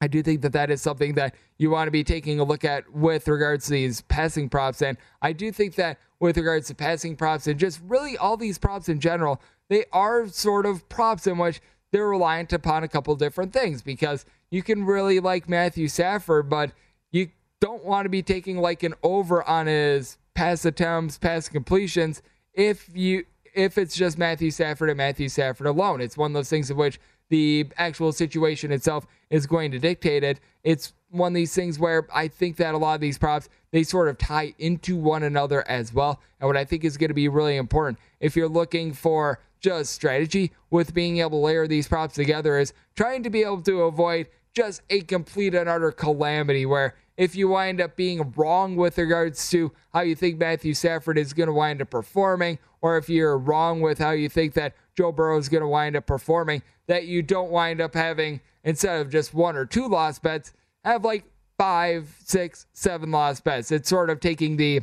I 0.01 0.09
do 0.09 0.23
think 0.23 0.43
that 0.43 0.53
that 0.53 0.71
is 0.71 0.83
something 0.83 1.15
that 1.15 1.35
you 1.59 1.71
want 1.71 1.87
to 1.87 1.91
be 1.91 2.05
taking 2.05 2.39
a 2.39 2.45
look 2.45 2.65
at 2.65 2.93
with 2.93 3.29
regards 3.29 3.67
to 3.67 3.73
these 3.73 4.03
passing 4.03 4.49
props. 4.49 4.83
And 4.83 4.99
I 5.23 5.33
do 5.33 5.51
think 5.51 5.75
that 5.77 5.99
with 6.21 6.37
regards 6.37 6.69
to 6.69 6.75
passing 6.75 7.17
props 7.17 7.47
and 7.47 7.59
just 7.59 7.81
really 7.87 8.17
all 8.17 8.37
these 8.37 8.59
props 8.59 8.89
in 8.89 9.01
general, 9.01 9.41
they 9.69 9.87
are 9.93 10.29
sort 10.29 10.67
of 10.67 10.87
props 10.89 11.27
in 11.27 11.39
which 11.39 11.61
they're 11.93 12.09
reliant 12.09 12.53
upon 12.53 12.85
a 12.85 12.89
couple 12.89 13.15
different 13.17 13.53
things 13.53 13.81
because 13.81 14.27
you 14.51 14.63
can 14.63 14.85
really 14.85 15.19
like 15.19 15.49
Matthew 15.49 15.89
Stafford, 15.89 16.51
but 16.51 16.73
you 17.11 17.31
don't 17.61 17.85
want 17.85 18.05
to 18.05 18.11
be 18.11 18.23
taking 18.23 18.59
like 18.59 18.83
an 18.83 18.95
over 19.03 19.43
on 19.49 19.67
his 19.67 20.19
pass 20.35 20.65
attempts, 20.65 21.17
pass 21.17 21.49
completions 21.49 22.23
if 22.53 22.91
you 22.95 23.25
if 23.55 23.79
it's 23.79 23.97
just 23.97 24.19
Matthew 24.19 24.51
Stafford 24.51 24.91
and 24.91 24.99
Matthew 24.99 25.31
Stafford 25.31 25.67
alone. 25.67 26.03
It's 26.03 26.17
one 26.17 26.33
of 26.33 26.35
those 26.35 26.51
things 26.51 26.71
in 26.71 26.77
which 26.77 27.01
the 27.29 27.67
actual 27.77 28.13
situation 28.13 28.73
itself 28.73 29.07
is 29.31 29.47
going 29.47 29.71
to 29.73 29.79
dictate 29.79 30.23
it. 30.23 30.41
It's 30.65 30.93
one 31.11 31.33
of 31.33 31.35
these 31.35 31.55
things 31.55 31.79
where 31.79 32.07
I 32.15 32.29
think 32.29 32.57
that 32.57 32.75
a 32.75 32.79
lot 32.79 32.95
of 32.95 33.01
these 33.01 33.19
props 33.19 33.49
they 33.73 33.83
sort 33.83 34.09
of 34.09 34.17
tie 34.19 34.55
into 34.59 34.97
one 34.97 35.23
another 35.23 35.69
as 35.69 35.93
well. 35.93 36.21
And 36.41 36.47
what 36.47 36.57
I 36.57 36.65
think 36.65 36.85
is 36.85 36.97
going 36.97 37.09
to 37.09 37.15
be 37.15 37.29
really 37.29 37.57
important 37.57 37.99
if 38.21 38.37
you're 38.37 38.49
looking 38.49 38.93
for 38.93 39.41
just 39.61 39.93
strategy 39.93 40.53
with 40.71 40.95
being 40.95 41.19
able 41.19 41.31
to 41.31 41.37
layer 41.37 41.67
these 41.67 41.89
props 41.89 42.15
together 42.15 42.59
is 42.59 42.73
trying 42.95 43.23
to 43.23 43.31
be 43.31 43.43
able 43.43 43.63
to 43.63 43.83
avoid 43.83 44.29
just 44.55 44.83
a 44.91 45.01
complete 45.03 45.55
and 45.55 45.69
utter 45.69 45.93
calamity 45.93 46.65
where 46.65 46.95
if 47.17 47.35
you 47.35 47.49
wind 47.49 47.81
up 47.81 47.97
being 47.97 48.33
wrong 48.37 48.77
with 48.77 48.99
regards 48.99 49.49
to 49.51 49.73
how 49.93 50.01
you 50.01 50.15
think 50.15 50.39
Matthew 50.39 50.75
Stafford 50.75 51.19
is 51.19 51.33
going 51.33 51.47
to 51.49 51.53
wind 51.53 51.81
up 51.81 51.91
performing, 51.91 52.59
or 52.81 52.99
if 52.99 53.09
you're 53.09 53.39
wrong 53.39 53.81
with 53.81 53.99
how 53.99 54.11
you 54.11 54.29
think 54.29 54.55
that 54.55 54.75
Joe 54.97 55.13
Burrow 55.13 55.39
is 55.39 55.49
going 55.49 55.63
to 55.63 55.69
wind 55.69 55.97
up 55.97 56.07
performing, 56.07 56.63
that 56.87 57.07
you 57.07 57.23
don't 57.23 57.51
wind 57.51 57.81
up 57.81 57.95
having, 57.95 58.41
instead 58.65 59.01
of 59.01 59.11
just 59.11 59.35
one 59.35 59.57
or 59.57 59.65
two 59.65 59.89
lost 59.89 60.23
bets, 60.23 60.53
have 60.85 61.05
like 61.05 61.25
five, 61.59 62.15
six, 62.25 62.67
seven 62.73 63.11
lost 63.11 63.45
bets. 63.45 63.73
It's 63.73 63.89
sort 63.89 64.11
of 64.11 64.21
taking 64.21 64.57
the 64.57 64.83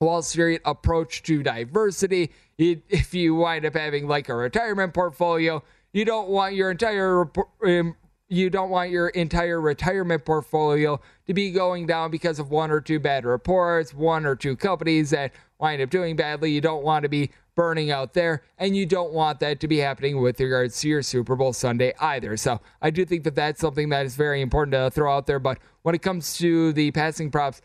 Wall 0.00 0.22
Street 0.22 0.60
approach 0.64 1.22
to 1.24 1.42
diversity. 1.42 2.30
If 2.56 3.14
you 3.14 3.34
wind 3.34 3.64
up 3.64 3.74
having 3.74 4.06
like 4.06 4.28
a 4.28 4.34
retirement 4.34 4.94
portfolio, 4.94 5.62
you 5.92 6.04
don't 6.04 6.28
want 6.28 6.54
your 6.54 6.70
entire 6.70 7.28
um, 7.64 7.96
you 8.28 8.50
don't 8.50 8.70
want 8.70 8.90
your 8.90 9.08
entire 9.08 9.60
retirement 9.60 10.24
portfolio 10.24 11.00
to 11.26 11.34
be 11.34 11.50
going 11.50 11.86
down 11.86 12.10
because 12.10 12.38
of 12.38 12.50
one 12.50 12.70
or 12.70 12.80
two 12.80 13.00
bad 13.00 13.24
reports, 13.24 13.94
one 13.94 14.26
or 14.26 14.36
two 14.36 14.54
companies 14.54 15.10
that 15.10 15.32
wind 15.58 15.80
up 15.80 15.90
doing 15.90 16.14
badly. 16.14 16.50
You 16.50 16.60
don't 16.60 16.84
want 16.84 17.04
to 17.04 17.08
be 17.08 17.30
burning 17.54 17.90
out 17.90 18.14
there, 18.14 18.42
and 18.58 18.76
you 18.76 18.86
don't 18.86 19.12
want 19.12 19.40
that 19.40 19.60
to 19.60 19.66
be 19.66 19.78
happening 19.78 20.20
with 20.20 20.38
regards 20.38 20.80
to 20.80 20.88
your 20.88 21.02
Super 21.02 21.34
Bowl 21.34 21.52
Sunday 21.52 21.92
either. 22.00 22.36
So 22.36 22.60
I 22.80 22.90
do 22.90 23.04
think 23.04 23.24
that 23.24 23.34
that's 23.34 23.60
something 23.60 23.88
that 23.88 24.06
is 24.06 24.14
very 24.14 24.42
important 24.42 24.72
to 24.72 24.90
throw 24.90 25.12
out 25.12 25.26
there. 25.26 25.40
But 25.40 25.58
when 25.82 25.94
it 25.94 26.02
comes 26.02 26.36
to 26.38 26.72
the 26.72 26.90
passing 26.92 27.30
props, 27.30 27.60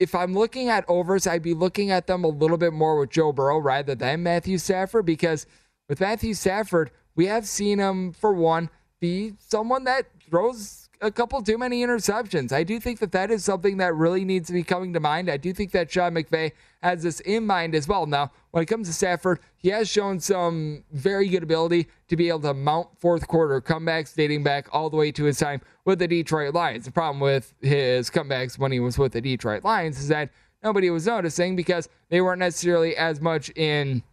if 0.00 0.14
I'm 0.14 0.34
looking 0.34 0.68
at 0.68 0.84
overs, 0.88 1.26
I'd 1.26 1.42
be 1.42 1.54
looking 1.54 1.92
at 1.92 2.08
them 2.08 2.24
a 2.24 2.28
little 2.28 2.56
bit 2.56 2.72
more 2.72 2.98
with 2.98 3.10
Joe 3.10 3.30
Burrow 3.30 3.58
rather 3.58 3.94
than 3.94 4.24
Matthew 4.24 4.58
Stafford 4.58 5.06
because 5.06 5.46
with 5.88 6.00
Matthew 6.00 6.34
Stafford, 6.34 6.90
we 7.14 7.26
have 7.26 7.46
seen 7.46 7.78
him 7.78 8.12
for 8.12 8.32
one 8.32 8.70
be 9.02 9.34
someone 9.38 9.82
that 9.82 10.06
throws 10.30 10.88
a 11.00 11.10
couple 11.10 11.42
too 11.42 11.58
many 11.58 11.84
interceptions. 11.84 12.52
I 12.52 12.62
do 12.62 12.78
think 12.78 13.00
that 13.00 13.10
that 13.10 13.32
is 13.32 13.44
something 13.44 13.78
that 13.78 13.96
really 13.96 14.24
needs 14.24 14.46
to 14.46 14.52
be 14.52 14.62
coming 14.62 14.92
to 14.92 15.00
mind. 15.00 15.28
I 15.28 15.36
do 15.36 15.52
think 15.52 15.72
that 15.72 15.90
Sean 15.90 16.14
McVay 16.14 16.52
has 16.84 17.02
this 17.02 17.18
in 17.20 17.44
mind 17.44 17.74
as 17.74 17.88
well. 17.88 18.06
Now, 18.06 18.30
when 18.52 18.62
it 18.62 18.66
comes 18.66 18.86
to 18.86 18.94
Stafford, 18.94 19.40
he 19.56 19.70
has 19.70 19.88
shown 19.88 20.20
some 20.20 20.84
very 20.92 21.28
good 21.28 21.42
ability 21.42 21.88
to 22.06 22.16
be 22.16 22.28
able 22.28 22.40
to 22.42 22.54
mount 22.54 22.88
fourth 23.00 23.26
quarter 23.26 23.60
comebacks 23.60 24.14
dating 24.14 24.44
back 24.44 24.68
all 24.70 24.88
the 24.88 24.96
way 24.96 25.10
to 25.10 25.24
his 25.24 25.36
time 25.36 25.60
with 25.84 25.98
the 25.98 26.06
Detroit 26.06 26.54
Lions. 26.54 26.84
The 26.84 26.92
problem 26.92 27.18
with 27.18 27.52
his 27.60 28.08
comebacks 28.08 28.56
when 28.56 28.70
he 28.70 28.78
was 28.78 28.96
with 28.96 29.12
the 29.12 29.20
Detroit 29.20 29.64
Lions 29.64 29.98
is 29.98 30.06
that 30.08 30.30
nobody 30.62 30.90
was 30.90 31.06
noticing 31.06 31.56
because 31.56 31.88
they 32.08 32.20
weren't 32.20 32.38
necessarily 32.38 32.96
as 32.96 33.20
much 33.20 33.50
in 33.56 34.04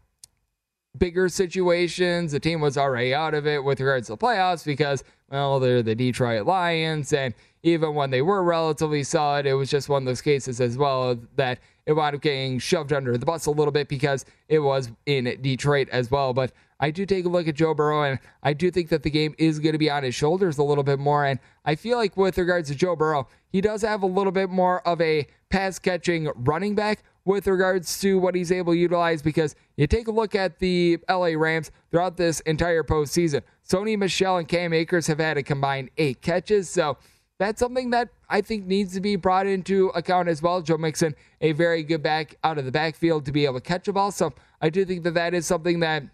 bigger 0.99 1.29
situations. 1.29 2.31
The 2.31 2.39
team 2.39 2.61
was 2.61 2.77
already 2.77 3.13
out 3.13 3.33
of 3.33 3.47
it 3.47 3.63
with 3.63 3.79
regards 3.79 4.07
to 4.07 4.13
the 4.13 4.17
playoffs 4.17 4.65
because, 4.65 5.03
well, 5.29 5.59
they're 5.59 5.81
the 5.81 5.95
Detroit 5.95 6.45
Lions. 6.45 7.13
And 7.13 7.33
even 7.63 7.95
when 7.95 8.09
they 8.09 8.21
were 8.21 8.43
relatively 8.43 9.03
solid, 9.03 9.45
it 9.45 9.53
was 9.53 9.69
just 9.69 9.89
one 9.89 10.03
of 10.03 10.05
those 10.05 10.21
cases 10.21 10.61
as 10.61 10.77
well 10.77 11.17
that 11.35 11.59
it 11.85 11.93
wound 11.93 12.15
up 12.15 12.21
getting 12.21 12.59
shoved 12.59 12.93
under 12.93 13.17
the 13.17 13.25
bus 13.25 13.47
a 13.47 13.51
little 13.51 13.71
bit 13.71 13.87
because 13.87 14.25
it 14.47 14.59
was 14.59 14.91
in 15.05 15.37
Detroit 15.41 15.89
as 15.89 16.11
well. 16.11 16.33
But 16.33 16.51
I 16.79 16.91
do 16.91 17.05
take 17.05 17.25
a 17.25 17.29
look 17.29 17.47
at 17.47 17.55
Joe 17.55 17.73
Burrow, 17.73 18.03
and 18.03 18.19
I 18.41 18.53
do 18.53 18.71
think 18.71 18.89
that 18.89 19.03
the 19.03 19.09
game 19.09 19.35
is 19.37 19.59
going 19.59 19.73
to 19.73 19.79
be 19.79 19.89
on 19.89 20.03
his 20.03 20.15
shoulders 20.15 20.57
a 20.57 20.63
little 20.63 20.83
bit 20.83 20.99
more. 20.99 21.25
And 21.25 21.39
I 21.65 21.75
feel 21.75 21.97
like 21.97 22.15
with 22.15 22.37
regards 22.37 22.69
to 22.69 22.75
Joe 22.75 22.95
Burrow, 22.95 23.27
he 23.51 23.59
does 23.59 23.81
have 23.81 24.03
a 24.03 24.05
little 24.05 24.31
bit 24.31 24.49
more 24.49 24.87
of 24.87 25.01
a 25.01 25.27
pass 25.49 25.79
catching 25.79 26.29
running 26.35 26.75
back 26.75 27.03
with 27.29 27.45
regards 27.45 27.99
to 27.99 28.17
what 28.17 28.33
he's 28.33 28.51
able 28.51 28.73
to 28.73 28.79
utilize 28.79 29.21
because 29.21 29.55
you 29.77 29.85
take 29.85 30.07
a 30.07 30.11
look 30.11 30.33
at 30.33 30.57
the 30.57 30.97
LA 31.07 31.27
Rams 31.37 31.69
throughout 31.91 32.17
this 32.17 32.39
entire 32.39 32.81
postseason. 32.81 33.43
Sony 33.69 33.95
Michel 33.95 34.37
and 34.37 34.47
Cam 34.47 34.73
Akers 34.73 35.05
have 35.05 35.19
had 35.19 35.37
a 35.37 35.43
combined 35.43 35.91
eight 35.99 36.23
catches. 36.23 36.71
So 36.71 36.97
that's 37.37 37.59
something 37.59 37.91
that 37.91 38.09
I 38.29 38.41
think 38.41 38.65
needs 38.65 38.95
to 38.95 38.99
be 38.99 39.15
brought 39.15 39.45
into 39.45 39.89
account 39.89 40.27
as 40.27 40.41
well. 40.41 40.63
Joe 40.63 40.79
Mixon, 40.79 41.13
a 41.39 41.51
very 41.51 41.83
good 41.83 42.01
back 42.01 42.33
out 42.43 42.57
of 42.57 42.65
the 42.65 42.71
backfield 42.71 43.25
to 43.25 43.31
be 43.31 43.45
able 43.45 43.59
to 43.59 43.61
catch 43.61 43.87
a 43.87 43.93
ball. 43.93 44.11
So 44.11 44.33
I 44.59 44.71
do 44.71 44.83
think 44.83 45.03
that 45.03 45.13
that 45.13 45.35
is 45.35 45.45
something 45.45 45.81
that 45.81 46.05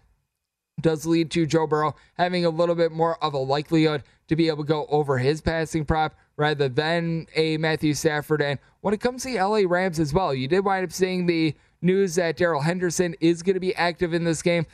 does 0.82 1.06
lead 1.06 1.30
to 1.30 1.46
Joe 1.46 1.66
Burrow 1.66 1.94
having 2.18 2.44
a 2.44 2.50
little 2.50 2.74
bit 2.74 2.92
more 2.92 3.16
of 3.24 3.32
a 3.32 3.38
likelihood 3.38 4.02
to 4.28 4.36
be 4.36 4.48
able 4.48 4.64
to 4.64 4.68
go 4.68 4.84
over 4.90 5.16
his 5.16 5.40
passing 5.40 5.86
prop 5.86 6.14
rather 6.36 6.68
than 6.68 7.26
a 7.34 7.56
Matthew 7.56 7.94
Stafford. 7.94 8.42
And 8.42 8.58
when 8.80 8.94
it 8.94 9.00
comes 9.00 9.22
to 9.22 9.32
the 9.32 9.42
LA 9.42 9.62
Rams 9.66 9.98
as 9.98 10.12
well, 10.12 10.34
you 10.34 10.48
did 10.48 10.64
wind 10.64 10.84
up 10.84 10.92
seeing 10.92 11.26
the 11.26 11.54
news 11.82 12.14
that 12.16 12.36
Darrell 12.36 12.62
Henderson 12.62 13.14
is 13.20 13.42
going 13.42 13.54
to 13.54 13.60
be 13.60 13.74
active 13.74 14.12
in 14.14 14.24
this 14.24 14.42
game. 14.42 14.66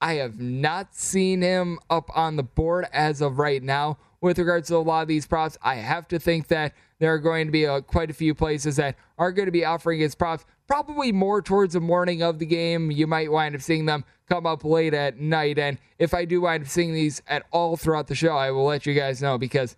I 0.00 0.14
have 0.14 0.38
not 0.38 0.94
seen 0.94 1.42
him 1.42 1.78
up 1.90 2.08
on 2.16 2.36
the 2.36 2.42
board 2.42 2.86
as 2.92 3.20
of 3.20 3.38
right 3.38 3.62
now 3.62 3.98
with 4.20 4.38
regards 4.38 4.68
to 4.68 4.76
a 4.76 4.78
lot 4.78 5.02
of 5.02 5.08
these 5.08 5.26
props. 5.26 5.58
I 5.62 5.76
have 5.76 6.06
to 6.08 6.18
think 6.18 6.48
that 6.48 6.74
there 6.98 7.12
are 7.12 7.18
going 7.18 7.46
to 7.46 7.52
be 7.52 7.64
a, 7.64 7.74
uh, 7.74 7.80
quite 7.80 8.10
a 8.10 8.14
few 8.14 8.34
places 8.34 8.76
that 8.76 8.96
are 9.18 9.32
going 9.32 9.46
to 9.46 9.52
be 9.52 9.64
offering 9.64 10.00
his 10.00 10.14
props 10.14 10.44
probably 10.66 11.12
more 11.12 11.40
towards 11.40 11.74
the 11.74 11.80
morning 11.80 12.22
of 12.22 12.38
the 12.38 12.46
game. 12.46 12.90
You 12.90 13.06
might 13.06 13.30
wind 13.30 13.54
up 13.54 13.60
seeing 13.60 13.86
them 13.86 14.04
come 14.28 14.46
up 14.46 14.64
late 14.64 14.94
at 14.94 15.18
night. 15.18 15.58
And 15.58 15.78
if 15.98 16.14
I 16.14 16.24
do 16.24 16.40
wind 16.40 16.64
up 16.64 16.68
seeing 16.68 16.92
these 16.92 17.22
at 17.26 17.44
all 17.50 17.76
throughout 17.76 18.06
the 18.06 18.14
show, 18.14 18.36
I 18.36 18.50
will 18.50 18.64
let 18.64 18.86
you 18.86 18.94
guys 18.94 19.22
know 19.22 19.38
because 19.38 19.76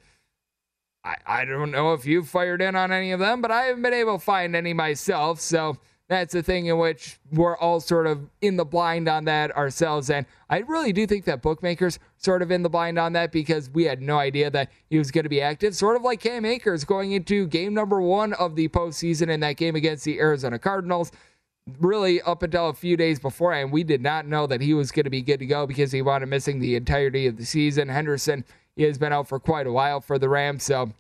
I, 1.05 1.17
I 1.27 1.45
don't 1.45 1.71
know 1.71 1.93
if 1.95 2.05
you've 2.05 2.29
fired 2.29 2.61
in 2.61 2.77
on 2.77 2.93
any 2.93 3.13
of 3.13 3.21
them, 3.21 3.41
but 3.41 3.51
I 3.51 3.65
haven't 3.65 3.83
been 3.83 3.95
able 3.95 4.19
to 4.19 4.25
find 4.25 4.55
any 4.55 4.75
myself. 4.75 5.41
So 5.41 5.79
that's 6.11 6.33
the 6.33 6.43
thing 6.43 6.67
in 6.67 6.77
which 6.77 7.21
we're 7.31 7.57
all 7.57 7.79
sort 7.79 8.09
of 8.09 8.29
in 8.43 8.57
the 8.57 8.65
blind 8.65 9.09
on 9.09 9.25
that 9.27 9.57
ourselves. 9.57 10.11
And 10.11 10.27
I 10.51 10.59
really 10.59 10.93
do 10.93 11.07
think 11.07 11.25
that 11.27 11.41
bookmakers 11.41 12.01
sort 12.17 12.43
of 12.43 12.51
in 12.51 12.65
the 12.65 12.69
blind 12.69 12.99
on 12.99 13.13
that 13.13 13.31
because 13.31 13.71
we 13.71 13.85
had 13.85 14.03
no 14.03 14.19
idea 14.19 14.51
that 14.51 14.71
he 14.91 14.99
was 14.99 15.13
going 15.13 15.23
to 15.23 15.29
be 15.29 15.41
active. 15.41 15.75
Sort 15.77 15.95
of 15.95 16.03
like 16.03 16.21
Cam 16.21 16.45
Akers 16.45 16.85
going 16.85 17.13
into 17.13 17.47
game 17.47 17.75
number 17.75 18.03
one 18.03 18.33
of 18.35 18.57
the 18.57 18.67
postseason 18.69 19.29
in 19.29 19.39
that 19.41 19.57
game 19.57 19.77
against 19.77 20.05
the 20.05 20.19
Arizona 20.19 20.59
Cardinals. 20.59 21.13
Really, 21.79 22.21
up 22.23 22.43
until 22.43 22.71
a 22.71 22.75
few 22.75 22.97
days 22.97 23.21
before, 23.21 23.53
and 23.53 23.71
we 23.71 23.85
did 23.85 24.03
not 24.03 24.27
know 24.27 24.49
that 24.49 24.61
he 24.61 24.75
was 24.75 24.91
going 24.91 25.05
to 25.05 25.11
be 25.11 25.23
good 25.23 25.39
to 25.39 25.47
go 25.47 25.67
because 25.67 25.93
he 25.93 26.03
wound 26.03 26.25
up 26.25 26.29
missing 26.29 26.59
the 26.59 26.75
entirety 26.75 27.29
of 27.29 27.37
the 27.37 27.45
season. 27.45 27.89
Henderson 27.89 28.45
he 28.81 28.87
has 28.87 28.97
been 28.97 29.13
out 29.13 29.29
for 29.29 29.39
quite 29.39 29.67
a 29.67 29.73
while 29.73 30.01
for 30.01 30.19
the 30.19 30.27
Rams, 30.27 30.63
so 30.63 30.91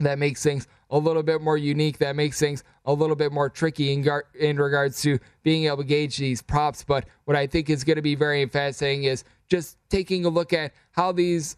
that 0.00 0.18
makes 0.18 0.42
things 0.42 0.66
a 0.90 0.98
little 0.98 1.22
bit 1.22 1.40
more 1.40 1.56
unique. 1.56 1.98
That 1.98 2.16
makes 2.16 2.40
things 2.40 2.64
a 2.84 2.92
little 2.92 3.14
bit 3.14 3.30
more 3.30 3.48
tricky 3.48 3.92
in, 3.92 4.02
gar- 4.02 4.24
in 4.36 4.56
regards 4.56 5.00
to 5.02 5.20
being 5.44 5.66
able 5.66 5.76
to 5.76 5.84
gauge 5.84 6.16
these 6.16 6.42
props. 6.42 6.82
But 6.82 7.04
what 7.24 7.36
I 7.36 7.46
think 7.46 7.70
is 7.70 7.84
going 7.84 7.94
to 7.94 8.02
be 8.02 8.16
very 8.16 8.44
fascinating 8.46 9.04
is 9.04 9.22
just 9.48 9.78
taking 9.88 10.24
a 10.24 10.28
look 10.28 10.52
at 10.52 10.72
how 10.90 11.12
these 11.12 11.56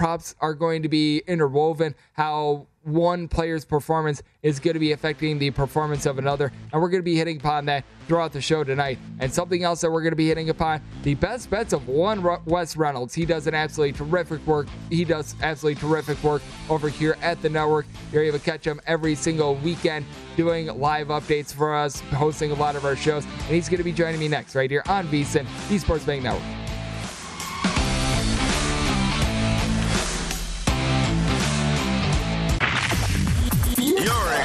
props 0.00 0.34
are 0.40 0.54
going 0.54 0.82
to 0.82 0.88
be 0.88 1.18
interwoven, 1.26 1.94
how 2.14 2.66
one 2.84 3.28
player's 3.28 3.66
performance 3.66 4.22
is 4.42 4.58
going 4.58 4.72
to 4.72 4.80
be 4.80 4.92
affecting 4.92 5.38
the 5.38 5.50
performance 5.50 6.06
of 6.06 6.16
another. 6.16 6.50
And 6.72 6.80
we're 6.80 6.88
going 6.88 7.02
to 7.02 7.04
be 7.04 7.16
hitting 7.16 7.36
upon 7.36 7.66
that 7.66 7.84
throughout 8.08 8.32
the 8.32 8.40
show 8.40 8.64
tonight. 8.64 8.98
And 9.18 9.30
something 9.30 9.62
else 9.62 9.82
that 9.82 9.90
we're 9.90 10.00
going 10.00 10.12
to 10.12 10.16
be 10.16 10.28
hitting 10.28 10.48
upon 10.48 10.80
the 11.02 11.16
best 11.16 11.50
bets 11.50 11.74
of 11.74 11.86
one 11.86 12.26
Wes 12.46 12.78
Reynolds. 12.78 13.12
He 13.12 13.26
does 13.26 13.46
an 13.46 13.52
absolutely 13.52 13.92
terrific 13.92 14.46
work. 14.46 14.68
He 14.88 15.04
does 15.04 15.34
absolutely 15.42 15.78
terrific 15.78 16.22
work 16.24 16.40
over 16.70 16.88
here 16.88 17.18
at 17.20 17.42
the 17.42 17.50
network. 17.50 17.84
You're 18.10 18.24
able 18.24 18.38
to 18.38 18.44
catch 18.46 18.66
him 18.66 18.80
every 18.86 19.14
single 19.14 19.56
weekend 19.56 20.06
doing 20.34 20.68
live 20.68 21.08
updates 21.08 21.52
for 21.52 21.74
us, 21.74 22.00
hosting 22.00 22.52
a 22.52 22.54
lot 22.54 22.74
of 22.74 22.86
our 22.86 22.96
shows. 22.96 23.26
And 23.26 23.54
he's 23.54 23.68
going 23.68 23.76
to 23.76 23.84
be 23.84 23.92
joining 23.92 24.18
me 24.18 24.28
next 24.28 24.54
right 24.54 24.70
here 24.70 24.82
on 24.86 25.08
VSIN, 25.08 25.46
the 25.68 25.76
Sports 25.76 26.06
Betting 26.06 26.22
Network. 26.22 26.59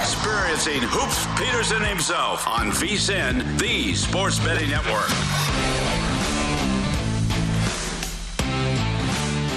Experiencing 0.05 0.81
Hoops 0.83 1.25
Peterson 1.35 1.83
himself 1.83 2.47
on 2.47 2.69
VSIN, 2.69 3.57
the 3.57 3.95
Sports 3.95 4.37
Betting 4.37 4.69
Network. 4.69 5.07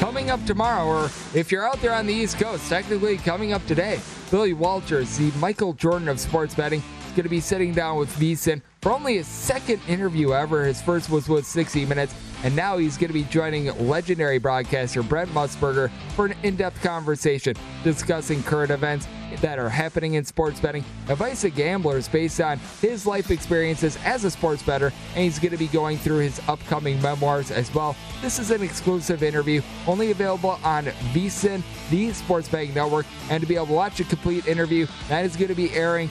Coming 0.00 0.30
up 0.30 0.42
tomorrow, 0.46 0.87
or 0.87 1.04
if 1.34 1.52
you're 1.52 1.68
out 1.68 1.82
there 1.82 1.92
on 1.92 2.06
the 2.06 2.14
East 2.14 2.38
Coast, 2.38 2.66
technically 2.66 3.18
coming 3.18 3.52
up 3.52 3.66
today, 3.66 4.00
Billy 4.30 4.54
Walters, 4.54 5.18
the 5.18 5.30
Michael 5.32 5.74
Jordan 5.74 6.08
of 6.08 6.18
sports 6.18 6.54
betting, 6.54 6.80
is 6.80 7.11
going 7.11 7.24
to 7.24 7.28
be 7.28 7.40
sitting 7.40 7.74
down 7.74 7.98
with 7.98 8.08
VSIN 8.16 8.62
for 8.80 8.92
only 8.92 9.18
his 9.18 9.26
second 9.26 9.82
interview 9.87 10.32
ever. 10.32 10.64
His 10.64 10.80
first 10.80 11.11
was 11.11 11.28
with 11.28 11.44
60 11.44 11.84
Minutes, 11.84 12.14
and 12.44 12.55
now 12.55 12.79
he's 12.79 12.96
going 12.96 13.09
to 13.09 13.14
be 13.14 13.24
joining 13.24 13.66
legendary 13.87 14.38
broadcaster 14.38 15.03
Brent 15.03 15.31
Musburger 15.31 15.90
for 16.14 16.27
an 16.27 16.35
in 16.42 16.57
depth 16.57 16.83
conversation 16.83 17.55
discussing 17.83 18.42
current 18.42 18.70
events 18.70 19.07
that 19.40 19.59
are 19.59 19.68
happening 19.68 20.14
in 20.14 20.24
sports 20.24 20.61
betting, 20.61 20.85
advice 21.09 21.42
to 21.42 21.51
gamblers 21.51 22.09
based 22.09 22.40
on 22.40 22.59
his 22.81 23.07
life 23.07 23.31
experiences 23.31 23.98
as 24.05 24.24
a 24.24 24.31
sports 24.31 24.62
bettor, 24.62 24.92
and 25.14 25.24
he's 25.24 25.38
going 25.38 25.53
to 25.53 25.59
be 25.59 25.68
going 25.68 25.98
through 25.98 26.18
his 26.18 26.40
upcoming 26.48 27.01
memoirs 27.03 27.51
as 27.51 27.72
well. 27.74 27.94
This 28.22 28.38
is 28.38 28.51
an 28.51 28.62
exclusive 28.62 29.22
interview, 29.22 29.61
only 29.87 30.11
available 30.11 30.59
on 30.64 30.87
VSIN, 31.12 31.62
the 31.90 32.12
Sports 32.12 32.48
Betting 32.48 32.74
Network, 32.74 33.07
and 33.31 33.40
to 33.40 33.46
be 33.46 33.55
able 33.55 33.66
to 33.66 33.72
watch 33.72 34.01
a 34.01 34.05
complete 34.05 34.46
interview, 34.46 34.87
that 35.09 35.24
is 35.24 35.37
going 35.37 35.48
to 35.48 35.55
be 35.55 35.72
airing 35.72 36.09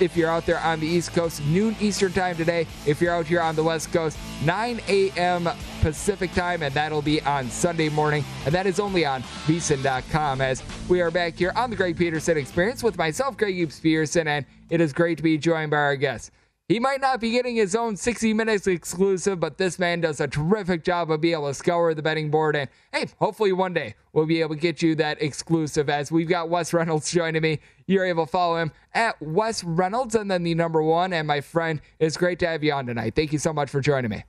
if 0.00 0.16
you're 0.16 0.30
out 0.30 0.46
there 0.46 0.60
on 0.60 0.80
the 0.80 0.86
East 0.86 1.12
Coast, 1.12 1.42
noon 1.46 1.76
Eastern 1.80 2.12
time 2.12 2.36
today. 2.36 2.66
If 2.86 3.00
you're 3.00 3.14
out 3.14 3.26
here 3.26 3.40
on 3.40 3.56
the 3.56 3.62
West 3.62 3.92
Coast, 3.92 4.18
9 4.44 4.80
a.m. 4.88 5.48
Pacific 5.80 6.32
time, 6.32 6.62
and 6.62 6.74
that'll 6.74 7.02
be 7.02 7.20
on 7.22 7.48
Sunday 7.50 7.88
morning. 7.88 8.24
And 8.44 8.54
that 8.54 8.66
is 8.66 8.80
only 8.80 9.04
on 9.04 9.22
VSIN.com 9.46 10.40
as 10.40 10.62
we 10.88 11.00
are 11.00 11.10
back 11.10 11.34
here 11.34 11.52
on 11.56 11.70
the 11.70 11.76
Greg 11.76 11.96
Peterson 11.96 12.36
Experience 12.36 12.82
with 12.82 12.96
myself, 12.98 13.36
Greg 13.36 13.56
Eaps 13.56 13.80
Peterson, 13.80 14.28
and 14.28 14.46
it 14.68 14.80
is 14.80 14.92
great 14.92 15.16
to 15.18 15.22
be 15.22 15.38
joined 15.38 15.70
by 15.70 15.78
our 15.78 15.96
guests. 15.96 16.30
He 16.70 16.78
might 16.78 17.00
not 17.00 17.18
be 17.18 17.32
getting 17.32 17.56
his 17.56 17.74
own 17.74 17.96
60 17.96 18.32
minutes 18.32 18.68
exclusive, 18.68 19.40
but 19.40 19.58
this 19.58 19.76
man 19.80 20.02
does 20.02 20.20
a 20.20 20.28
terrific 20.28 20.84
job 20.84 21.10
of 21.10 21.20
being 21.20 21.34
able 21.34 21.48
to 21.48 21.54
scour 21.54 21.92
the 21.94 22.00
betting 22.00 22.30
board. 22.30 22.54
And 22.54 22.70
hey, 22.92 23.06
hopefully 23.18 23.52
one 23.52 23.74
day 23.74 23.96
we'll 24.12 24.26
be 24.26 24.40
able 24.40 24.54
to 24.54 24.60
get 24.60 24.80
you 24.80 24.94
that 24.94 25.20
exclusive 25.20 25.90
as 25.90 26.12
we've 26.12 26.28
got 26.28 26.48
Wes 26.48 26.72
Reynolds 26.72 27.10
joining 27.10 27.42
me. 27.42 27.58
You're 27.88 28.04
able 28.04 28.24
to 28.24 28.30
follow 28.30 28.56
him 28.56 28.70
at 28.94 29.20
Wes 29.20 29.64
Reynolds 29.64 30.14
and 30.14 30.30
then 30.30 30.44
the 30.44 30.54
number 30.54 30.80
one. 30.80 31.12
And 31.12 31.26
my 31.26 31.40
friend, 31.40 31.80
it's 31.98 32.16
great 32.16 32.38
to 32.38 32.46
have 32.46 32.62
you 32.62 32.72
on 32.72 32.86
tonight. 32.86 33.16
Thank 33.16 33.32
you 33.32 33.40
so 33.40 33.52
much 33.52 33.68
for 33.68 33.80
joining 33.80 34.12
me. 34.12 34.22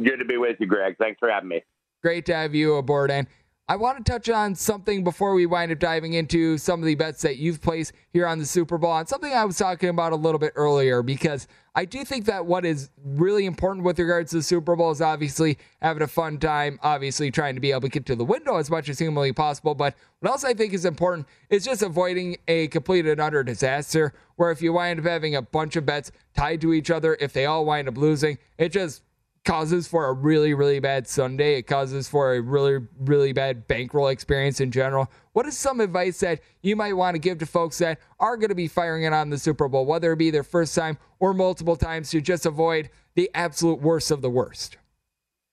Good 0.00 0.18
to 0.18 0.24
be 0.24 0.36
with 0.36 0.58
you, 0.60 0.66
Greg. 0.68 0.94
Thanks 0.96 1.18
for 1.18 1.28
having 1.28 1.48
me. 1.48 1.64
Great 2.04 2.24
to 2.26 2.36
have 2.36 2.54
you 2.54 2.76
aboard. 2.76 3.10
And 3.10 3.26
I 3.70 3.76
want 3.76 3.98
to 3.98 4.10
touch 4.10 4.30
on 4.30 4.54
something 4.54 5.04
before 5.04 5.34
we 5.34 5.44
wind 5.44 5.70
up 5.70 5.78
diving 5.78 6.14
into 6.14 6.56
some 6.56 6.80
of 6.80 6.86
the 6.86 6.94
bets 6.94 7.20
that 7.20 7.36
you've 7.36 7.60
placed 7.60 7.92
here 8.14 8.26
on 8.26 8.38
the 8.38 8.46
Super 8.46 8.78
Bowl, 8.78 8.96
and 8.96 9.06
something 9.06 9.30
I 9.30 9.44
was 9.44 9.58
talking 9.58 9.90
about 9.90 10.12
a 10.12 10.16
little 10.16 10.38
bit 10.38 10.54
earlier, 10.56 11.02
because 11.02 11.46
I 11.74 11.84
do 11.84 12.02
think 12.02 12.24
that 12.24 12.46
what 12.46 12.64
is 12.64 12.88
really 13.04 13.44
important 13.44 13.84
with 13.84 13.98
regards 13.98 14.30
to 14.30 14.38
the 14.38 14.42
Super 14.42 14.74
Bowl 14.74 14.90
is 14.90 15.02
obviously 15.02 15.58
having 15.82 16.02
a 16.02 16.06
fun 16.06 16.38
time, 16.38 16.78
obviously 16.82 17.30
trying 17.30 17.56
to 17.56 17.60
be 17.60 17.70
able 17.70 17.82
to 17.82 17.88
get 17.90 18.06
to 18.06 18.16
the 18.16 18.24
window 18.24 18.56
as 18.56 18.70
much 18.70 18.88
as 18.88 18.98
humanly 18.98 19.34
possible. 19.34 19.74
But 19.74 19.94
what 20.20 20.30
else 20.30 20.44
I 20.44 20.54
think 20.54 20.72
is 20.72 20.86
important 20.86 21.26
is 21.50 21.62
just 21.62 21.82
avoiding 21.82 22.38
a 22.48 22.68
complete 22.68 23.04
and 23.04 23.20
utter 23.20 23.44
disaster, 23.44 24.14
where 24.36 24.50
if 24.50 24.62
you 24.62 24.72
wind 24.72 24.98
up 24.98 25.04
having 25.04 25.36
a 25.36 25.42
bunch 25.42 25.76
of 25.76 25.84
bets 25.84 26.10
tied 26.34 26.62
to 26.62 26.72
each 26.72 26.90
other, 26.90 27.18
if 27.20 27.34
they 27.34 27.44
all 27.44 27.66
wind 27.66 27.86
up 27.86 27.98
losing, 27.98 28.38
it 28.56 28.70
just 28.70 29.02
causes 29.48 29.88
for 29.88 30.08
a 30.08 30.12
really, 30.12 30.52
really 30.52 30.78
bad 30.78 31.08
Sunday. 31.08 31.56
It 31.56 31.62
causes 31.62 32.06
for 32.06 32.34
a 32.34 32.40
really, 32.42 32.86
really 33.00 33.32
bad 33.32 33.66
bankroll 33.66 34.08
experience 34.08 34.60
in 34.60 34.70
general. 34.70 35.10
What 35.32 35.46
is 35.46 35.56
some 35.56 35.80
advice 35.80 36.20
that 36.20 36.40
you 36.60 36.76
might 36.76 36.92
want 36.92 37.14
to 37.14 37.18
give 37.18 37.38
to 37.38 37.46
folks 37.46 37.78
that 37.78 37.98
are 38.20 38.36
going 38.36 38.50
to 38.50 38.54
be 38.54 38.68
firing 38.68 39.04
it 39.04 39.14
on 39.14 39.30
the 39.30 39.38
Super 39.38 39.66
Bowl, 39.66 39.86
whether 39.86 40.12
it 40.12 40.16
be 40.16 40.30
their 40.30 40.42
first 40.42 40.74
time 40.74 40.98
or 41.18 41.32
multiple 41.32 41.76
times, 41.76 42.10
to 42.10 42.20
just 42.20 42.44
avoid 42.44 42.90
the 43.14 43.30
absolute 43.32 43.80
worst 43.80 44.10
of 44.10 44.20
the 44.20 44.28
worst? 44.28 44.76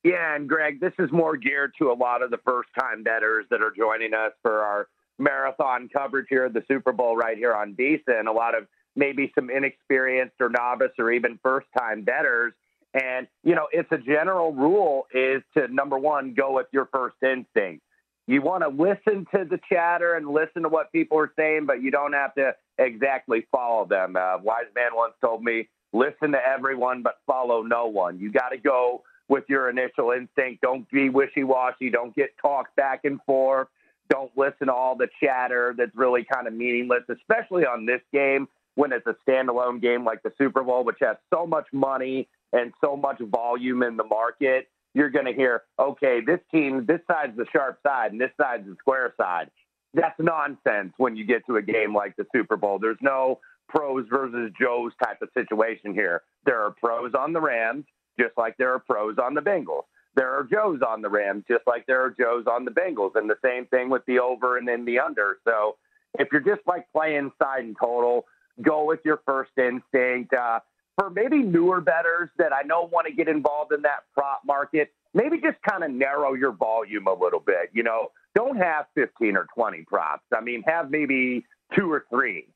Yeah, 0.03 0.35
and 0.35 0.49
Greg, 0.49 0.81
this 0.81 0.93
is 0.99 1.09
more 1.13 1.37
geared 1.37 1.71
to 1.79 1.89
a 1.89 1.95
lot 1.95 2.21
of 2.21 2.31
the 2.31 2.39
first 2.45 2.67
time 2.77 3.01
betters 3.01 3.45
that 3.49 3.61
are 3.61 3.71
joining 3.71 4.13
us 4.13 4.33
for 4.41 4.61
our 4.61 4.89
marathon 5.19 5.87
coverage 5.87 6.27
here 6.29 6.43
at 6.43 6.53
the 6.53 6.63
Super 6.67 6.91
Bowl 6.91 7.15
right 7.15 7.37
here 7.37 7.55
on 7.55 7.73
VSiN, 7.75 8.19
and 8.19 8.27
A 8.27 8.33
lot 8.33 8.57
of 8.57 8.67
maybe 8.97 9.31
some 9.35 9.49
inexperienced 9.49 10.35
or 10.41 10.49
novice 10.49 10.91
or 10.99 11.13
even 11.13 11.39
first 11.41 11.67
time 11.77 12.01
betters 12.03 12.51
and, 12.95 13.27
you 13.43 13.55
know, 13.55 13.67
it's 13.73 13.91
a 13.91 13.97
general 13.97 14.53
rule 14.53 15.05
is 15.13 15.43
to 15.57 15.67
number 15.67 15.99
one, 15.99 16.33
go 16.33 16.53
with 16.53 16.67
your 16.71 16.87
first 16.93 17.17
instinct. 17.21 17.83
You 18.25 18.41
want 18.41 18.63
to 18.63 18.69
listen 18.69 19.27
to 19.35 19.43
the 19.43 19.59
chatter 19.69 20.15
and 20.15 20.27
listen 20.27 20.63
to 20.63 20.69
what 20.69 20.91
people 20.93 21.19
are 21.19 21.31
saying, 21.35 21.65
but 21.65 21.83
you 21.83 21.91
don't 21.91 22.13
have 22.13 22.33
to 22.35 22.55
exactly 22.77 23.45
follow 23.51 23.85
them. 23.85 24.15
Uh, 24.15 24.37
wise 24.41 24.65
man 24.73 24.91
once 24.93 25.13
told 25.19 25.43
me, 25.43 25.67
listen 25.91 26.31
to 26.31 26.39
everyone, 26.39 27.03
but 27.03 27.19
follow 27.27 27.61
no 27.61 27.85
one. 27.87 28.17
You 28.17 28.31
got 28.31 28.49
to 28.49 28.57
go 28.57 29.03
with 29.27 29.43
your 29.49 29.69
initial 29.69 30.11
instinct. 30.11 30.61
Don't 30.61 30.89
be 30.89 31.09
wishy 31.09 31.43
washy. 31.43 31.89
Don't 31.89 32.15
get 32.15 32.29
talked 32.41 32.75
back 32.77 33.01
and 33.03 33.19
forth. 33.23 33.67
Don't 34.09 34.31
listen 34.37 34.67
to 34.67 34.73
all 34.73 34.95
the 34.95 35.09
chatter 35.21 35.75
that's 35.77 35.95
really 35.95 36.23
kind 36.23 36.47
of 36.47 36.53
meaningless, 36.53 37.03
especially 37.09 37.65
on 37.65 37.85
this 37.85 38.01
game 38.13 38.47
when 38.75 38.91
it's 38.93 39.05
a 39.07 39.15
standalone 39.27 39.81
game 39.81 40.05
like 40.05 40.23
the 40.23 40.31
Super 40.37 40.63
Bowl, 40.63 40.83
which 40.83 40.97
has 41.01 41.17
so 41.33 41.45
much 41.45 41.65
money 41.73 42.27
and 42.55 42.73
so 42.83 42.95
much 42.95 43.19
volume 43.19 43.83
in 43.83 43.97
the 43.97 44.03
market, 44.03 44.69
you're 44.93 45.09
going 45.09 45.25
to 45.25 45.33
hear, 45.33 45.63
okay, 45.77 46.21
this 46.25 46.39
team, 46.51 46.85
this 46.87 47.01
side's 47.05 47.35
the 47.35 47.45
sharp 47.51 47.79
side 47.85 48.13
and 48.13 48.21
this 48.21 48.31
side's 48.41 48.65
the 48.65 48.75
square 48.79 49.13
side. 49.17 49.51
That's 49.93 50.17
nonsense 50.19 50.93
when 50.97 51.15
you 51.15 51.25
get 51.25 51.45
to 51.47 51.57
a 51.57 51.61
game 51.61 51.93
like 51.93 52.15
the 52.15 52.25
Super 52.33 52.55
Bowl. 52.55 52.79
There's 52.79 52.97
no 53.01 53.39
pros 53.67 54.05
versus 54.09 54.51
Joes 54.59 54.93
type 55.03 55.21
of 55.21 55.29
situation 55.33 55.93
here. 55.93 56.23
There 56.45 56.61
are 56.61 56.71
pros 56.71 57.13
on 57.13 57.33
the 57.33 57.41
Rams, 57.41 57.85
just 58.17 58.37
like 58.37 58.55
there 58.57 58.73
are 58.73 58.79
pros 58.79 59.17
on 59.21 59.33
the 59.33 59.41
Bengals. 59.41 59.83
There 60.15 60.31
are 60.31 60.45
Joes 60.45 60.79
on 60.87 61.01
the 61.01 61.09
Rams, 61.09 61.43
just 61.47 61.63
like 61.67 61.85
there 61.87 62.01
are 62.01 62.11
Joes 62.11 62.45
on 62.49 62.63
the 62.63 62.71
Bengals, 62.71 63.15
and 63.15 63.29
the 63.29 63.37
same 63.43 63.65
thing 63.65 63.89
with 63.89 64.05
the 64.05 64.19
over 64.19 64.57
and 64.57 64.65
then 64.65 64.85
the 64.85 64.99
under. 64.99 65.39
So 65.45 65.75
if 66.17 66.29
you're 66.31 66.41
just 66.41 66.65
like 66.65 66.89
playing 66.93 67.31
side 67.41 67.65
and 67.65 67.75
total, 67.77 68.25
go 68.61 68.85
with 68.85 69.01
your 69.03 69.21
first 69.25 69.51
instinct. 69.57 70.33
Uh, 70.33 70.61
for 70.97 71.09
maybe 71.09 71.41
newer 71.41 71.81
betters 71.81 72.29
that 72.37 72.53
I 72.53 72.61
know 72.65 72.83
want 72.91 73.07
to 73.07 73.13
get 73.13 73.27
involved 73.27 73.73
in 73.73 73.81
that 73.81 74.05
prop 74.13 74.41
market, 74.45 74.93
maybe 75.13 75.39
just 75.41 75.57
kind 75.67 75.83
of 75.83 75.91
narrow 75.91 76.33
your 76.33 76.51
volume 76.51 77.07
a 77.07 77.13
little 77.13 77.39
bit. 77.39 77.69
You 77.73 77.83
know, 77.83 78.11
don't 78.35 78.57
have 78.57 78.85
15 78.95 79.35
or 79.35 79.47
20 79.53 79.83
props. 79.83 80.23
I 80.35 80.41
mean, 80.41 80.63
have 80.67 80.91
maybe 80.91 81.45
two 81.75 81.91
or 81.91 82.05
three, 82.09 82.47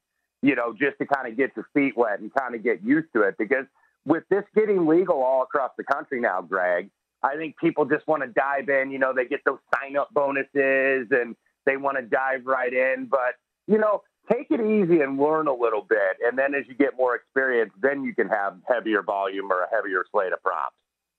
you 0.42 0.56
know, 0.56 0.74
just 0.74 0.98
to 1.00 1.06
kind 1.06 1.28
of 1.28 1.38
get 1.38 1.52
your 1.56 1.68
feet 1.74 1.98
wet 1.98 2.20
and 2.20 2.34
kind 2.34 2.56
of 2.56 2.64
get 2.64 2.84
used 2.84 3.08
to 3.16 3.24
it. 3.24 3.36
Because 3.38 3.66
with 4.06 4.24
this 4.30 4.44
getting 4.56 4.88
legal 4.88 5.22
all 5.22 5.44
across 5.44 5.72
the 5.78 5.84
country 5.84 6.20
now, 6.20 6.42
Greg, 6.42 6.90
I 7.24 7.36
think 7.36 7.58
people 7.58 7.86
just 7.86 8.08
want 8.08 8.24
to 8.24 8.30
dive 8.30 8.70
in. 8.70 8.92
You 8.92 9.00
know, 9.00 9.14
they 9.14 9.26
get 9.26 9.42
those 9.46 9.60
sign 9.76 9.98
up 9.98 10.14
bonuses 10.14 11.08
and 11.12 11.36
they 11.66 11.78
want 11.78 11.98
to 11.98 12.04
dive 12.04 12.46
right 12.46 12.74
in. 12.74 13.08
But, 13.10 13.36
you 13.68 13.78
know, 13.78 14.04
take 14.32 14.48
it 14.50 14.62
easy 14.62 15.02
and 15.02 15.20
learn 15.20 15.48
a 15.48 15.54
little 15.54 15.82
bit. 15.82 16.18
And 16.26 16.38
then 16.38 16.54
as 16.54 16.66
you 16.68 16.76
get 16.76 16.98
more 16.98 17.16
experience, 17.16 17.72
then 17.82 18.04
you 18.04 18.14
can 18.14 18.30
have 18.30 18.58
heavier 18.68 19.02
volume 19.02 19.52
or 19.52 19.64
a 19.64 19.70
heavier 19.70 20.04
slate 20.12 20.34
of 20.34 20.42
props. 20.44 20.76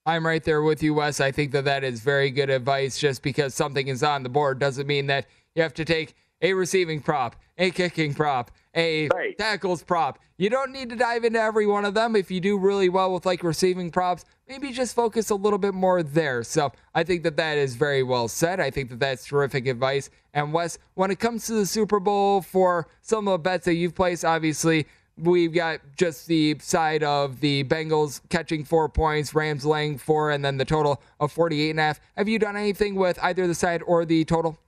I'm 0.07 0.27
right 0.27 0.43
there 0.43 0.63
with 0.63 0.83
you, 0.83 0.95
Wes. 0.95 1.21
I 1.21 1.31
think 1.31 1.53
that 1.53 1.65
that 1.67 1.85
is 1.85 2.01
very 2.01 2.31
good 2.31 2.51
advice. 2.51 2.99
Just 2.99 3.23
because 3.23 3.55
something 3.55 3.89
is 3.89 4.03
on 4.03 4.23
the 4.23 4.29
board 4.29 4.59
doesn't 4.59 4.87
mean 4.87 5.07
that 5.09 5.27
you 5.55 5.63
have 5.63 5.75
to 5.75 5.85
take 5.85 6.15
a 6.43 6.53
receiving 6.53 7.01
prop, 7.01 7.37
a 7.59 7.71
kicking 7.71 8.15
prop, 8.15 8.51
a 8.75 9.09
right. 9.09 9.37
tackles 9.37 9.83
prop. 9.83 10.19
You 10.39 10.49
don't 10.49 10.73
need 10.73 10.89
to 10.91 10.97
dive 10.97 11.25
into 11.25 11.41
every 11.41 11.67
one 11.67 11.85
of 11.85 11.95
them. 11.95 12.17
If 12.17 12.31
you 12.31 12.41
do 12.41 12.59
really 12.59 12.89
well 12.89 13.13
with 13.13 13.27
like 13.27 13.43
receiving 13.43 13.91
props, 13.91 14.25
maybe 14.49 14.73
just 14.73 14.95
focus 14.95 15.31
a 15.31 15.35
little 15.35 15.59
bit 15.59 15.75
more 15.75 16.03
there. 16.03 16.43
So 16.43 16.73
I 16.95 17.05
think 17.05 17.23
that 17.25 17.37
that 17.37 17.59
is 17.59 17.77
very 17.77 18.03
well 18.03 18.27
said. 18.29 18.59
I 18.59 18.71
think 18.71 18.89
that 18.91 19.01
that's 19.01 19.27
terrific 19.27 19.67
advice. 19.67 20.09
And 20.33 20.53
Wes, 20.53 20.79
when 20.95 21.11
it 21.11 21.19
comes 21.19 21.47
to 21.47 21.53
the 21.55 21.67
Super 21.67 22.01
Bowl, 22.01 22.41
for 22.41 22.89
some 23.03 23.29
of 23.29 23.33
the 23.33 23.39
bets 23.39 23.67
that 23.67 23.75
you've 23.75 23.95
placed, 23.95 24.25
obviously 24.25 24.87
we've 25.19 25.53
got 25.53 25.81
just 25.97 26.27
the 26.27 26.57
side 26.61 27.03
of 27.03 27.41
the 27.41 27.65
Bengals 27.65 28.21
catching 28.31 28.65
four 28.65 28.89
points, 28.89 29.35
Rams 29.35 29.67
laying 29.67 29.99
four, 29.99 30.31
and 30.31 30.45
then 30.45 30.57
the 30.57 30.65
total 30.65 31.03
of 31.19 31.33
48 31.33 31.71
and 31.71 31.81
a 31.81 31.83
half. 31.83 32.01
Have 32.17 32.29
you 32.29 32.39
done 32.39 32.57
anything 32.57 32.95
with 32.95 33.19
either 33.23 33.47
the 33.47 33.55
side 33.55 33.83
or 33.87 34.05
the 34.05 34.25
total? 34.25 34.59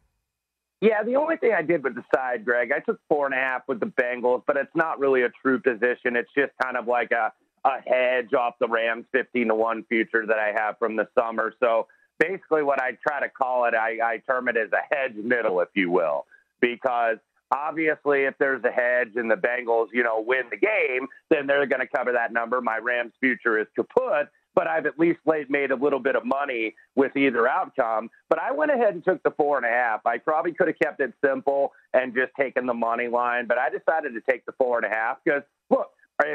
Yeah, 0.83 1.05
the 1.05 1.15
only 1.15 1.37
thing 1.37 1.53
I 1.57 1.63
did 1.63 1.85
with 1.85 1.95
the 1.95 2.03
side, 2.13 2.45
Greg, 2.45 2.73
I 2.75 2.81
took 2.81 2.99
four 3.09 3.25
and 3.27 3.35
a 3.35 3.39
half 3.39 3.63
with 3.69 3.79
the 3.79 3.87
Bengals, 3.87 4.43
but 4.49 4.57
it's 4.57 4.75
not 4.75 4.99
really 4.99 5.23
a 5.23 5.29
true 5.29 5.61
position. 5.61 6.17
It's 6.17 6.31
just 6.37 6.51
kind 6.61 6.77
of 6.77 6.89
like 6.89 7.13
a, 7.13 7.33
a 7.65 7.81
hedge 7.87 8.35
off 8.35 8.55
the 8.59 8.67
Rams 8.67 9.05
15 9.13 9.47
to 9.47 9.55
1 9.55 9.85
future 9.85 10.27
that 10.27 10.41
I 10.41 10.53
have 10.53 10.77
from 10.81 10.97
the 10.97 11.07
summer. 11.17 11.55
So 11.61 11.87
basically, 12.19 12.65
what 12.65 12.83
I 12.83 12.99
try 13.01 13.21
to 13.21 13.29
call 13.29 13.67
it, 13.67 13.75
I, 13.75 13.99
I 14.05 14.23
term 14.29 14.49
it 14.49 14.57
as 14.57 14.71
a 14.73 14.93
hedge 14.93 15.15
middle, 15.15 15.61
if 15.61 15.69
you 15.75 15.89
will, 15.89 16.27
because 16.61 17.19
obviously, 17.53 18.25
if 18.25 18.35
there's 18.41 18.65
a 18.65 18.73
hedge 18.73 19.13
and 19.15 19.31
the 19.31 19.37
Bengals, 19.37 19.87
you 19.93 20.03
know, 20.03 20.21
win 20.27 20.47
the 20.51 20.57
game, 20.57 21.07
then 21.31 21.47
they're 21.47 21.65
going 21.67 21.81
to 21.81 21.87
cover 21.87 22.11
that 22.11 22.33
number. 22.33 22.61
My 22.61 22.79
Rams 22.79 23.13
future 23.21 23.57
is 23.57 23.69
kaput 23.77 24.27
but 24.55 24.67
I've 24.67 24.87
at 24.87 24.99
least 24.99 25.21
made 25.49 25.71
a 25.71 25.77
little 25.77 25.99
bit 25.99 26.17
of 26.17 26.25
money 26.25 26.75
with 26.95 27.17
either 27.17 27.49
outcome. 27.49 28.11
But 28.29 28.39
I 28.41 28.53
went 28.53 28.71
ahead 28.71 28.95
and 28.95 29.05
took 29.05 29.23
the 29.23 29.31
four 29.31 29.57
and 29.57 29.67
a 29.67 29.71
half. 29.71 30.05
I 30.07 30.19
probably 30.19 30.53
could 30.53 30.69
have 30.69 30.79
kept 30.79 31.01
it 31.01 31.13
simple 31.25 31.73
and 31.95 32.15
just 32.15 32.33
taken 32.39 32.67
the 32.67 32.75
money 32.75 33.09
line, 33.09 33.47
but 33.47 33.59
I 33.59 33.69
decided 33.69 34.15
to 34.15 34.21
take 34.31 34.45
the 34.47 34.53
four 34.53 34.79
and 34.79 34.87
a 34.87 34.95
half 34.95 35.19
because 35.25 35.43
look, 35.71 35.91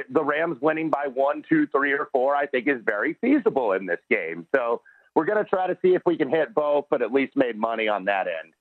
the 0.10 0.24
Rams 0.24 0.58
winning 0.62 0.90
by 0.90 1.08
one, 1.14 1.44
two, 1.48 1.68
three, 1.68 1.94
or 1.94 2.10
four, 2.12 2.36
I 2.36 2.46
think 2.48 2.68
is 2.68 2.82
very 2.86 3.16
feasible 3.22 3.74
in 3.74 3.86
this 3.86 4.00
game. 4.10 4.48
So 4.56 4.82
we're 5.16 5.26
going 5.26 5.44
to 5.44 5.50
try 5.50 5.68
to 5.68 5.78
see 5.82 5.94
if 5.96 6.02
we 6.06 6.18
can 6.18 6.30
hit 6.30 6.54
both, 6.54 6.86
but 6.90 7.02
at 7.02 7.14
least 7.14 7.36
made 7.36 7.58
money 7.58 7.88
on 7.88 8.06
that 8.06 8.28
end. 8.28 8.54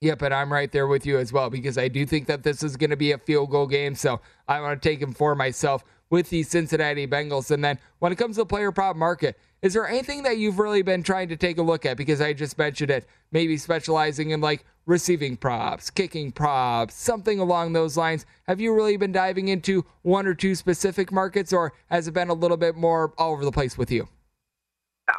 Yeah, 0.00 0.16
but 0.16 0.32
I'm 0.32 0.52
right 0.52 0.70
there 0.72 0.88
with 0.88 1.06
you 1.06 1.18
as 1.18 1.32
well 1.32 1.48
because 1.48 1.78
I 1.78 1.86
do 1.86 2.04
think 2.04 2.26
that 2.26 2.42
this 2.42 2.64
is 2.64 2.76
going 2.76 2.90
to 2.90 2.96
be 2.96 3.12
a 3.12 3.18
field 3.18 3.50
goal 3.50 3.68
game. 3.68 3.94
So 3.94 4.20
I 4.48 4.60
want 4.60 4.82
to 4.82 4.88
take 4.88 5.00
him 5.00 5.12
for 5.12 5.36
myself 5.36 5.84
with 6.12 6.28
the 6.28 6.42
Cincinnati 6.42 7.06
Bengals. 7.06 7.50
And 7.50 7.64
then 7.64 7.78
when 7.98 8.12
it 8.12 8.16
comes 8.16 8.36
to 8.36 8.42
the 8.42 8.46
player 8.46 8.70
prop 8.70 8.96
market, 8.96 9.38
is 9.62 9.72
there 9.72 9.88
anything 9.88 10.22
that 10.24 10.36
you've 10.36 10.58
really 10.58 10.82
been 10.82 11.02
trying 11.02 11.30
to 11.30 11.36
take 11.36 11.56
a 11.56 11.62
look 11.62 11.86
at? 11.86 11.96
Because 11.96 12.20
I 12.20 12.34
just 12.34 12.58
mentioned 12.58 12.90
it, 12.90 13.06
maybe 13.32 13.56
specializing 13.56 14.30
in 14.30 14.42
like 14.42 14.66
receiving 14.84 15.38
props, 15.38 15.88
kicking 15.88 16.30
props, 16.30 16.94
something 16.94 17.38
along 17.38 17.72
those 17.72 17.96
lines. 17.96 18.26
Have 18.46 18.60
you 18.60 18.74
really 18.74 18.98
been 18.98 19.10
diving 19.10 19.48
into 19.48 19.86
one 20.02 20.26
or 20.26 20.34
two 20.34 20.54
specific 20.54 21.10
markets, 21.10 21.50
or 21.50 21.72
has 21.90 22.06
it 22.08 22.12
been 22.12 22.28
a 22.28 22.34
little 22.34 22.58
bit 22.58 22.76
more 22.76 23.14
all 23.16 23.32
over 23.32 23.44
the 23.44 23.52
place 23.52 23.78
with 23.78 23.90
you? 23.90 24.06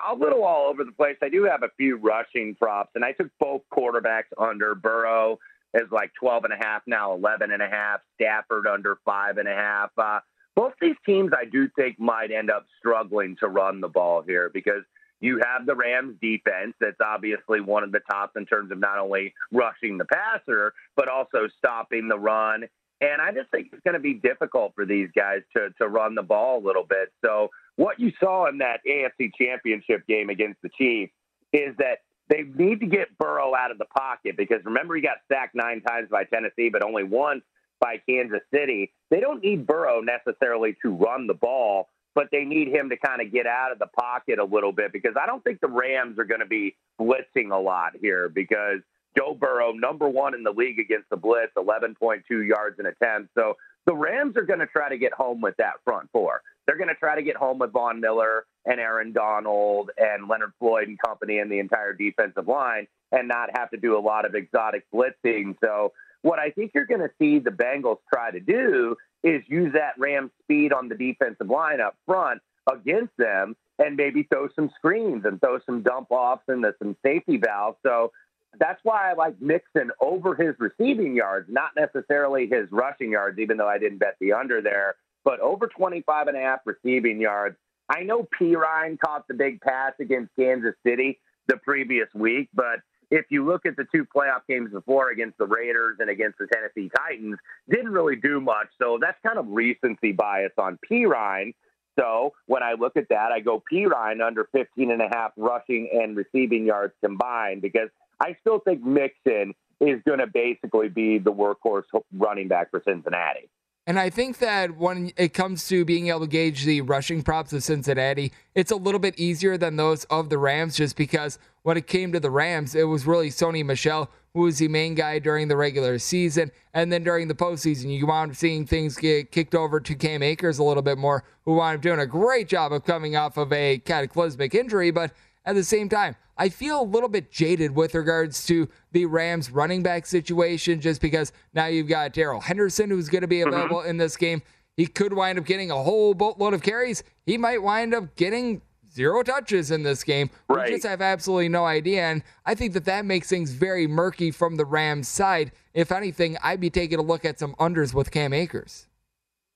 A 0.08 0.14
little 0.14 0.44
all 0.44 0.70
over 0.70 0.84
the 0.84 0.92
place. 0.92 1.18
I 1.24 1.30
do 1.30 1.44
have 1.46 1.64
a 1.64 1.70
few 1.76 1.98
rushing 1.98 2.54
props, 2.54 2.92
and 2.94 3.04
I 3.04 3.14
took 3.14 3.32
both 3.40 3.62
quarterbacks 3.76 4.30
under 4.38 4.76
Burrow 4.76 5.40
is 5.74 5.92
like 5.92 6.12
12 6.20 6.44
and 6.44 6.54
a 6.54 6.58
half 6.64 6.84
now 6.86 7.14
11 7.14 7.52
and 7.52 7.60
a 7.60 7.68
half 7.68 8.00
stafford 8.14 8.68
under 8.68 9.00
five 9.04 9.40
and 9.40 9.48
a 9.48 9.56
half 9.56 9.90
uh, 9.98 10.20
both 10.56 10.74
these 10.82 10.96
teams 11.06 11.32
I 11.38 11.46
do 11.46 11.70
think 11.76 12.00
might 12.00 12.32
end 12.32 12.52
up 12.52 12.66
struggling 12.80 13.36
to 13.40 13.48
run 13.48 13.82
the 13.82 13.88
ball 13.88 14.22
here 14.22 14.52
because 14.54 14.84
you 15.20 15.40
have 15.42 15.66
the 15.66 15.76
Rams 15.76 16.18
defense 16.22 16.74
that's 16.82 17.00
obviously 17.02 17.62
one 17.62 17.84
of 17.84 17.92
the 17.92 18.02
tops 18.12 18.34
in 18.36 18.46
terms 18.46 18.72
of 18.72 18.80
not 18.80 18.98
only 19.00 19.34
rushing 19.52 19.98
the 19.98 20.06
passer, 20.06 20.74
but 20.96 21.08
also 21.08 21.48
stopping 21.58 22.10
the 22.10 22.20
run. 22.20 22.66
And 23.00 23.22
I 23.22 23.32
just 23.32 23.50
think 23.50 23.70
it's 23.72 23.82
going 23.84 23.96
to 23.96 24.02
be 24.02 24.16
difficult 24.16 24.74
for 24.76 24.86
these 24.86 25.10
guys 25.16 25.42
to, 25.56 25.70
to 25.80 25.88
run 25.88 26.16
the 26.16 26.24
ball 26.24 26.60
a 26.60 26.64
little 26.66 26.84
bit. 26.84 27.12
So, 27.24 27.50
what 27.76 28.00
you 28.00 28.12
saw 28.20 28.48
in 28.48 28.60
that 28.60 28.82
AFC 28.88 29.32
championship 29.36 30.06
game 30.08 30.30
against 30.30 30.62
the 30.62 30.70
Chiefs 30.78 31.12
is 31.52 31.76
that 31.78 32.00
they 32.30 32.44
need 32.44 32.82
to 32.82 32.86
get 32.86 33.18
Burrow 33.18 33.56
out 33.56 33.72
of 33.72 33.78
the 33.78 33.86
pocket 33.86 34.38
because 34.38 34.60
remember, 34.64 34.96
he 34.96 35.02
got 35.02 35.18
sacked 35.32 35.56
nine 35.56 35.82
times 35.82 36.10
by 36.12 36.26
Tennessee, 36.26 36.70
but 36.70 36.84
only 36.84 37.04
once 37.04 37.44
by 37.84 37.98
Kansas 38.08 38.40
City. 38.50 38.94
They 39.10 39.20
don't 39.20 39.44
need 39.44 39.68
Burrow 39.68 40.00
necessarily 40.00 40.78
to 40.82 40.96
run 40.96 41.28
the 41.28 41.34
ball, 41.34 41.90
but 42.16 42.30
they 42.32 42.46
need 42.46 42.70
him 42.70 42.90
to 42.90 42.98
kind 42.98 43.22
of 43.22 43.30
get 43.34 43.46
out 43.46 43.74
of 43.74 43.80
the 43.80 43.88
pocket 43.88 44.40
a 44.40 44.46
little 44.46 44.72
bit 44.72 44.94
because 44.94 45.16
I 45.22 45.26
don't 45.26 45.44
think 45.44 45.60
the 45.60 45.68
Rams 45.68 46.18
are 46.18 46.24
going 46.24 46.40
to 46.40 46.46
be 46.46 46.78
blitzing 47.00 47.52
a 47.52 47.60
lot 47.60 47.92
here 48.00 48.30
because 48.30 48.80
Joe 49.18 49.36
Burrow, 49.38 49.74
number 49.74 50.08
one 50.08 50.34
in 50.34 50.44
the 50.44 50.52
league 50.52 50.80
against 50.80 51.10
the 51.10 51.18
blitz, 51.18 51.52
11.2 51.58 52.24
yards 52.48 52.80
an 52.80 52.86
attempt. 52.86 53.32
So 53.38 53.58
the 53.86 53.94
Rams 53.94 54.38
are 54.38 54.44
going 54.44 54.60
to 54.60 54.66
try 54.66 54.88
to 54.88 54.98
get 54.98 55.12
home 55.12 55.42
with 55.42 55.58
that 55.58 55.74
front 55.84 56.10
four. 56.14 56.42
They're 56.66 56.78
going 56.78 56.88
to 56.88 56.96
try 56.96 57.16
to 57.16 57.22
get 57.22 57.36
home 57.36 57.60
with 57.60 57.74
Von 57.74 58.00
Miller 58.00 58.46
and 58.66 58.80
Aaron 58.80 59.12
Donald 59.12 59.92
and 59.98 60.30
Leonard 60.30 60.54
Floyd 60.58 60.88
and 60.88 60.98
company 60.98 61.40
and 61.40 61.52
the 61.52 61.60
entire 61.60 61.92
defensive 61.92 62.48
line 62.48 62.88
and 63.12 63.28
not 63.28 63.50
have 63.58 63.70
to 63.72 63.78
do 63.78 63.98
a 63.98 64.00
lot 64.00 64.26
of 64.26 64.36
exotic 64.36 64.86
blitzing. 64.94 65.58
So 65.62 65.92
what 66.24 66.40
I 66.40 66.50
think 66.50 66.72
you're 66.74 66.86
going 66.86 67.02
to 67.02 67.12
see 67.20 67.38
the 67.40 67.52
Bengals 67.52 68.00
try 68.12 68.32
to 68.32 68.40
do 68.40 68.96
is 69.24 69.44
use 69.48 69.74
that 69.74 69.94
Ram 70.00 70.32
speed 70.42 70.74
on 70.74 70.90
the 70.90 70.96
defensive 70.96 71.50
line 71.50 71.80
up 71.80 71.96
front 72.06 72.42
against 72.72 73.16
them 73.18 73.56
and 73.78 73.96
maybe 73.96 74.24
throw 74.24 74.48
some 74.56 74.72
screens 74.76 75.26
and 75.26 75.40
throw 75.40 75.60
some 75.66 75.82
dump 75.82 76.08
offs 76.10 76.44
and 76.48 76.66
some 76.80 76.96
safety 77.06 77.38
valves. 77.38 77.78
So 77.84 78.12
that's 78.60 78.80
why 78.84 79.12
I 79.12 79.14
like 79.14 79.42
Mixon 79.42 79.92
over 80.00 80.36
his 80.36 80.56
receiving 80.60 81.16
yards, 81.16 81.48
not 81.50 81.72
necessarily 81.76 82.48
his 82.48 82.72
rushing 82.72 83.12
yards, 83.12 83.40
even 83.40 83.58
though 83.58 83.68
I 83.68 83.78
didn't 83.78 83.98
bet 83.98 84.16
the 84.20 84.34
under 84.34 84.62
there, 84.62 84.96
but 85.24 85.40
over 85.40 85.68
25 85.68 86.28
and 86.28 86.38
a 86.38 86.42
half 86.42 86.60
receiving 86.66 87.20
yards. 87.20 87.58
I 87.90 88.04
know 88.04 88.28
Perine 88.40 88.98
caught 89.00 89.28
the 89.28 89.34
big 89.34 89.60
pass 89.60 89.94
against 90.00 90.32
Kansas 90.38 90.76
City 90.86 91.20
the 91.48 91.58
previous 91.58 92.08
week, 92.14 92.50
but 92.54 92.80
if 93.14 93.26
you 93.30 93.46
look 93.46 93.68
at 93.68 93.76
the 93.76 93.86
two 93.94 94.06
playoff 94.06 94.42
games 94.50 94.72
before 94.72 95.12
against 95.12 95.38
the 95.38 95.46
Raiders 95.46 95.98
and 96.00 96.10
against 96.10 96.40
the 96.40 96.48
Tennessee 96.48 96.90
Titans, 96.98 97.38
didn't 97.70 97.92
really 97.92 98.16
do 98.16 98.42
much. 98.42 98.68
So 98.82 98.98
that's 99.00 99.18
kind 99.26 99.38
of 99.38 99.46
recency 99.50 100.12
bias 100.12 100.52
on 100.58 100.80
Perine. 100.90 101.54
So 102.00 102.34
when 102.48 102.64
I 102.64 102.74
look 102.74 102.98
at 102.98 103.10
that, 103.10 103.32
I 103.32 103.40
go 103.40 103.62
Perine 103.72 104.26
under 104.26 104.48
15 104.52 104.90
and 104.90 105.00
a 105.00 105.08
half 105.14 105.32
rushing 105.38 105.90
and 105.94 106.18
receiving 106.18 106.66
yards 106.66 106.96
combined 107.04 107.62
because 107.62 107.90
I 108.20 108.36
still 108.42 108.60
think 108.60 108.84
Mixon 108.84 109.54
is 109.80 110.02
going 110.08 110.20
to 110.20 110.28
basically 110.28 110.90
be 110.90 111.20
the 111.20 111.32
workhorse 111.32 111.84
running 112.14 112.48
back 112.48 112.72
for 112.72 112.82
Cincinnati. 112.84 113.48
And 113.86 114.00
I 114.00 114.10
think 114.10 114.38
that 114.38 114.78
when 114.78 115.12
it 115.18 115.34
comes 115.34 115.68
to 115.68 115.84
being 115.84 116.08
able 116.08 116.22
to 116.22 116.28
gauge 116.28 116.64
the 116.64 116.82
rushing 116.82 117.22
props 117.22 117.52
of 117.52 117.64
Cincinnati, 117.64 118.32
it's 118.56 118.72
a 118.72 118.78
little 118.78 119.00
bit 119.00 119.20
easier 119.20 119.58
than 119.58 119.76
those 119.76 120.06
of 120.06 120.30
the 120.30 120.38
Rams 120.38 120.78
just 120.78 120.96
because 120.96 121.38
when 121.64 121.76
it 121.76 121.86
came 121.88 122.14
to 122.14 122.20
the 122.20 122.32
Rams, 122.32 122.76
it 122.76 122.84
was 122.84 123.06
really 123.06 123.30
Sony 123.30 123.66
Michel 123.66 124.10
who 124.34 124.42
was 124.42 124.58
the 124.58 124.68
main 124.68 124.96
guy 124.96 125.20
during 125.20 125.48
the 125.48 125.56
regular 125.56 126.00
season. 126.00 126.52
And 126.74 126.92
then 126.92 127.04
during 127.04 127.28
the 127.28 127.36
postseason, 127.36 127.96
you 127.96 128.08
wound 128.08 128.32
up 128.32 128.38
seeing 128.38 128.66
things 128.66 128.98
get 128.98 129.32
kicked 129.32 129.54
over 129.54 129.80
to 129.80 129.96
Cam 129.96 130.24
Akers 130.24 130.58
a 130.58 130.64
little 130.64 130.82
bit 130.82 130.98
more, 130.98 131.24
who 131.46 131.54
wound 131.54 131.76
up 131.76 131.82
doing 131.82 132.00
a 132.00 132.08
great 132.08 132.48
job 132.48 132.74
of 132.74 132.84
coming 132.84 133.16
off 133.16 133.38
of 133.38 133.54
a 133.54 133.78
cataclysmic 133.80 134.56
injury. 134.56 134.90
But 134.90 135.12
at 135.46 135.56
the 135.56 135.64
same 135.64 135.88
time, 135.88 136.16
I 136.38 136.50
feel 136.50 136.82
a 136.82 136.84
little 136.84 137.10
bit 137.10 137.32
jaded 137.32 137.76
with 137.76 137.94
regards 137.94 138.46
to 138.48 138.68
the 138.92 139.06
Rams 139.06 139.52
running 139.52 139.84
back 139.84 140.06
situation 140.06 140.82
just 140.82 141.02
because 141.02 141.32
now 141.54 141.68
you've 141.68 141.88
got 141.88 142.14
Darrell 142.14 142.42
Henderson 142.42 142.90
who's 142.90 143.10
going 143.10 143.22
to 143.22 143.28
be 143.28 143.38
mm-hmm. 143.38 143.50
available 143.50 143.78
mm-hmm. 143.78 143.90
in 143.90 143.98
this 143.98 144.18
game. 144.18 144.42
He 144.76 144.88
could 144.88 145.14
wind 145.14 145.38
up 145.38 145.46
getting 145.46 145.70
a 145.70 145.84
whole 145.84 146.14
boatload 146.14 146.54
of 146.54 146.64
carries. 146.64 147.04
He 147.26 147.38
might 147.38 147.62
wind 147.62 147.94
up 147.94 148.16
getting 148.16 148.62
zero 148.92 149.22
touches 149.22 149.72
in 149.72 149.84
this 149.84 150.04
game. 150.04 150.30
Right. 150.50 150.68
We 150.68 150.76
just 150.76 150.86
have 150.86 151.02
absolutely 151.02 151.50
no 151.50 151.66
idea. 151.66 152.02
And 152.04 152.24
I 152.46 152.56
think 152.56 152.74
that 152.74 152.86
that 152.86 153.06
makes 153.06 153.30
things 153.30 153.52
very 153.52 153.86
murky 153.88 154.32
from 154.32 154.58
the 154.58 154.66
Rams 154.66 155.08
side. 155.08 155.52
If 155.74 155.92
anything, 155.92 156.38
I'd 156.44 156.60
be 156.60 156.70
taking 156.70 157.00
a 157.00 157.04
look 157.04 157.26
at 157.26 157.40
some 157.40 157.54
unders 157.56 157.94
with 157.94 158.12
Cam 158.12 158.34
Akers. 158.34 158.88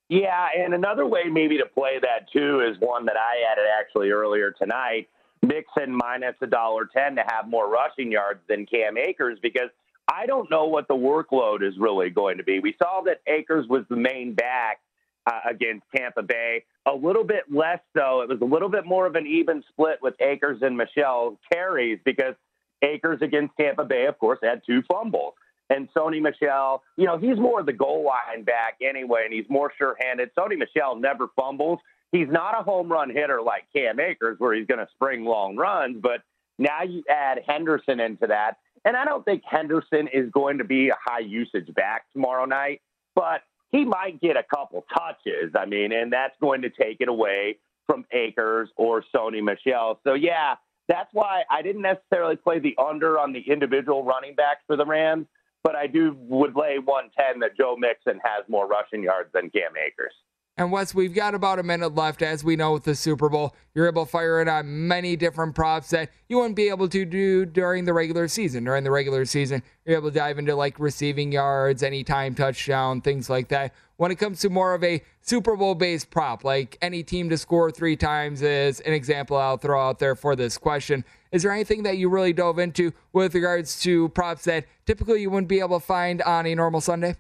Yeah, 0.10 0.48
and 0.58 0.74
another 0.74 1.06
way 1.06 1.24
maybe 1.30 1.58
to 1.58 1.66
play 1.66 2.00
that 2.02 2.32
too 2.32 2.62
is 2.62 2.78
one 2.80 3.06
that 3.06 3.18
I 3.18 3.52
added 3.52 3.66
actually 3.78 4.10
earlier 4.10 4.52
tonight 4.52 5.10
Mixon 5.42 5.96
minus 5.96 6.36
a 6.42 6.48
dollar 6.48 6.86
ten 6.86 7.16
to 7.16 7.24
have 7.28 7.48
more 7.48 7.70
rushing 7.70 8.12
yards 8.12 8.40
than 8.48 8.66
Cam 8.66 8.98
Akers 8.98 9.40
because 9.42 9.70
I 10.12 10.26
don't 10.26 10.50
know 10.50 10.66
what 10.66 10.88
the 10.88 10.96
workload 10.96 11.68
is 11.68 11.74
really 11.78 12.10
going 12.10 12.38
to 12.38 12.44
be. 12.44 12.60
We 12.60 12.76
saw 12.82 13.02
that 13.06 13.22
Akers 13.28 13.68
was 13.68 13.84
the 13.90 13.98
main 13.98 14.34
back 14.34 14.80
uh, 15.26 15.42
against 15.50 15.84
Tampa 15.96 16.24
Bay. 16.24 16.64
A 16.86 16.94
little 16.94 17.26
bit 17.26 17.44
less 17.52 17.80
though. 17.94 18.22
It 18.22 18.30
was 18.30 18.40
a 18.42 18.46
little 18.46 18.70
bit 18.70 18.86
more 18.86 19.06
of 19.06 19.16
an 19.16 19.28
even 19.28 19.64
split 19.70 20.00
with 20.02 20.16
Akers 20.22 20.60
and 20.62 20.78
Michel 20.78 21.38
carries 21.52 22.00
because 22.06 22.36
Akers 22.82 23.20
against 23.22 23.54
Tampa 23.60 23.84
Bay, 23.84 24.06
of 24.06 24.18
course, 24.20 24.40
had 24.42 24.62
two 24.66 24.82
fumbles. 24.84 25.34
And 25.70 25.90
Sony 25.94 26.22
Michel, 26.22 26.82
you 26.96 27.06
know, 27.06 27.18
he's 27.18 27.38
more 27.38 27.62
the 27.62 27.74
goal 27.74 28.06
line 28.06 28.44
back 28.46 28.78
anyway, 28.82 29.24
and 29.26 29.34
he's 29.34 29.50
more 29.50 29.74
sure 29.78 29.98
handed. 30.00 30.32
Sony 30.34 30.58
Michel 30.58 30.96
never 30.96 31.28
fumbles 31.36 31.80
he's 32.12 32.28
not 32.30 32.60
a 32.60 32.64
home 32.64 32.92
run 32.92 33.10
hitter 33.10 33.42
like 33.42 33.68
Cam 33.74 34.00
Akers, 34.00 34.38
where 34.40 34.54
he's 34.54 34.68
going 34.68 34.80
to 34.80 34.88
spring 34.94 35.26
long 35.26 35.56
runs. 35.56 35.98
But 36.02 36.22
now 36.58 36.84
you 36.84 37.04
add 37.10 37.40
Henderson 37.48 38.00
into 38.00 38.28
that, 38.28 38.58
and 38.86 38.96
I 38.96 39.06
don't 39.06 39.26
think 39.26 39.44
Henderson 39.46 40.08
is 40.14 40.30
going 40.32 40.58
to 40.60 40.64
be 40.64 40.90
a 40.90 40.98
high 41.04 41.20
usage 41.20 41.74
back 41.74 42.06
tomorrow 42.14 42.46
night, 42.46 42.82
but 43.16 43.42
he 43.72 43.86
might 43.86 44.22
get 44.22 44.38
a 44.38 44.44
couple 44.44 44.86
touches. 44.96 45.52
I 45.56 45.66
mean, 45.66 45.92
and 45.92 46.12
that's 46.12 46.36
going 46.42 46.62
to 46.62 46.70
take 46.70 46.98
it 47.00 47.10
away 47.10 47.58
from 47.86 48.06
Akers 48.12 48.70
or 48.76 49.04
Sony 49.14 49.44
Michel. 49.44 50.00
So 50.04 50.14
yeah, 50.14 50.56
that's 50.88 51.10
why 51.14 51.44
I 51.50 51.62
didn't 51.62 51.82
necessarily 51.82 52.36
play 52.36 52.60
the 52.60 52.76
under 52.78 53.20
on 53.20 53.34
the 53.34 53.42
individual 53.42 54.04
running 54.04 54.36
backs 54.36 54.62
for 54.68 54.76
the 54.76 54.86
Rams, 54.86 55.28
but 55.64 55.76
I 55.76 55.88
do 55.88 56.16
would 56.18 56.56
lay 56.56 56.80
110 56.80 57.40
that 57.42 57.58
Joe 57.58 57.76
Mixon 57.78 58.20
has 58.24 58.46
more 58.48 58.68
rushing 58.68 59.04
yards 59.04 59.30
than 59.34 59.50
Cam 59.50 59.72
Akers. 59.76 60.14
And 60.60 60.72
Wes, 60.72 60.96
we've 60.96 61.14
got 61.14 61.36
about 61.36 61.60
a 61.60 61.64
minute 61.64 61.94
left. 61.94 62.24
As 62.24 62.44
we 62.44 62.56
know 62.56 62.74
with 62.74 62.84
the 62.84 62.96
Super 62.96 63.30
Bowl, 63.30 63.56
you're 63.76 63.88
able 63.88 64.06
to 64.06 64.12
fire 64.12 64.42
it 64.42 64.48
on 64.48 64.88
many 64.88 65.16
different 65.16 65.54
props 65.54 65.92
that 65.92 66.10
you 66.28 66.38
wouldn't 66.38 66.56
be 66.56 66.70
able 66.70 66.90
to 66.90 67.06
do 67.06 67.46
during 67.46 67.86
the 67.86 67.94
regular 67.94 68.28
season. 68.28 68.64
During 68.64 68.84
the 68.84 68.90
regular 68.90 69.24
season, 69.26 69.62
you're 69.86 69.98
able 69.98 70.10
to 70.10 70.16
dive 70.16 70.40
into 70.40 70.56
like 70.56 70.80
receiving 70.80 71.32
yards, 71.32 71.84
any 71.84 72.04
time 72.04 72.34
touchdown, 72.34 73.02
things 73.02 73.30
like 73.30 73.50
that. 73.50 73.72
When 73.98 74.10
it 74.10 74.16
comes 74.16 74.40
to 74.40 74.50
more 74.50 74.74
of 74.74 74.84
a 74.84 75.04
Super 75.22 75.56
Bowl 75.56 75.76
based 75.76 76.10
prop, 76.10 76.44
like 76.44 76.76
any 76.82 77.04
team 77.04 77.30
to 77.30 77.38
score 77.38 77.70
three 77.70 77.96
times 77.96 78.42
is 78.42 78.80
an 78.80 78.94
example 78.94 79.38
I'll 79.38 79.58
throw 79.58 79.80
out 79.80 80.00
there 80.00 80.16
for 80.16 80.36
this 80.36 80.58
question. 80.58 81.06
Is 81.32 81.44
there 81.44 81.52
anything 81.52 81.84
that 81.84 82.00
you 82.00 82.10
really 82.10 82.34
dove 82.34 82.58
into 82.58 82.94
with 83.14 83.36
regards 83.36 83.80
to 83.82 84.10
props 84.10 84.46
that 84.46 84.66
typically 84.88 85.22
you 85.22 85.30
wouldn't 85.30 85.50
be 85.50 85.60
able 85.60 85.80
to 85.80 85.86
find 85.86 86.24
on 86.24 86.48
a 86.48 86.56
normal 86.56 86.82
Sunday? 86.82 87.16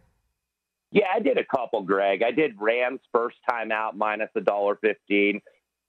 Yeah, 0.92 1.08
I 1.14 1.20
did 1.20 1.38
a 1.38 1.46
couple, 1.46 1.82
Greg. 1.84 2.24
I 2.24 2.32
did 2.32 2.56
Rams 2.60 3.02
first 3.14 3.38
time 3.50 3.72
out 3.72 3.98
minus 3.98 4.30
a 4.36 4.42
dollar 4.42 4.78
fifteen. 4.78 5.42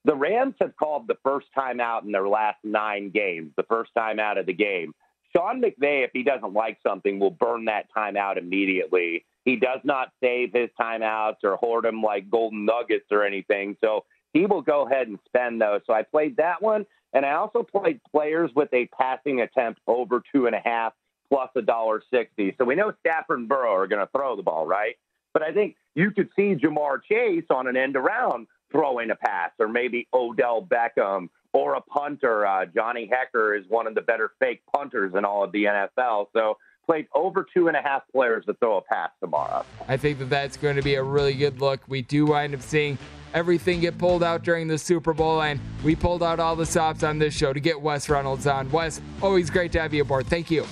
The 0.05 0.15
Rams 0.15 0.55
have 0.61 0.77
called 0.77 1.07
the 1.07 1.19
first 1.23 1.49
time 1.55 1.81
out 1.81 2.05
in 2.05 2.13
their 2.13 2.29
last 2.29 2.59
nine 2.65 3.11
games, 3.11 3.53
the 3.57 3.65
first 3.65 3.91
time 3.97 4.19
out 4.19 4.39
of 4.39 4.47
the 4.47 4.53
game. 4.53 4.95
Sean 5.37 5.61
McVay, 5.61 6.05
if 6.05 6.11
he 6.13 6.23
doesn't 6.23 6.55
like 6.55 6.79
something, 6.83 7.19
will 7.19 7.31
burn 7.31 7.67
that 7.67 7.87
timeout 7.95 8.39
immediately. 8.39 9.27
He 9.45 9.57
does 9.57 9.81
not 9.85 10.13
save 10.23 10.53
his 10.53 10.71
timeouts 10.81 11.45
or 11.45 11.57
hoard 11.57 11.85
them 11.85 12.03
like 12.03 12.31
golden 12.31 12.65
nuggets 12.65 13.07
or 13.11 13.25
anything. 13.25 13.77
So 13.83 14.05
he 14.33 14.47
will 14.47 14.63
go 14.63 14.87
ahead 14.87 15.09
and 15.09 15.19
spend 15.27 15.61
those. 15.61 15.83
So 15.87 15.93
I 15.93 16.03
played 16.03 16.37
that 16.39 16.63
one. 16.63 16.87
And 17.13 17.25
I 17.25 17.33
also 17.33 17.63
played 17.63 18.01
players 18.11 18.51
with 18.55 18.69
a 18.73 18.87
passing 18.99 19.41
attempt 19.41 19.81
over 19.87 20.23
two 20.33 20.47
and 20.47 20.55
a 20.55 20.61
half 20.63 20.93
plus 21.31 21.51
a 21.57 21.63
dollar 21.63 22.03
sixty. 22.13 22.55
So 22.59 22.65
we 22.65 22.75
know 22.75 22.93
Stafford 23.01 23.41
and 23.41 23.49
Burrow 23.49 23.75
are 23.75 23.87
going 23.87 24.05
to 24.05 24.11
throw 24.11 24.37
the 24.37 24.43
ball, 24.43 24.67
right? 24.67 24.97
But 25.33 25.43
I 25.43 25.53
think 25.53 25.77
you 25.95 26.11
could 26.11 26.29
see 26.35 26.55
Ja'Marr 26.55 27.01
Chase 27.09 27.45
on 27.51 27.67
an 27.67 27.77
end 27.77 27.97
around 27.97 28.47
throwing 28.73 29.11
a 29.11 29.17
pass, 29.17 29.51
or 29.59 29.69
maybe 29.69 30.09
Odell 30.13 30.63
Beckham 30.63 31.29
or 31.53 31.75
a 31.75 31.81
punter. 31.81 32.47
Uh, 32.47 32.67
Johnny 32.67 33.11
Hekker 33.11 33.59
is 33.59 33.65
one 33.69 33.87
of 33.87 33.95
the 33.95 34.01
better 34.01 34.33
fake 34.39 34.63
punters 34.75 35.15
in 35.17 35.25
all 35.25 35.45
of 35.45 35.53
the 35.53 35.65
NFL. 35.65 36.27
So 36.35 36.59
played 36.87 37.07
over 37.15 37.47
two 37.55 37.69
and 37.69 37.77
a 37.77 37.83
half 37.83 38.03
players 38.13 38.45
to 38.47 38.55
throw 38.55 38.79
a 38.79 38.83
pass 38.83 39.11
tomorrow. 39.21 39.65
I 39.87 39.97
think 39.97 40.19
that 40.21 40.31
that's 40.31 40.57
going 40.57 40.77
to 40.77 40.83
be 40.83 40.95
a 40.95 41.03
really 41.03 41.35
good 41.35 41.61
look. 41.61 41.81
We 41.87 42.03
do 42.03 42.27
wind 42.27 42.55
up 42.55 42.63
seeing 42.63 42.99
everything 43.35 43.81
get 43.81 43.99
pulled 43.99 44.23
out 44.23 44.43
during 44.43 44.69
the 44.69 44.79
Super 44.79 45.13
Bowl, 45.13 45.43
and 45.43 45.61
we 45.85 45.95
pulled 45.95 46.23
out 46.23 46.41
all 46.41 46.57
the 46.57 46.67
stops 46.67 47.03
on 47.03 47.19
this 47.19 47.35
show 47.35 47.53
to 47.53 47.61
get 47.61 47.81
Wes 47.81 48.09
Reynolds 48.09 48.47
on. 48.47 48.71
Wes, 48.71 49.01
always 49.23 49.51
great 49.51 49.73
to 49.73 49.81
have 49.81 49.93
you 49.93 50.03
aboard. 50.03 50.27
Thank 50.27 50.51
you. 50.51 50.67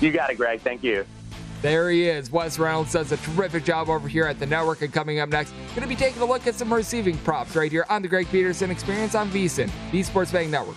You 0.00 0.12
got 0.12 0.30
it, 0.30 0.36
Greg. 0.36 0.60
Thank 0.60 0.82
you. 0.82 1.04
There 1.60 1.90
he 1.90 2.08
is. 2.08 2.30
Wes 2.30 2.58
Reynolds 2.58 2.92
does 2.92 3.10
a 3.10 3.16
terrific 3.16 3.64
job 3.64 3.88
over 3.88 4.06
here 4.06 4.26
at 4.26 4.38
the 4.38 4.46
network. 4.46 4.82
And 4.82 4.92
coming 4.92 5.18
up 5.18 5.28
next, 5.28 5.52
going 5.70 5.82
to 5.82 5.88
be 5.88 5.96
taking 5.96 6.22
a 6.22 6.24
look 6.24 6.46
at 6.46 6.54
some 6.54 6.72
receiving 6.72 7.18
props 7.18 7.56
right 7.56 7.70
here 7.70 7.84
on 7.88 8.02
the 8.02 8.08
Greg 8.08 8.28
Peterson 8.28 8.70
Experience 8.70 9.16
on 9.16 9.28
VSiN, 9.30 9.70
the 9.90 10.02
Sports 10.02 10.30
Betting 10.30 10.52
Network. 10.52 10.76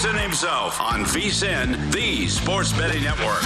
Peterson 0.00 0.22
himself 0.22 0.80
on 0.80 1.04
VSiN, 1.04 1.92
the 1.92 2.26
Sports 2.26 2.72
Betting 2.72 3.02
Network. 3.02 3.42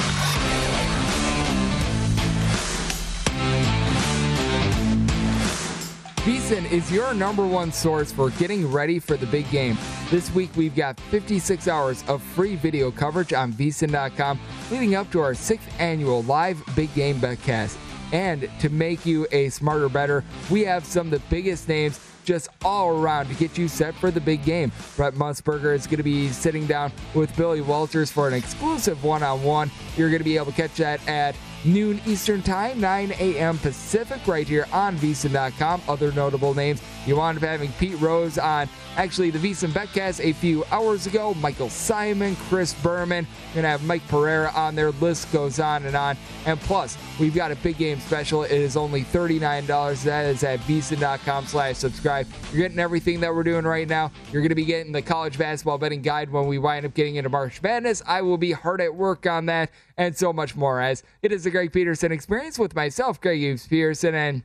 VSiN 6.22 6.70
is 6.70 6.92
your 6.92 7.12
number 7.12 7.44
one 7.44 7.72
source 7.72 8.12
for 8.12 8.30
getting 8.30 8.70
ready 8.70 9.00
for 9.00 9.16
the 9.16 9.26
big 9.26 9.50
game. 9.50 9.76
This 10.12 10.32
week, 10.32 10.50
we've 10.54 10.76
got 10.76 11.00
56 11.00 11.66
hours 11.66 12.04
of 12.06 12.22
free 12.22 12.54
video 12.54 12.92
coverage 12.92 13.32
on 13.32 13.52
VSiN.com 13.52 14.38
leading 14.70 14.94
up 14.94 15.10
to 15.10 15.20
our 15.20 15.34
sixth 15.34 15.68
annual 15.80 16.22
live 16.22 16.62
big 16.76 16.94
game 16.94 17.16
betcast. 17.16 17.76
And 18.12 18.48
to 18.60 18.68
make 18.68 19.04
you 19.04 19.26
a 19.32 19.48
smarter 19.48 19.88
better, 19.88 20.22
we 20.52 20.60
have 20.66 20.84
some 20.84 21.08
of 21.08 21.20
the 21.20 21.28
biggest 21.30 21.68
names 21.68 21.98
just 22.24 22.48
all 22.64 22.90
around 22.90 23.28
to 23.28 23.34
get 23.34 23.56
you 23.56 23.68
set 23.68 23.94
for 23.94 24.10
the 24.10 24.20
big 24.20 24.44
game. 24.44 24.72
Brent 24.96 25.14
Musburger 25.16 25.74
is 25.74 25.86
going 25.86 25.98
to 25.98 26.02
be 26.02 26.28
sitting 26.28 26.66
down 26.66 26.92
with 27.14 27.34
Billy 27.36 27.60
Walters 27.60 28.10
for 28.10 28.26
an 28.28 28.34
exclusive 28.34 29.04
one 29.04 29.22
on 29.22 29.42
one. 29.42 29.70
You're 29.96 30.10
going 30.10 30.20
to 30.20 30.24
be 30.24 30.36
able 30.36 30.46
to 30.46 30.52
catch 30.52 30.74
that 30.76 31.06
at 31.08 31.36
noon 31.64 32.00
Eastern 32.06 32.42
Time, 32.42 32.80
9 32.80 33.12
a.m. 33.12 33.58
Pacific, 33.58 34.26
right 34.26 34.46
here 34.46 34.66
on 34.72 34.96
VSiN.com. 34.96 35.82
Other 35.88 36.12
notable 36.12 36.54
names 36.54 36.82
you 37.06 37.16
wound 37.16 37.38
up 37.38 37.44
having 37.44 37.70
Pete 37.72 38.00
Rose 38.00 38.38
on 38.38 38.68
actually 38.96 39.30
the 39.30 39.38
VSiN 39.38 39.70
Betcast 39.70 40.24
a 40.24 40.32
few 40.32 40.64
hours 40.70 41.06
ago. 41.06 41.34
Michael 41.34 41.68
Simon, 41.68 42.36
Chris 42.48 42.72
Berman. 42.74 43.26
Going 43.52 43.64
to 43.64 43.68
have 43.68 43.84
Mike 43.84 44.06
Pereira 44.08 44.50
on 44.54 44.74
there. 44.74 44.92
List 44.92 45.30
goes 45.32 45.58
on 45.58 45.84
and 45.84 45.96
on. 45.96 46.16
And 46.46 46.60
plus, 46.60 46.96
we've 47.18 47.34
got 47.34 47.50
a 47.50 47.56
big 47.56 47.76
game 47.76 48.00
special. 48.00 48.44
It 48.44 48.52
is 48.52 48.76
only 48.76 49.02
$39. 49.02 50.04
That 50.04 50.26
is 50.26 50.44
at 50.44 50.60
VSiN.com 50.60 51.46
slash 51.46 51.76
subscribe. 51.76 52.26
You're 52.52 52.62
getting 52.62 52.78
everything 52.78 53.20
that 53.20 53.34
we're 53.34 53.42
doing 53.42 53.64
right 53.64 53.88
now. 53.88 54.10
You're 54.32 54.44
to 54.48 54.54
be 54.54 54.64
getting 54.64 54.92
the 54.92 55.02
college 55.02 55.38
basketball 55.38 55.78
betting 55.78 56.02
guide 56.02 56.30
when 56.30 56.46
we 56.46 56.58
wind 56.58 56.86
up 56.86 56.94
getting 56.94 57.16
into 57.16 57.30
March 57.30 57.60
Madness. 57.62 58.02
I 58.06 58.22
will 58.22 58.38
be 58.38 58.52
hard 58.52 58.80
at 58.80 58.94
work 58.94 59.26
on 59.26 59.46
that 59.46 59.70
and 59.96 60.16
so 60.16 60.32
much 60.32 60.56
more 60.56 60.80
as 60.80 61.02
it 61.22 61.32
is 61.32 61.44
the 61.44 61.50
Greg 61.50 61.72
Peterson 61.72 62.12
experience 62.12 62.58
with 62.58 62.74
myself, 62.74 63.20
Greg 63.20 63.38
Hughes 63.38 63.66
Peterson, 63.66 64.14
and 64.14 64.42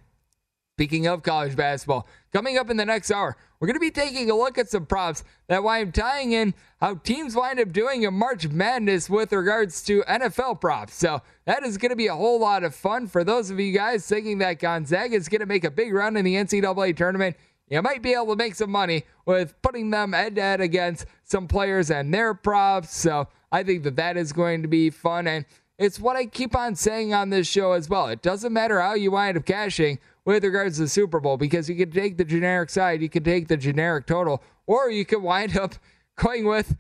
Speaking 0.80 1.08
of 1.08 1.24
college 1.24 1.58
basketball, 1.58 2.08
coming 2.32 2.58
up 2.58 2.70
in 2.70 2.78
the 2.78 2.86
next 2.86 3.12
hour, 3.12 3.36
we're 3.60 3.68
going 3.68 3.76
to 3.76 3.82
be 3.82 3.92
taking 3.92 4.32
a 4.32 4.34
look 4.34 4.58
at 4.58 4.70
some 4.70 4.86
props 4.86 5.26
that 5.50 5.62
why 5.62 5.80
I'm 5.80 5.92
tying 5.92 6.32
in 6.32 6.54
how 6.80 6.96
teams 6.96 7.36
wind 7.36 7.60
up 7.60 7.74
doing 7.74 8.04
in 8.04 8.14
March 8.14 8.48
Madness 8.48 9.10
with 9.10 9.34
regards 9.34 9.84
to 9.84 10.04
NFL 10.04 10.62
props. 10.62 10.96
So 10.96 11.22
that 11.44 11.66
is 11.66 11.78
going 11.78 11.90
to 11.90 11.98
be 11.98 12.08
a 12.08 12.16
whole 12.16 12.40
lot 12.40 12.64
of 12.64 12.74
fun 12.74 13.08
for 13.08 13.26
those 13.26 13.50
of 13.50 13.60
you 13.60 13.74
guys 13.74 14.08
thinking 14.08 14.38
that 14.38 14.60
Gonzaga 14.60 15.18
is 15.18 15.28
going 15.28 15.42
to 15.42 15.46
make 15.46 15.66
a 15.66 15.70
big 15.70 15.94
run 15.94 16.16
in 16.16 16.24
the 16.24 16.36
NCAA 16.36 16.96
tournament. 16.96 17.36
You 17.68 17.82
might 17.82 18.02
be 18.02 18.14
able 18.14 18.28
to 18.28 18.38
make 18.38 18.56
some 18.56 18.72
money 18.72 19.04
with 19.26 19.62
putting 19.62 19.90
them 19.90 20.14
head 20.14 20.36
to 20.36 20.42
head 20.42 20.62
against 20.62 21.08
some 21.26 21.50
players 21.50 21.92
and 21.92 22.14
their 22.14 22.34
props. 22.34 22.96
So 22.96 23.28
I 23.52 23.64
think 23.64 23.84
that 23.84 23.98
that 23.98 24.16
is 24.16 24.32
going 24.32 24.62
to 24.62 24.70
be 24.70 24.92
fun. 24.92 25.28
And 25.28 25.44
it's 25.80 26.00
what 26.00 26.18
I 26.18 26.26
keep 26.26 26.56
on 26.56 26.76
saying 26.76 27.14
on 27.14 27.32
this 27.32 27.48
show 27.48 27.72
as 27.72 27.90
well. 27.90 28.08
It 28.08 28.22
doesn't 28.22 28.52
matter 28.52 28.82
how 28.82 28.94
you 28.94 29.12
wind 29.12 29.38
up 29.38 29.46
cashing 29.46 30.00
with 30.30 30.44
regards 30.44 30.76
to 30.76 30.84
the 30.84 30.88
Super 30.88 31.20
Bowl 31.20 31.38
because 31.38 31.68
you 31.68 31.76
can 31.76 31.90
take 31.90 32.16
the 32.16 32.24
generic 32.24 32.70
side, 32.70 33.02
you 33.02 33.10
can 33.10 33.24
take 33.24 33.48
the 33.48 33.58
generic 33.58 34.06
total, 34.06 34.44
or 34.68 34.92
you 34.92 35.04
can 35.04 35.24
wind 35.24 35.58
up 35.58 35.74
going 36.18 36.46
with 36.46 36.78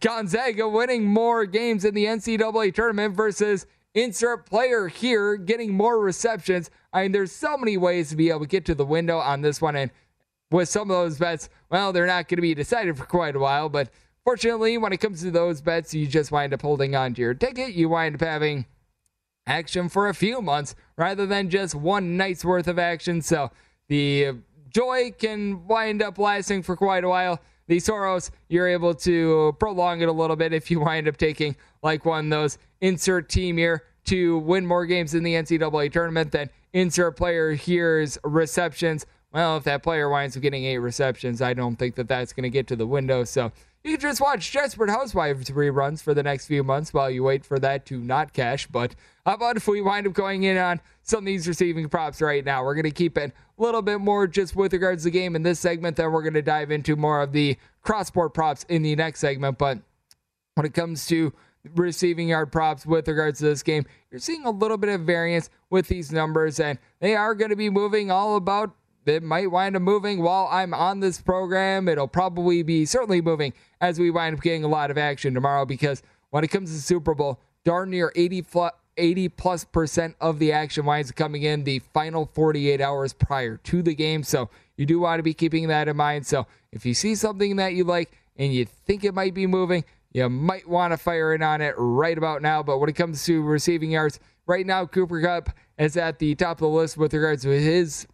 Gonzaga 0.00 0.66
winning 0.66 1.04
more 1.04 1.44
games 1.44 1.84
in 1.84 1.92
the 1.92 2.06
NCAA 2.06 2.74
tournament 2.74 3.14
versus 3.14 3.66
insert 3.92 4.46
player 4.46 4.88
here 4.88 5.36
getting 5.36 5.74
more 5.74 6.00
receptions. 6.00 6.70
I 6.90 7.02
mean, 7.02 7.12
there's 7.12 7.32
so 7.32 7.58
many 7.58 7.76
ways 7.76 8.08
to 8.08 8.16
be 8.16 8.30
able 8.30 8.40
to 8.40 8.46
get 8.46 8.64
to 8.64 8.74
the 8.74 8.86
window 8.86 9.18
on 9.18 9.42
this 9.42 9.60
one. 9.60 9.76
And 9.76 9.90
with 10.50 10.70
some 10.70 10.90
of 10.90 10.96
those 10.96 11.18
bets, 11.18 11.50
well, 11.68 11.92
they're 11.92 12.06
not 12.06 12.28
going 12.28 12.38
to 12.38 12.42
be 12.42 12.54
decided 12.54 12.96
for 12.96 13.04
quite 13.04 13.36
a 13.36 13.40
while. 13.40 13.68
But 13.68 13.90
fortunately, 14.24 14.78
when 14.78 14.94
it 14.94 15.00
comes 15.00 15.20
to 15.20 15.30
those 15.30 15.60
bets, 15.60 15.92
you 15.92 16.06
just 16.06 16.32
wind 16.32 16.54
up 16.54 16.62
holding 16.62 16.96
on 16.96 17.12
to 17.12 17.20
your 17.20 17.34
ticket. 17.34 17.74
You 17.74 17.90
wind 17.90 18.14
up 18.14 18.22
having 18.22 18.64
action 19.50 19.88
for 19.88 20.08
a 20.08 20.14
few 20.14 20.40
months 20.40 20.76
rather 20.96 21.26
than 21.26 21.50
just 21.50 21.74
one 21.74 22.16
night's 22.16 22.44
worth 22.44 22.68
of 22.68 22.78
action. 22.78 23.20
So 23.20 23.50
the 23.88 24.36
joy 24.70 25.10
can 25.18 25.66
wind 25.66 26.02
up 26.02 26.18
lasting 26.18 26.62
for 26.62 26.76
quite 26.76 27.02
a 27.02 27.08
while. 27.08 27.40
The 27.66 27.80
sorrows, 27.80 28.30
you're 28.48 28.68
able 28.68 28.94
to 28.94 29.56
prolong 29.58 30.02
it 30.02 30.08
a 30.08 30.12
little 30.12 30.36
bit 30.36 30.52
if 30.52 30.70
you 30.70 30.80
wind 30.80 31.08
up 31.08 31.16
taking 31.16 31.56
like 31.82 32.04
one 32.04 32.26
of 32.26 32.30
those 32.30 32.58
insert 32.80 33.28
team 33.28 33.56
here 33.56 33.82
to 34.06 34.38
win 34.38 34.66
more 34.66 34.86
games 34.86 35.14
in 35.14 35.24
the 35.24 35.34
NCAA 35.34 35.92
tournament 35.92 36.30
than 36.30 36.48
insert 36.72 37.16
player 37.16 37.52
here's 37.52 38.18
receptions. 38.22 39.04
Well, 39.32 39.56
if 39.56 39.64
that 39.64 39.82
player 39.82 40.08
winds 40.08 40.36
up 40.36 40.42
getting 40.42 40.64
eight 40.64 40.78
receptions, 40.78 41.42
I 41.42 41.54
don't 41.54 41.76
think 41.76 41.96
that 41.96 42.08
that's 42.08 42.32
going 42.32 42.44
to 42.44 42.50
get 42.50 42.68
to 42.68 42.76
the 42.76 42.86
window. 42.86 43.24
So 43.24 43.52
you 43.82 43.92
can 43.92 44.00
just 44.00 44.20
watch 44.20 44.52
Desperate 44.52 44.90
Housewives 44.90 45.48
reruns 45.50 46.02
for 46.02 46.12
the 46.12 46.22
next 46.22 46.46
few 46.46 46.62
months 46.62 46.92
while 46.92 47.10
you 47.10 47.22
wait 47.22 47.46
for 47.46 47.58
that 47.60 47.86
to 47.86 47.98
not 47.98 48.34
cash. 48.34 48.66
But 48.66 48.94
how 49.26 49.34
about 49.34 49.56
if 49.56 49.68
we 49.68 49.80
wind 49.80 50.06
up 50.06 50.12
going 50.12 50.44
in 50.44 50.56
on 50.56 50.80
some 51.02 51.20
of 51.20 51.24
these 51.26 51.46
receiving 51.46 51.88
props 51.88 52.20
right 52.20 52.44
now? 52.44 52.64
We're 52.64 52.74
going 52.74 52.84
to 52.84 52.90
keep 52.90 53.18
it 53.18 53.32
a 53.58 53.62
little 53.62 53.82
bit 53.82 54.00
more 54.00 54.26
just 54.26 54.56
with 54.56 54.72
regards 54.72 55.02
to 55.02 55.10
the 55.10 55.18
game 55.18 55.36
in 55.36 55.42
this 55.42 55.60
segment. 55.60 55.96
Then 55.96 56.12
we're 56.12 56.22
going 56.22 56.34
to 56.34 56.42
dive 56.42 56.70
into 56.70 56.96
more 56.96 57.20
of 57.20 57.32
the 57.32 57.56
cross-sport 57.82 58.34
props 58.34 58.64
in 58.68 58.82
the 58.82 58.96
next 58.96 59.20
segment. 59.20 59.58
But 59.58 59.78
when 60.54 60.66
it 60.66 60.74
comes 60.74 61.06
to 61.08 61.32
receiving 61.74 62.28
yard 62.28 62.50
props 62.50 62.86
with 62.86 63.06
regards 63.08 63.38
to 63.40 63.44
this 63.44 63.62
game, 63.62 63.84
you're 64.10 64.20
seeing 64.20 64.44
a 64.44 64.50
little 64.50 64.78
bit 64.78 64.90
of 64.90 65.02
variance 65.02 65.50
with 65.68 65.88
these 65.88 66.10
numbers, 66.10 66.58
and 66.58 66.78
they 67.00 67.14
are 67.14 67.34
going 67.34 67.50
to 67.50 67.56
be 67.56 67.70
moving 67.70 68.10
all 68.10 68.36
about 68.36 68.74
it 69.06 69.22
might 69.22 69.50
wind 69.50 69.76
up 69.76 69.82
moving 69.82 70.22
while 70.22 70.46
I'm 70.50 70.74
on 70.74 71.00
this 71.00 71.20
program. 71.20 71.88
It'll 71.88 72.06
probably 72.08 72.62
be 72.62 72.84
certainly 72.84 73.20
moving 73.20 73.52
as 73.80 73.98
we 73.98 74.10
wind 74.10 74.36
up 74.36 74.42
getting 74.42 74.62
a 74.62 74.68
lot 74.68 74.90
of 74.90 74.98
action 74.98 75.34
tomorrow 75.34 75.64
because 75.64 76.02
when 76.30 76.44
it 76.44 76.48
comes 76.48 76.70
to 76.70 76.76
the 76.76 76.82
Super 76.82 77.14
Bowl, 77.14 77.40
darn 77.64 77.90
near 77.90 78.12
80 78.14 78.42
plus, 78.42 78.72
80 78.96 79.28
plus 79.30 79.64
percent 79.64 80.16
of 80.20 80.38
the 80.38 80.52
action 80.52 80.84
winds 80.84 81.12
coming 81.12 81.42
in 81.42 81.64
the 81.64 81.78
final 81.78 82.26
48 82.34 82.80
hours 82.80 83.12
prior 83.12 83.56
to 83.58 83.82
the 83.82 83.94
game. 83.94 84.22
So 84.22 84.50
you 84.76 84.86
do 84.86 85.00
want 85.00 85.18
to 85.18 85.22
be 85.22 85.34
keeping 85.34 85.68
that 85.68 85.88
in 85.88 85.96
mind. 85.96 86.26
So 86.26 86.46
if 86.72 86.84
you 86.84 86.94
see 86.94 87.14
something 87.14 87.56
that 87.56 87.74
you 87.74 87.84
like 87.84 88.10
and 88.36 88.52
you 88.52 88.64
think 88.64 89.04
it 89.04 89.14
might 89.14 89.34
be 89.34 89.46
moving, 89.46 89.84
you 90.12 90.28
might 90.28 90.68
want 90.68 90.92
to 90.92 90.96
fire 90.96 91.34
in 91.34 91.42
on 91.42 91.60
it 91.60 91.74
right 91.76 92.16
about 92.16 92.42
now. 92.42 92.62
But 92.62 92.78
when 92.78 92.88
it 92.88 92.96
comes 92.96 93.24
to 93.26 93.42
receiving 93.42 93.90
yards, 93.90 94.18
right 94.46 94.66
now 94.66 94.86
Cooper 94.86 95.20
Kupp 95.20 95.50
is 95.78 95.96
at 95.96 96.18
the 96.18 96.34
top 96.34 96.58
of 96.58 96.60
the 96.60 96.68
list 96.68 96.96
with 96.96 97.14
regards 97.14 97.42
to 97.42 97.48
his 97.50 98.06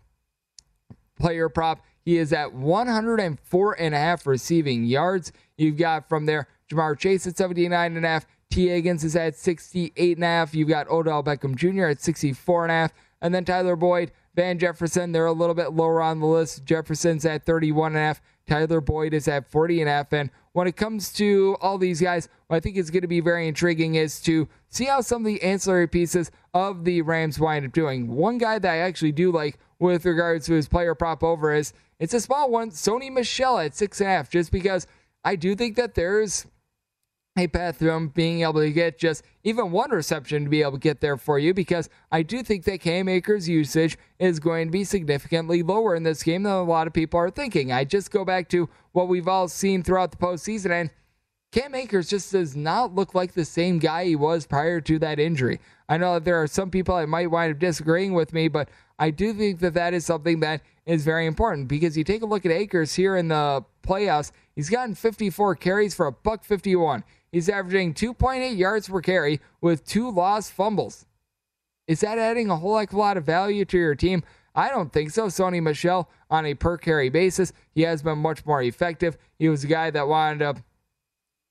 player 1.18 1.49
prop. 1.49 1.81
He 2.05 2.18
is 2.18 2.33
at 2.33 2.53
104 2.53 3.81
and 3.81 3.95
a 3.95 3.99
half 3.99 4.27
receiving 4.27 4.85
yards. 4.85 5.33
You've 5.57 5.77
got 5.77 6.09
from 6.09 6.27
there 6.27 6.47
Ja'Marr 6.70 6.99
Chase 6.99 7.27
at 7.27 7.37
79 7.37 7.97
and 7.97 8.05
a 8.05 8.09
half. 8.09 8.27
Tee 8.51 8.68
Higgins 8.68 9.05
is 9.05 9.16
at 9.16 9.36
68 9.36 10.16
and 10.16 10.24
a 10.24 10.26
half. 10.26 10.55
You've 10.55 10.68
got 10.68 10.88
Odell 10.88 11.22
Beckham 11.22 11.57
Jr. 11.57 11.86
at 11.86 12.01
64 12.01 12.64
and 12.64 12.70
a 12.70 12.74
half. 12.74 12.92
And 13.20 13.34
then 13.34 13.44
Tyler 13.44 13.76
Boyd, 13.76 14.12
Van 14.34 14.59
Jefferson, 14.59 15.12
they're 15.12 15.26
a 15.26 15.32
little 15.32 15.55
bit 15.55 15.72
lower 15.72 16.01
on 16.03 16.20
the 16.20 16.26
list. 16.26 16.64
Jefferson's 16.64 17.24
at 17.24 17.44
31 17.44 17.92
and 17.92 17.97
a 17.97 18.01
half. 18.01 18.20
Tyler 18.47 18.80
Boyd 18.80 19.12
is 19.12 19.26
at 19.26 19.51
40 19.51 19.80
and 19.80 19.88
a 19.88 19.92
half. 19.92 20.12
And 20.12 20.30
when 20.53 20.66
it 20.66 20.76
comes 20.76 21.12
to 21.14 21.57
all 21.61 21.78
these 21.78 22.01
guys, 22.01 22.28
what 22.47 22.57
I 22.57 22.61
think 22.61 22.76
is 22.76 22.90
going 22.90 23.03
to 23.03 23.09
be 23.09 23.20
very 23.20 23.49
intriguing 23.49 23.97
is 23.97 24.20
to 24.22 24.49
see 24.68 24.84
how 24.84 25.01
some 25.01 25.22
of 25.22 25.26
the 25.26 25.42
ancillary 25.42 25.88
pieces 25.88 26.30
of 26.55 26.84
the 26.84 27.03
Rams 27.03 27.40
wind 27.40 27.66
up 27.66 27.72
doing. 27.72 28.09
One 28.14 28.38
guy 28.38 28.59
that 28.59 28.70
I 28.70 28.78
actually 28.78 29.12
do 29.12 29.32
like 29.32 29.59
with 29.78 30.05
regards 30.05 30.47
to 30.47 30.55
his 30.55 30.68
player 30.68 30.94
prop 30.94 31.22
over 31.24 31.53
is 31.53 31.72
it's 31.99 32.14
a 32.14 32.20
small 32.20 32.51
one, 32.51 32.70
Sony 32.70 33.11
Michel 33.11 33.59
at 33.59 33.74
six 33.74 34.01
and 34.01 34.09
a 34.09 34.12
half, 34.12 34.30
just 34.30 34.53
because 34.53 34.86
I 35.24 35.34
do 35.36 35.55
think 35.55 35.76
that 35.76 35.94
there's 35.94 36.47
a 37.37 37.72
him 37.72 38.09
being 38.09 38.43
able 38.43 38.61
to 38.61 38.72
get 38.72 38.99
just 38.99 39.22
even 39.45 39.70
one 39.70 39.91
reception 39.91 40.45
to 40.45 40.51
be 40.51 40.62
able 40.62 40.72
to 40.72 40.78
get 40.78 41.01
there 41.01 41.16
for 41.16 41.39
you 41.39 41.53
because 41.53 41.89
I 42.11 42.22
do 42.22 42.43
think 42.43 42.64
that 42.64 42.80
Cam 42.80 43.09
Akers' 43.09 43.49
usage 43.49 43.99
is 44.18 44.41
going 44.41 44.68
to 44.68 44.72
be 44.72 44.84
significantly 44.84 45.62
lower 45.62 45.95
in 45.95 46.03
this 46.03 46.22
game 46.22 46.45
than 46.45 46.53
a 46.53 46.62
lot 46.62 46.87
of 46.87 46.93
people 46.93 47.20
are 47.20 47.30
thinking. 47.30 47.72
I 47.72 47.84
just 47.84 48.11
go 48.11 48.24
back 48.24 48.49
to 48.51 48.68
what 48.93 49.09
we've 49.09 49.28
all 49.28 49.49
seen 49.49 49.82
throughout 49.82 50.11
the 50.11 50.16
postseason, 50.16 50.70
and 50.70 50.91
Cam 51.53 51.74
Akers 51.74 52.09
just 52.09 52.32
does 52.32 52.57
not 52.57 52.95
look 52.95 53.14
like 53.14 53.32
the 53.32 53.45
same 53.45 53.78
guy 53.78 54.05
he 54.05 54.16
was 54.16 54.47
prior 54.47 54.80
to 54.80 54.99
that 54.99 55.18
injury. 55.18 55.61
I 55.89 55.97
know 55.99 56.14
that 56.14 56.24
there 56.24 56.43
are 56.43 56.47
some 56.47 56.70
people 56.70 56.97
that 56.97 57.09
might 57.09 57.30
wind 57.30 57.53
up 57.53 57.59
disagreeing 57.59 58.14
with 58.14 58.32
me, 58.32 58.49
but 58.49 58.68
I 58.99 59.11
do 59.11 59.32
think 59.32 59.61
that 59.61 59.74
that 59.74 59.95
is 59.95 60.05
something 60.05 60.41
that 60.41 60.62
is 60.87 61.05
very 61.05 61.26
important 61.26 61.68
because 61.68 61.97
you 61.97 62.05
take 62.05 62.22
a 62.22 62.26
look 62.26 62.47
at 62.47 62.53
Akers 62.53 62.95
here 62.95 63.16
in 63.16 63.28
the 63.28 63.64
playoffs. 63.82 64.32
He's 64.55 64.70
gotten 64.70 64.95
54 64.95 65.57
carries 65.57 65.95
for 65.95 66.07
a 66.07 66.12
buck 66.12 66.45
51. 66.45 67.05
He's 67.33 67.49
averaging 67.49 67.95
2.8 67.95 68.57
yards 68.57 68.89
per 68.89 69.01
carry 69.01 69.41
with 69.61 69.87
two 69.87 70.11
lost 70.11 70.53
fumbles. 70.53 71.07
Is 71.87 72.01
that 72.01 72.18
adding 72.18 72.51
a 72.51 72.57
whole 72.57 72.79
heck 72.79 72.91
of 72.91 72.97
a 72.97 72.99
lot 72.99 73.16
of 73.16 73.24
value 73.24 73.64
to 73.66 73.79
your 73.79 73.95
team? 73.95 74.22
I 74.55 74.70
don't 74.70 74.93
think 74.93 75.11
so. 75.11 75.27
Sony 75.27 75.62
Michel, 75.62 76.09
on 76.31 76.47
a 76.47 76.55
per 76.55 76.79
carry 76.79 77.11
basis, 77.11 77.53
he 77.74 77.83
has 77.83 78.03
been 78.03 78.18
much 78.18 78.45
more 78.47 78.62
effective. 78.62 79.18
He 79.39 79.49
was 79.49 79.64
a 79.64 79.68
guy 79.68 79.91
that 79.91 80.09
wound 80.09 80.43
up 80.43 80.59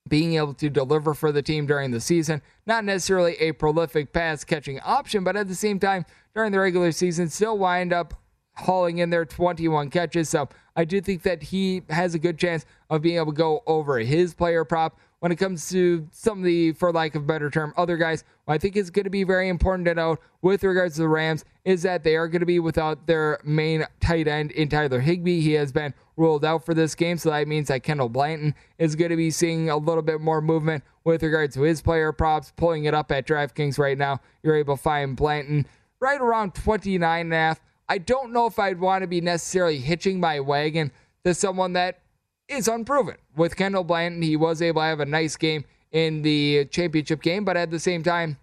being 0.07 0.35
able 0.35 0.53
to 0.55 0.69
deliver 0.69 1.13
for 1.13 1.31
the 1.31 1.41
team 1.41 1.65
during 1.65 1.91
the 1.91 1.99
season. 1.99 2.41
Not 2.65 2.83
necessarily 2.83 3.35
a 3.37 3.53
prolific 3.53 4.11
pass 4.11 4.43
catching 4.43 4.79
option, 4.81 5.23
but 5.23 5.35
at 5.35 5.47
the 5.47 5.55
same 5.55 5.79
time, 5.79 6.05
during 6.33 6.51
the 6.51 6.59
regular 6.59 6.91
season, 6.91 7.29
still 7.29 7.57
wind 7.57 7.93
up 7.93 8.13
hauling 8.55 8.99
in 8.99 9.09
their 9.09 9.25
21 9.25 9.89
catches. 9.89 10.29
So 10.29 10.49
I 10.75 10.85
do 10.85 11.01
think 11.01 11.23
that 11.23 11.43
he 11.43 11.83
has 11.89 12.15
a 12.15 12.19
good 12.19 12.37
chance 12.37 12.65
of 12.89 13.01
being 13.01 13.17
able 13.17 13.31
to 13.31 13.37
go 13.37 13.63
over 13.65 13.99
his 13.99 14.33
player 14.33 14.63
prop 14.65 14.99
when 15.19 15.31
it 15.31 15.37
comes 15.37 15.69
to 15.69 16.07
some 16.11 16.39
of 16.39 16.43
the, 16.43 16.73
for 16.73 16.91
lack 16.91 17.15
of 17.15 17.23
a 17.23 17.25
better 17.25 17.49
term, 17.49 17.73
other 17.77 17.97
guys, 17.97 18.23
I 18.47 18.57
think 18.57 18.75
is 18.75 18.89
going 18.89 19.05
to 19.05 19.09
be 19.09 19.23
very 19.23 19.49
important 19.49 19.85
to 19.87 19.95
note 19.95 20.19
with 20.41 20.63
regards 20.63 20.95
to 20.95 21.01
the 21.01 21.07
Rams 21.07 21.45
is 21.63 21.81
that 21.83 22.03
they 22.03 22.15
are 22.15 22.27
going 22.27 22.41
to 22.41 22.45
be 22.45 22.59
without 22.59 23.07
their 23.07 23.39
main 23.43 23.85
tight 23.99 24.27
end 24.27 24.51
in 24.51 24.69
Tyler 24.69 24.99
Higbee. 24.99 25.41
He 25.41 25.53
has 25.53 25.71
been 25.71 25.93
ruled 26.15 26.45
out 26.45 26.65
for 26.65 26.73
this 26.73 26.93
game, 26.95 27.17
so 27.17 27.31
that 27.31 27.47
means 27.47 27.69
that 27.69 27.83
Kendall 27.83 28.09
Blanton 28.09 28.53
is 28.77 28.95
going 28.95 29.09
to 29.09 29.15
be 29.15 29.31
seeing 29.31 29.69
a 29.69 29.77
little 29.77 30.03
bit 30.03 30.21
more 30.21 30.41
movement 30.41 30.83
with 31.03 31.23
regards 31.23 31.55
to 31.55 31.61
his 31.61 31.81
player 31.81 32.11
props. 32.11 32.53
Pulling 32.55 32.85
it 32.85 32.93
up 32.93 33.11
at 33.11 33.25
DraftKings 33.25 33.79
right 33.79 33.97
now, 33.97 34.19
you're 34.43 34.55
able 34.55 34.77
to 34.77 34.83
find 34.83 35.15
Blanton 35.15 35.65
right 35.99 36.21
around 36.21 36.53
29 36.53 37.21
and 37.21 37.33
a 37.33 37.35
half. 37.35 37.61
I 37.87 37.97
don't 37.97 38.31
know 38.31 38.45
if 38.45 38.59
I'd 38.59 38.79
want 38.79 39.01
to 39.01 39.07
be 39.07 39.21
necessarily 39.21 39.77
hitching 39.79 40.19
my 40.19 40.39
wagon 40.39 40.91
to 41.23 41.33
someone 41.33 41.73
that 41.73 41.99
is 42.47 42.67
unproven. 42.67 43.15
With 43.35 43.55
Kendall 43.55 43.83
Blanton, 43.83 44.21
he 44.21 44.35
was 44.35 44.61
able 44.61 44.81
to 44.81 44.85
have 44.85 44.99
a 44.99 45.05
nice 45.05 45.35
game 45.35 45.65
in 45.91 46.21
the 46.21 46.65
championship 46.65 47.21
game, 47.21 47.45
but 47.45 47.57
at 47.57 47.71
the 47.71 47.79
same 47.79 48.03
time, 48.03 48.37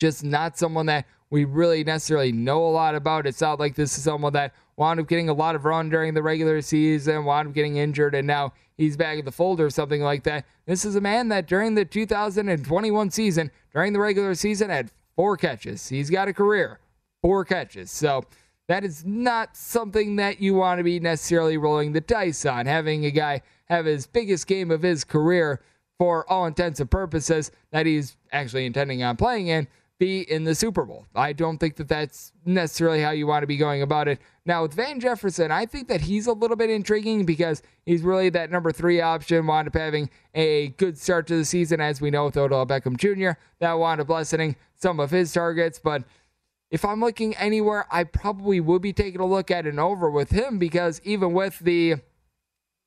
just 0.00 0.24
not 0.24 0.58
someone 0.58 0.86
that 0.86 1.06
we 1.30 1.44
really 1.44 1.84
necessarily 1.84 2.32
know 2.32 2.64
a 2.64 2.70
lot 2.70 2.94
about. 2.94 3.26
It's 3.26 3.40
not 3.40 3.58
like 3.58 3.74
this 3.74 3.96
is 3.96 4.04
someone 4.04 4.32
that 4.34 4.54
wound 4.76 5.00
up 5.00 5.08
getting 5.08 5.28
a 5.28 5.32
lot 5.32 5.54
of 5.54 5.64
run 5.64 5.88
during 5.88 6.14
the 6.14 6.22
regular 6.22 6.60
season, 6.60 7.24
wound 7.24 7.48
up 7.48 7.54
getting 7.54 7.76
injured, 7.76 8.14
and 8.14 8.26
now 8.26 8.52
he's 8.76 8.96
back 8.96 9.18
in 9.18 9.24
the 9.24 9.32
fold 9.32 9.60
or 9.60 9.70
something 9.70 10.02
like 10.02 10.24
that. 10.24 10.44
This 10.66 10.84
is 10.84 10.96
a 10.96 11.00
man 11.00 11.28
that 11.28 11.46
during 11.46 11.74
the 11.74 11.84
2021 11.84 13.10
season, 13.10 13.50
during 13.72 13.92
the 13.92 14.00
regular 14.00 14.34
season, 14.34 14.70
had 14.70 14.90
four 15.16 15.36
catches. 15.36 15.88
He's 15.88 16.10
got 16.10 16.28
a 16.28 16.32
career, 16.32 16.80
four 17.22 17.44
catches. 17.44 17.90
So 17.90 18.24
that 18.68 18.84
is 18.84 19.04
not 19.04 19.56
something 19.56 20.16
that 20.16 20.40
you 20.40 20.54
want 20.54 20.78
to 20.78 20.84
be 20.84 21.00
necessarily 21.00 21.56
rolling 21.56 21.92
the 21.92 22.00
dice 22.00 22.46
on. 22.46 22.66
Having 22.66 23.04
a 23.04 23.10
guy 23.10 23.42
have 23.66 23.84
his 23.84 24.06
biggest 24.06 24.46
game 24.46 24.70
of 24.70 24.82
his 24.82 25.04
career 25.04 25.60
for 25.98 26.28
all 26.30 26.46
intents 26.46 26.80
and 26.80 26.90
purposes 26.90 27.50
that 27.70 27.86
he's 27.86 28.16
actually 28.32 28.66
intending 28.66 29.02
on 29.02 29.16
playing 29.16 29.48
in 29.48 29.68
be 29.98 30.22
in 30.30 30.44
the 30.44 30.54
Super 30.54 30.84
Bowl. 30.84 31.06
I 31.14 31.32
don't 31.32 31.58
think 31.58 31.76
that 31.76 31.88
that's 31.88 32.32
necessarily 32.44 33.00
how 33.00 33.10
you 33.10 33.26
want 33.26 33.42
to 33.42 33.46
be 33.46 33.56
going 33.56 33.82
about 33.82 34.08
it. 34.08 34.18
Now, 34.44 34.62
with 34.62 34.74
Van 34.74 34.98
Jefferson, 34.98 35.50
I 35.50 35.66
think 35.66 35.88
that 35.88 36.00
he's 36.00 36.26
a 36.26 36.32
little 36.32 36.56
bit 36.56 36.68
intriguing 36.68 37.24
because 37.24 37.62
he's 37.86 38.02
really 38.02 38.28
that 38.30 38.50
number 38.50 38.72
three 38.72 39.00
option, 39.00 39.46
wound 39.46 39.68
up 39.68 39.74
having 39.74 40.10
a 40.34 40.68
good 40.76 40.98
start 40.98 41.26
to 41.28 41.36
the 41.36 41.44
season, 41.44 41.80
as 41.80 42.00
we 42.00 42.10
know 42.10 42.26
with 42.26 42.36
Odell 42.36 42.66
Beckham 42.66 42.96
Jr., 42.96 43.38
that 43.60 43.72
wound 43.74 44.00
up 44.00 44.08
lessening 44.08 44.56
some 44.74 44.98
of 45.00 45.10
his 45.10 45.32
targets, 45.32 45.78
but 45.78 46.02
if 46.70 46.84
I'm 46.84 47.00
looking 47.00 47.36
anywhere, 47.36 47.86
I 47.90 48.04
probably 48.04 48.60
would 48.60 48.82
be 48.82 48.92
taking 48.92 49.20
a 49.20 49.26
look 49.26 49.50
at 49.50 49.66
an 49.66 49.78
over 49.78 50.10
with 50.10 50.30
him 50.30 50.58
because 50.58 51.00
even 51.04 51.32
with 51.32 51.58
the 51.60 51.96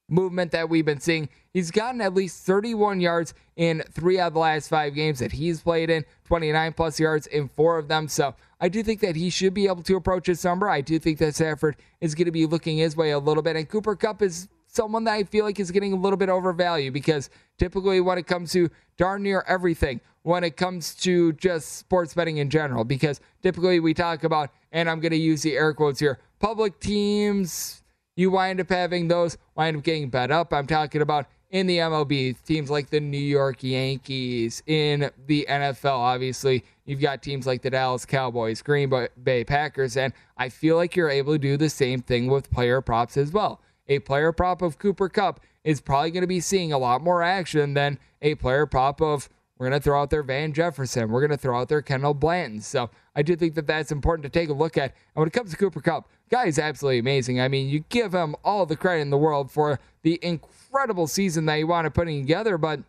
movement 0.10 0.52
that 0.52 0.70
we've 0.70 0.86
been 0.86 1.00
seeing, 1.00 1.30
he's 1.54 1.72
gotten 1.72 2.02
at 2.02 2.14
least 2.14 2.46
31 2.46 3.02
yards 3.02 3.34
in 3.56 3.84
three 3.92 4.20
out 4.20 4.28
of 4.28 4.34
the 4.34 4.40
last 4.40 4.70
five 4.70 4.94
games 4.94 5.20
that 5.20 5.34
he's 5.34 5.62
played 5.62 5.90
in, 5.90 6.06
29 6.26 6.74
plus 6.74 7.00
yards 7.00 7.28
in 7.28 7.50
four 7.50 7.78
of 7.78 7.88
them. 7.88 8.08
So 8.08 8.36
I 8.60 8.70
do 8.70 8.84
think 8.84 9.02
that 9.02 9.16
he 9.16 9.30
should 9.30 9.54
be 9.54 9.68
able 9.68 9.84
to 9.84 9.96
approach 9.96 10.28
his 10.28 10.44
number. 10.44 10.70
I 10.70 10.82
do 10.82 11.00
think 11.00 11.20
that 11.20 11.36
Stafford 11.36 11.76
is 12.02 12.16
going 12.16 12.26
to 12.26 12.32
be 12.32 12.46
looking 12.46 12.78
his 12.78 12.96
way 12.96 13.12
a 13.12 13.20
little 13.20 13.44
bit, 13.44 13.56
and 13.56 13.68
Cooper 13.68 13.96
Kupp 13.96 14.22
is 14.22 14.48
someone 14.68 15.04
that 15.06 15.14
I 15.14 15.24
feel 15.24 15.46
like 15.46 15.60
is 15.60 15.72
getting 15.72 15.94
a 15.94 15.96
little 15.96 16.18
bit 16.18 16.30
overvalued 16.30 16.94
because 16.94 17.30
typically 17.58 18.02
when 18.02 18.18
it 18.18 18.28
comes 18.28 18.52
to 18.52 18.70
darn 18.98 19.24
near 19.24 19.44
everything, 19.48 20.02
when 20.24 20.44
it 20.44 20.58
comes 20.58 20.94
to 20.96 21.34
just 21.34 21.78
sports 21.78 22.14
betting 22.14 22.38
in 22.38 22.50
general, 22.50 22.84
because 22.84 23.20
typically 23.42 23.80
we 23.80 23.94
talk 23.94 24.24
about, 24.24 24.52
and 24.72 24.90
I'm 24.90 25.00
going 25.00 25.12
to 25.12 25.18
use 25.18 25.42
the 25.42 25.56
air 25.56 25.74
quotes 25.74 26.00
here, 26.00 26.20
public 26.40 26.80
teams, 26.80 27.82
you 28.16 28.32
wind 28.32 28.60
up 28.60 28.70
having 28.70 29.08
those 29.08 29.38
wind 29.56 29.78
up 29.78 29.84
getting 29.84 30.10
bet 30.10 30.32
up. 30.32 30.52
I'm 30.52 30.68
talking 30.68 31.02
about 31.02 31.28
in 31.50 31.66
the 31.66 31.78
MLB, 31.78 32.36
teams 32.44 32.70
like 32.70 32.90
the 32.90 33.00
New 33.00 33.18
York 33.18 33.64
Yankees, 33.64 34.62
in 34.66 35.10
the 35.28 35.46
NFL, 35.50 35.98
obviously, 35.98 36.66
you've 36.86 37.00
got 37.00 37.24
teams 37.24 37.48
like 37.48 37.62
the 37.62 37.70
Dallas 37.70 38.06
Cowboys, 38.06 38.62
Green 38.62 38.92
Bay 39.24 39.46
Packers, 39.46 39.96
and 39.96 40.12
I 40.38 40.50
feel 40.50 40.76
like 40.76 40.96
you're 40.96 41.10
able 41.10 41.34
to 41.34 41.40
do 41.40 41.56
the 41.56 41.70
same 41.70 42.02
thing 42.02 42.28
with 42.28 42.52
player 42.52 42.82
props 42.82 43.16
as 43.16 43.32
well. 43.32 43.62
A 43.88 44.00
player 44.00 44.32
prop 44.32 44.62
of 44.62 44.80
Cooper 44.80 45.10
Kupp 45.10 45.40
is 45.64 45.82
probably 45.82 46.12
going 46.12 46.22
to 46.22 46.28
be 46.28 46.40
seeing 46.40 46.72
a 46.72 46.78
lot 46.78 47.02
more 47.02 47.22
action 47.24 47.74
than 47.74 48.00
a 48.22 48.36
player 48.36 48.66
prop 48.66 49.02
of 49.02 49.30
we're 49.58 49.70
going 49.70 49.80
to 49.80 49.84
throw 49.84 50.00
out 50.00 50.12
their 50.12 50.24
Van 50.24 50.54
Jefferson. 50.54 51.10
We're 51.10 51.22
going 51.22 51.32
to 51.32 51.38
throw 51.38 51.60
out 51.60 51.68
their 51.68 51.82
Kendall 51.82 52.14
Blanton. 52.14 52.62
So 52.62 52.92
I 53.16 53.24
do 53.24 53.36
think 53.36 53.56
that 53.56 53.66
that's 53.66 53.92
important 53.92 54.24
to 54.24 54.40
take 54.40 54.50
a 54.50 54.54
look 54.54 54.78
at. 54.78 54.92
And 54.92 55.22
when 55.22 55.28
it 55.28 55.34
comes 55.34 55.50
to 55.52 55.58
Cooper 55.58 55.82
Kupp, 55.82 56.08
guy 56.30 56.46
is 56.46 56.60
absolutely 56.60 57.00
amazing. 57.00 57.42
I 57.42 57.48
mean, 57.48 57.68
you 57.68 57.84
give 57.90 58.14
him 58.14 58.36
all 58.44 58.66
the 58.68 58.76
credit 58.76 59.02
in 59.02 59.10
the 59.10 59.18
world 59.18 59.50
for 59.50 59.80
the 60.04 60.20
incredible 60.22 61.08
season 61.08 61.46
that 61.46 61.58
he 61.58 61.64
up 61.64 61.94
putting 61.96 62.22
together, 62.22 62.58
but 62.60 62.82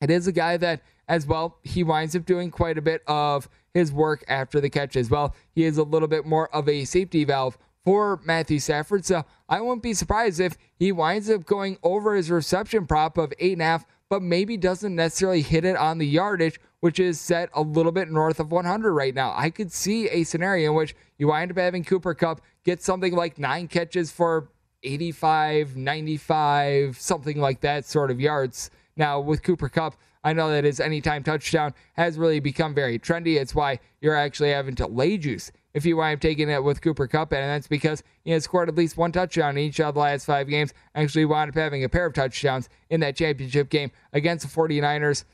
it 0.00 0.10
is 0.10 0.26
a 0.26 0.32
guy 0.32 0.56
that, 0.56 0.80
as 1.08 1.26
well, 1.26 1.58
he 1.62 1.84
winds 1.84 2.16
up 2.16 2.24
doing 2.24 2.50
quite 2.50 2.78
a 2.78 2.82
bit 2.82 3.02
of 3.06 3.48
his 3.74 3.92
work 3.92 4.24
after 4.28 4.60
the 4.60 4.70
catch 4.70 4.96
as 4.96 5.10
well. 5.10 5.34
He 5.54 5.64
is 5.64 5.76
a 5.76 5.82
little 5.82 6.08
bit 6.08 6.24
more 6.24 6.48
of 6.54 6.68
a 6.68 6.84
safety 6.84 7.24
valve 7.24 7.58
for 7.84 8.20
Matthew 8.24 8.58
Stafford. 8.58 9.04
So 9.04 9.24
I 9.48 9.60
won't 9.60 9.82
be 9.82 9.94
surprised 9.94 10.40
if 10.40 10.56
he 10.78 10.92
winds 10.92 11.28
up 11.30 11.44
going 11.44 11.78
over 11.82 12.14
his 12.14 12.30
reception 12.30 12.86
prop 12.86 13.18
of 13.18 13.32
eight 13.38 13.54
and 13.54 13.62
a 13.62 13.66
half 13.66 13.86
but 14.12 14.20
maybe 14.20 14.58
doesn't 14.58 14.94
necessarily 14.94 15.40
hit 15.40 15.64
it 15.64 15.74
on 15.74 15.96
the 15.96 16.06
yardage, 16.06 16.60
which 16.80 17.00
is 17.00 17.18
set 17.18 17.48
a 17.54 17.62
little 17.62 17.90
bit 17.92 18.10
north 18.10 18.40
of 18.40 18.52
100 18.52 18.92
right 18.92 19.14
now. 19.14 19.32
I 19.34 19.48
could 19.48 19.72
see 19.72 20.06
a 20.10 20.22
scenario 20.24 20.68
in 20.68 20.76
which 20.76 20.94
you 21.16 21.28
wind 21.28 21.50
up 21.50 21.56
having 21.56 21.82
Cooper 21.82 22.12
Kupp 22.12 22.42
get 22.62 22.82
something 22.82 23.14
like 23.14 23.38
nine 23.38 23.68
catches 23.68 24.10
for 24.12 24.50
85, 24.82 25.76
95, 25.76 26.98
something 27.00 27.40
like 27.40 27.62
that 27.62 27.86
sort 27.86 28.10
of 28.10 28.20
yards. 28.20 28.70
Now, 28.98 29.18
with 29.18 29.42
Cooper 29.42 29.70
Kupp, 29.70 29.96
I 30.22 30.34
know 30.34 30.50
that 30.50 30.64
his 30.64 30.78
anytime 30.78 31.22
touchdown 31.22 31.72
has 31.94 32.18
really 32.18 32.38
become 32.38 32.74
very 32.74 32.98
trendy. 32.98 33.40
It's 33.40 33.54
why 33.54 33.78
you're 34.02 34.14
actually 34.14 34.50
having 34.50 34.74
to 34.74 34.86
lay 34.86 35.16
juice 35.16 35.50
if 35.74 35.86
you 35.86 35.96
wind 35.96 36.16
up 36.16 36.20
taking 36.20 36.50
it 36.50 36.62
with 36.62 36.80
Cooper 36.80 37.06
Kupp, 37.06 37.32
and 37.32 37.42
that's 37.42 37.66
because 37.66 38.02
he 38.24 38.30
has 38.30 38.44
scored 38.44 38.68
at 38.68 38.74
least 38.74 38.96
one 38.96 39.12
touchdown 39.12 39.56
in 39.56 39.64
each 39.64 39.80
of 39.80 39.94
the 39.94 40.00
last 40.00 40.24
five 40.24 40.48
games. 40.48 40.72
Actually, 40.94 41.24
wound 41.24 41.50
up 41.50 41.54
having 41.56 41.84
a 41.84 41.88
pair 41.88 42.06
of 42.06 42.12
touchdowns 42.12 42.68
in 42.90 43.00
that 43.00 43.16
championship 43.16 43.68
game 43.70 43.90
against 44.12 44.46
the 44.46 44.60
49ers. 44.60 45.24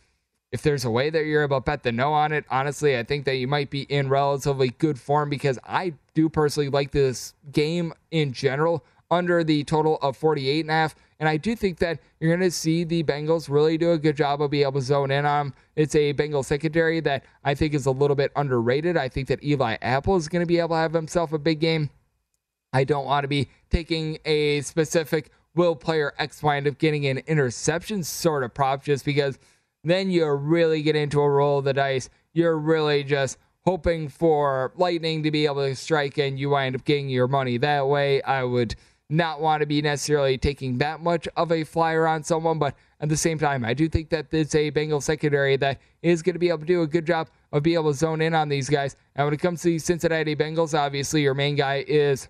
If 0.51 0.63
there's 0.63 0.85
a 0.85 0.91
way 0.91 1.11
that 1.11 1.25
you're 1.25 1.43
able 1.43 1.59
to 1.59 1.65
bet 1.65 1.83
the 1.83 1.93
no 1.93 2.13
on 2.15 2.33
it, 2.33 2.45
honestly, 2.51 2.97
I 2.97 3.03
think 3.03 3.27
that 3.27 3.37
you 3.37 3.47
might 3.47 3.69
be 3.69 3.83
in 3.83 4.09
relatively 4.09 4.71
good 4.71 4.99
form 4.99 5.29
because 5.29 5.59
I 5.65 5.93
do 6.15 6.31
personally 6.31 6.71
like 6.71 6.93
this 6.93 7.35
game 7.53 7.93
in 8.11 8.33
general 8.33 8.83
under 9.11 9.43
the 9.43 9.65
total 9.65 9.97
of 10.03 10.17
48 10.17 10.61
and 10.61 10.71
a 10.71 10.75
half. 10.75 10.95
And 11.21 11.29
I 11.29 11.37
do 11.37 11.57
think 11.57 11.79
that 11.79 12.01
you're 12.21 12.31
going 12.37 12.49
to 12.49 12.55
see 12.55 12.85
the 12.85 13.03
Bengals 13.03 13.49
really 13.49 13.79
do 13.79 13.93
a 13.93 13.99
good 13.99 14.17
job 14.17 14.41
of 14.41 14.51
being 14.51 14.63
able 14.63 14.81
to 14.81 14.81
zone 14.83 15.11
in 15.11 15.25
on. 15.25 15.47
Them. 15.47 15.55
It's 15.77 15.95
a 15.95 16.13
Bengal 16.13 16.43
secondary 16.43 17.01
that 17.01 17.25
I 17.45 17.55
think 17.55 17.75
is 17.75 17.87
a 17.87 17.91
little 17.91 18.17
bit 18.17 18.33
underrated. 18.37 18.97
I 18.97 19.09
think 19.09 19.29
that 19.29 19.43
Eli 19.43 19.77
Apple 19.83 20.17
is 20.17 20.29
going 20.29 20.41
to 20.41 20.47
be 20.47 20.59
able 20.59 20.71
to 20.71 20.77
have 20.77 20.93
himself 20.93 21.33
a 21.33 21.39
big 21.39 21.61
game. 21.61 21.91
I 22.73 22.85
don't 22.85 23.07
want 23.07 23.25
to 23.25 23.29
be 23.29 23.49
taking 23.71 24.19
a 24.25 24.61
specific 24.61 25.31
will 25.55 25.75
player 25.75 26.13
X 26.19 26.43
wind 26.43 26.69
up 26.69 26.79
getting 26.79 27.07
an 27.07 27.19
interception 27.27 28.05
sort 28.05 28.45
of 28.45 28.55
prop 28.55 28.85
just 28.85 29.05
because 29.05 29.39
then 29.85 30.11
you 30.11 30.29
really 30.31 30.83
get 30.83 30.95
into 30.95 31.21
a 31.21 31.29
roll 31.29 31.59
of 31.59 31.65
the 31.65 31.73
dice. 31.73 32.11
You're 32.33 32.59
really 32.59 33.03
just 33.05 33.39
hoping 33.65 34.09
for 34.09 34.73
lightning 34.77 35.23
to 35.23 35.31
be 35.31 35.47
able 35.47 35.67
to 35.67 35.75
strike 35.75 36.19
and 36.19 36.39
you 36.39 36.51
wind 36.51 36.75
up 36.75 36.85
getting 36.85 37.09
your 37.09 37.29
money 37.29 37.59
that 37.59 37.89
way. 37.89 38.23
I 38.23 38.45
would 38.45 38.75
not 39.11 39.41
want 39.41 39.61
to 39.61 39.67
be 39.67 39.81
necessarily 39.81 40.37
taking 40.37 40.79
that 40.79 41.01
much 41.01 41.27
of 41.37 41.51
a 41.51 41.65
flyer 41.65 42.07
on 42.07 42.23
someone, 42.23 42.59
but 42.59 42.75
at 43.01 43.09
the 43.09 43.17
same 43.17 43.39
time, 43.39 43.65
I 43.65 43.73
do 43.73 43.89
think 43.89 44.11
that 44.11 44.27
it's 44.33 44.55
a 44.55 44.71
Bengal 44.71 45.01
secondary 45.01 45.57
that 45.57 45.81
is 46.03 46.21
going 46.21 46.35
to 46.35 46.39
be 46.39 46.49
able 46.49 46.59
to 46.61 46.67
do 46.67 46.83
a 46.83 46.87
good 46.87 47.07
job 47.07 47.29
of 47.53 47.63
being 47.63 47.75
able 47.75 47.91
to 47.91 47.97
zone 47.97 48.21
in 48.21 48.35
on 48.35 48.49
these 48.49 48.69
guys. 48.69 48.97
And 49.15 49.27
when 49.27 49.33
it 49.33 49.41
comes 49.41 49.63
to 49.63 49.69
the 49.69 49.79
Cincinnati 49.79 50.37
Bengals, 50.37 50.79
obviously 50.79 51.23
your 51.23 51.35
main 51.35 51.57
guy 51.57 51.85
is 51.87 52.29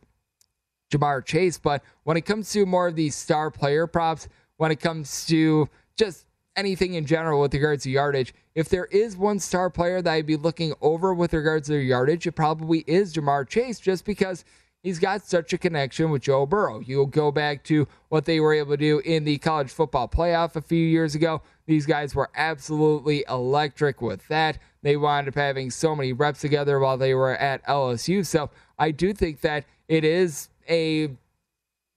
Ja'Marr 0.93 1.24
Chase, 1.24 1.59
but 1.59 1.83
when 2.05 2.16
it 2.16 2.22
comes 2.22 2.51
to 2.53 2.64
more 2.64 2.89
of 2.89 2.97
these 2.97 3.14
star 3.14 3.51
player 3.51 3.87
props, 3.87 4.29
when 4.57 4.70
it 4.70 4.81
comes 4.81 5.26
to 5.26 5.68
just 5.97 6.26
anything 6.55 6.95
in 6.95 7.07
general 7.07 7.41
with 7.41 7.55
regards 7.55 7.85
to 7.85 7.91
yardage, 7.91 8.35
if 8.55 8.68
there 8.68 8.87
is 8.87 9.16
one 9.16 9.39
star 9.39 9.68
player 9.68 10.01
that 10.01 10.12
I'd 10.12 10.26
be 10.26 10.37
looking 10.37 10.74
over 10.81 11.12
with 11.12 11.33
regards 11.33 11.66
to 11.66 11.72
their 11.72 11.83
yardage, 11.83 12.26
it 12.26 12.33
probably 12.33 12.81
is 12.87 13.14
Ja'Marr 13.14 13.49
Chase, 13.49 13.81
just 13.81 14.05
because 14.05 14.45
he's 14.89 14.99
got 14.99 15.22
such 15.22 15.53
a 15.53 15.59
connection 15.59 16.09
with 16.11 16.22
Joe 16.22 16.47
Burrow. 16.47 16.80
You'll 16.80 17.05
go 17.05 17.30
back 17.30 17.62
to 17.64 17.86
what 18.09 18.24
they 18.24 18.41
were 18.41 18.55
able 18.55 18.70
to 18.70 18.76
do 18.78 19.01
in 19.01 19.24
the 19.24 19.36
college 19.36 19.70
football 19.70 20.09
playoff 20.09 20.57
a 20.57 20.62
few 20.62 20.82
years 20.82 21.14
ago. 21.14 21.43
These 21.66 21.84
guys 21.84 22.14
were 22.14 22.30
absolutely 22.34 23.22
electric 23.28 24.01
with 24.01 24.26
that. 24.28 24.59
They 24.80 24.97
wound 24.97 25.28
up 25.28 25.34
having 25.34 25.70
so 25.70 25.95
many 25.95 26.14
reps 26.14 26.41
together 26.41 26.80
while 26.80 26.97
they 26.97 27.12
were 27.12 27.36
at 27.36 27.62
LSU. 27.66 28.24
So 28.24 28.49
I 28.78 28.91
do 28.91 29.12
think 29.12 29.43
that 29.43 29.66
it 29.89 30.05
is 30.05 30.49
a 30.70 31.11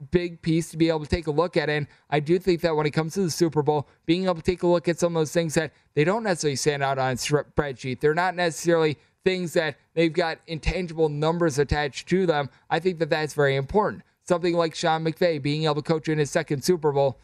big 0.09 0.41
piece 0.41 0.69
to 0.71 0.77
be 0.77 0.89
able 0.89 0.99
to 0.99 1.07
take 1.07 1.27
a 1.27 1.31
look 1.31 1.55
at. 1.55 1.69
And 1.69 1.87
I 2.09 2.19
do 2.19 2.39
think 2.39 2.59
that 2.59 2.75
when 2.75 2.85
it 2.85 2.91
comes 2.91 3.13
to 3.13 3.21
the 3.21 3.31
Super 3.31 3.61
Bowl, 3.61 3.87
being 4.05 4.25
able 4.25 4.35
to 4.35 4.41
take 4.41 4.63
a 4.63 4.67
look 4.67 4.89
at 4.89 4.99
some 4.99 5.15
of 5.15 5.21
those 5.21 5.31
things 5.31 5.53
that 5.53 5.71
they 5.93 6.03
don't 6.03 6.23
necessarily 6.23 6.57
stand 6.57 6.83
out 6.83 6.99
on 6.99 7.15
spreadsheet, 7.15 8.01
they're 8.01 8.13
not 8.13 8.35
necessarily 8.35 8.97
things 9.23 9.53
that 9.53 9.77
they've 9.93 10.13
got 10.13 10.39
intangible 10.47 11.09
numbers 11.09 11.59
attached 11.59 12.07
to 12.09 12.25
them, 12.25 12.49
I 12.69 12.79
think 12.79 12.99
that 12.99 13.09
that's 13.09 13.33
very 13.33 13.55
important. 13.55 14.03
Something 14.23 14.55
like 14.55 14.75
Sean 14.75 15.03
McVay 15.03 15.41
being 15.41 15.65
able 15.65 15.75
to 15.75 15.81
coach 15.81 16.07
in 16.07 16.17
his 16.17 16.31
second 16.31 16.63
Super 16.63 16.91
Bowl 16.91 17.19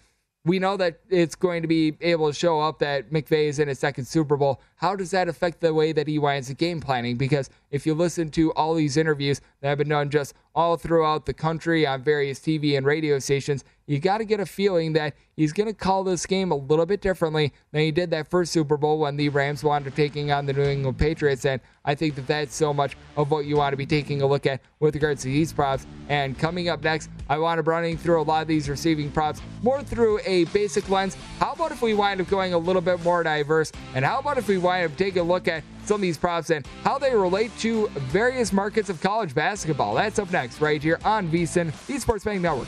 we 0.47 0.59
know 0.59 0.77
that 0.77 0.99
it's 1.09 1.35
going 1.35 1.61
to 1.61 1.67
be 1.67 1.97
able 2.01 2.27
to 2.27 2.33
show 2.33 2.59
up 2.59 2.79
that 2.79 3.11
McVay 3.11 3.47
is 3.47 3.59
in 3.59 3.67
his 3.67 3.79
second 3.79 4.05
Super 4.05 4.37
Bowl. 4.37 4.61
How 4.75 4.95
does 4.95 5.11
that 5.11 5.27
affect 5.27 5.59
the 5.61 5.73
way 5.73 5.91
that 5.91 6.07
he 6.07 6.19
winds 6.19 6.49
up 6.49 6.57
game 6.57 6.79
planning? 6.79 7.17
Because 7.17 7.49
if 7.71 7.85
you 7.85 7.93
listen 7.93 8.29
to 8.31 8.51
all 8.53 8.73
these 8.73 8.97
interviews 8.97 9.41
that 9.61 9.69
have 9.69 9.77
been 9.77 9.89
done 9.89 10.09
just 10.09 10.33
all 10.55 10.77
throughout 10.77 11.25
the 11.25 11.33
country 11.33 11.85
on 11.85 12.01
various 12.01 12.39
TV 12.39 12.77
and 12.77 12.85
radio 12.85 13.19
stations, 13.19 13.63
you 13.87 13.99
got 13.99 14.19
to 14.19 14.25
get 14.25 14.39
a 14.39 14.45
feeling 14.45 14.93
that 14.93 15.15
he's 15.35 15.53
going 15.53 15.67
to 15.67 15.73
call 15.73 16.03
this 16.03 16.25
game 16.25 16.51
a 16.51 16.55
little 16.55 16.85
bit 16.85 17.01
differently 17.01 17.51
than 17.71 17.81
he 17.81 17.91
did 17.91 18.11
that 18.11 18.29
first 18.29 18.51
Super 18.51 18.77
Bowl 18.77 18.99
when 18.99 19.17
the 19.17 19.29
Rams 19.29 19.63
wound 19.63 19.87
up 19.87 19.95
taking 19.95 20.31
on 20.31 20.45
the 20.45 20.53
New 20.53 20.63
England 20.63 20.97
Patriots. 20.97 21.45
And 21.45 21.61
I 21.85 21.95
think 21.95 22.15
that 22.15 22.27
that's 22.27 22.55
so 22.55 22.73
much 22.73 22.95
of 23.15 23.31
what 23.31 23.45
you 23.45 23.57
want 23.57 23.73
to 23.73 23.77
be 23.77 23.85
taking 23.85 24.21
a 24.21 24.27
look 24.27 24.45
at 24.45 24.61
with 24.79 24.93
regards 24.93 25.23
to 25.23 25.29
these 25.29 25.51
props. 25.51 25.85
And 26.09 26.37
coming 26.37 26.69
up 26.69 26.83
next, 26.83 27.09
I 27.29 27.37
want 27.37 27.57
to 27.57 27.63
running 27.63 27.97
through 27.97 28.21
a 28.21 28.23
lot 28.23 28.41
of 28.41 28.47
these 28.47 28.69
receiving 28.69 29.11
props 29.11 29.41
more 29.61 29.83
through 29.83 30.19
a 30.25 30.45
basic 30.45 30.89
lens. 30.89 31.15
How 31.39 31.53
about 31.53 31.71
if 31.71 31.81
we 31.81 31.93
wind 31.93 32.21
up 32.21 32.29
going 32.29 32.53
a 32.53 32.57
little 32.57 32.81
bit 32.81 33.03
more 33.03 33.23
diverse? 33.23 33.71
And 33.95 34.03
how 34.05 34.19
about 34.19 34.37
if 34.37 34.47
we 34.47 34.57
wind 34.57 34.91
up 34.91 34.97
taking 34.97 35.21
a 35.21 35.23
look 35.23 35.47
at 35.47 35.63
some 35.85 35.95
of 35.95 36.01
these 36.01 36.17
props 36.17 36.49
and 36.49 36.65
how 36.83 36.97
they 36.97 37.13
relate 37.13 37.51
to 37.59 37.87
various 38.09 38.51
markets 38.53 38.89
of 38.89 39.01
college 39.01 39.33
basketball? 39.35 39.95
That's 39.95 40.19
up 40.19 40.31
next 40.31 40.61
right 40.61 40.81
here 40.81 40.99
on 41.03 41.29
VSiN, 41.29 41.71
the 41.87 41.99
Sports 41.99 42.23
Betting 42.23 42.41
Network. 42.41 42.67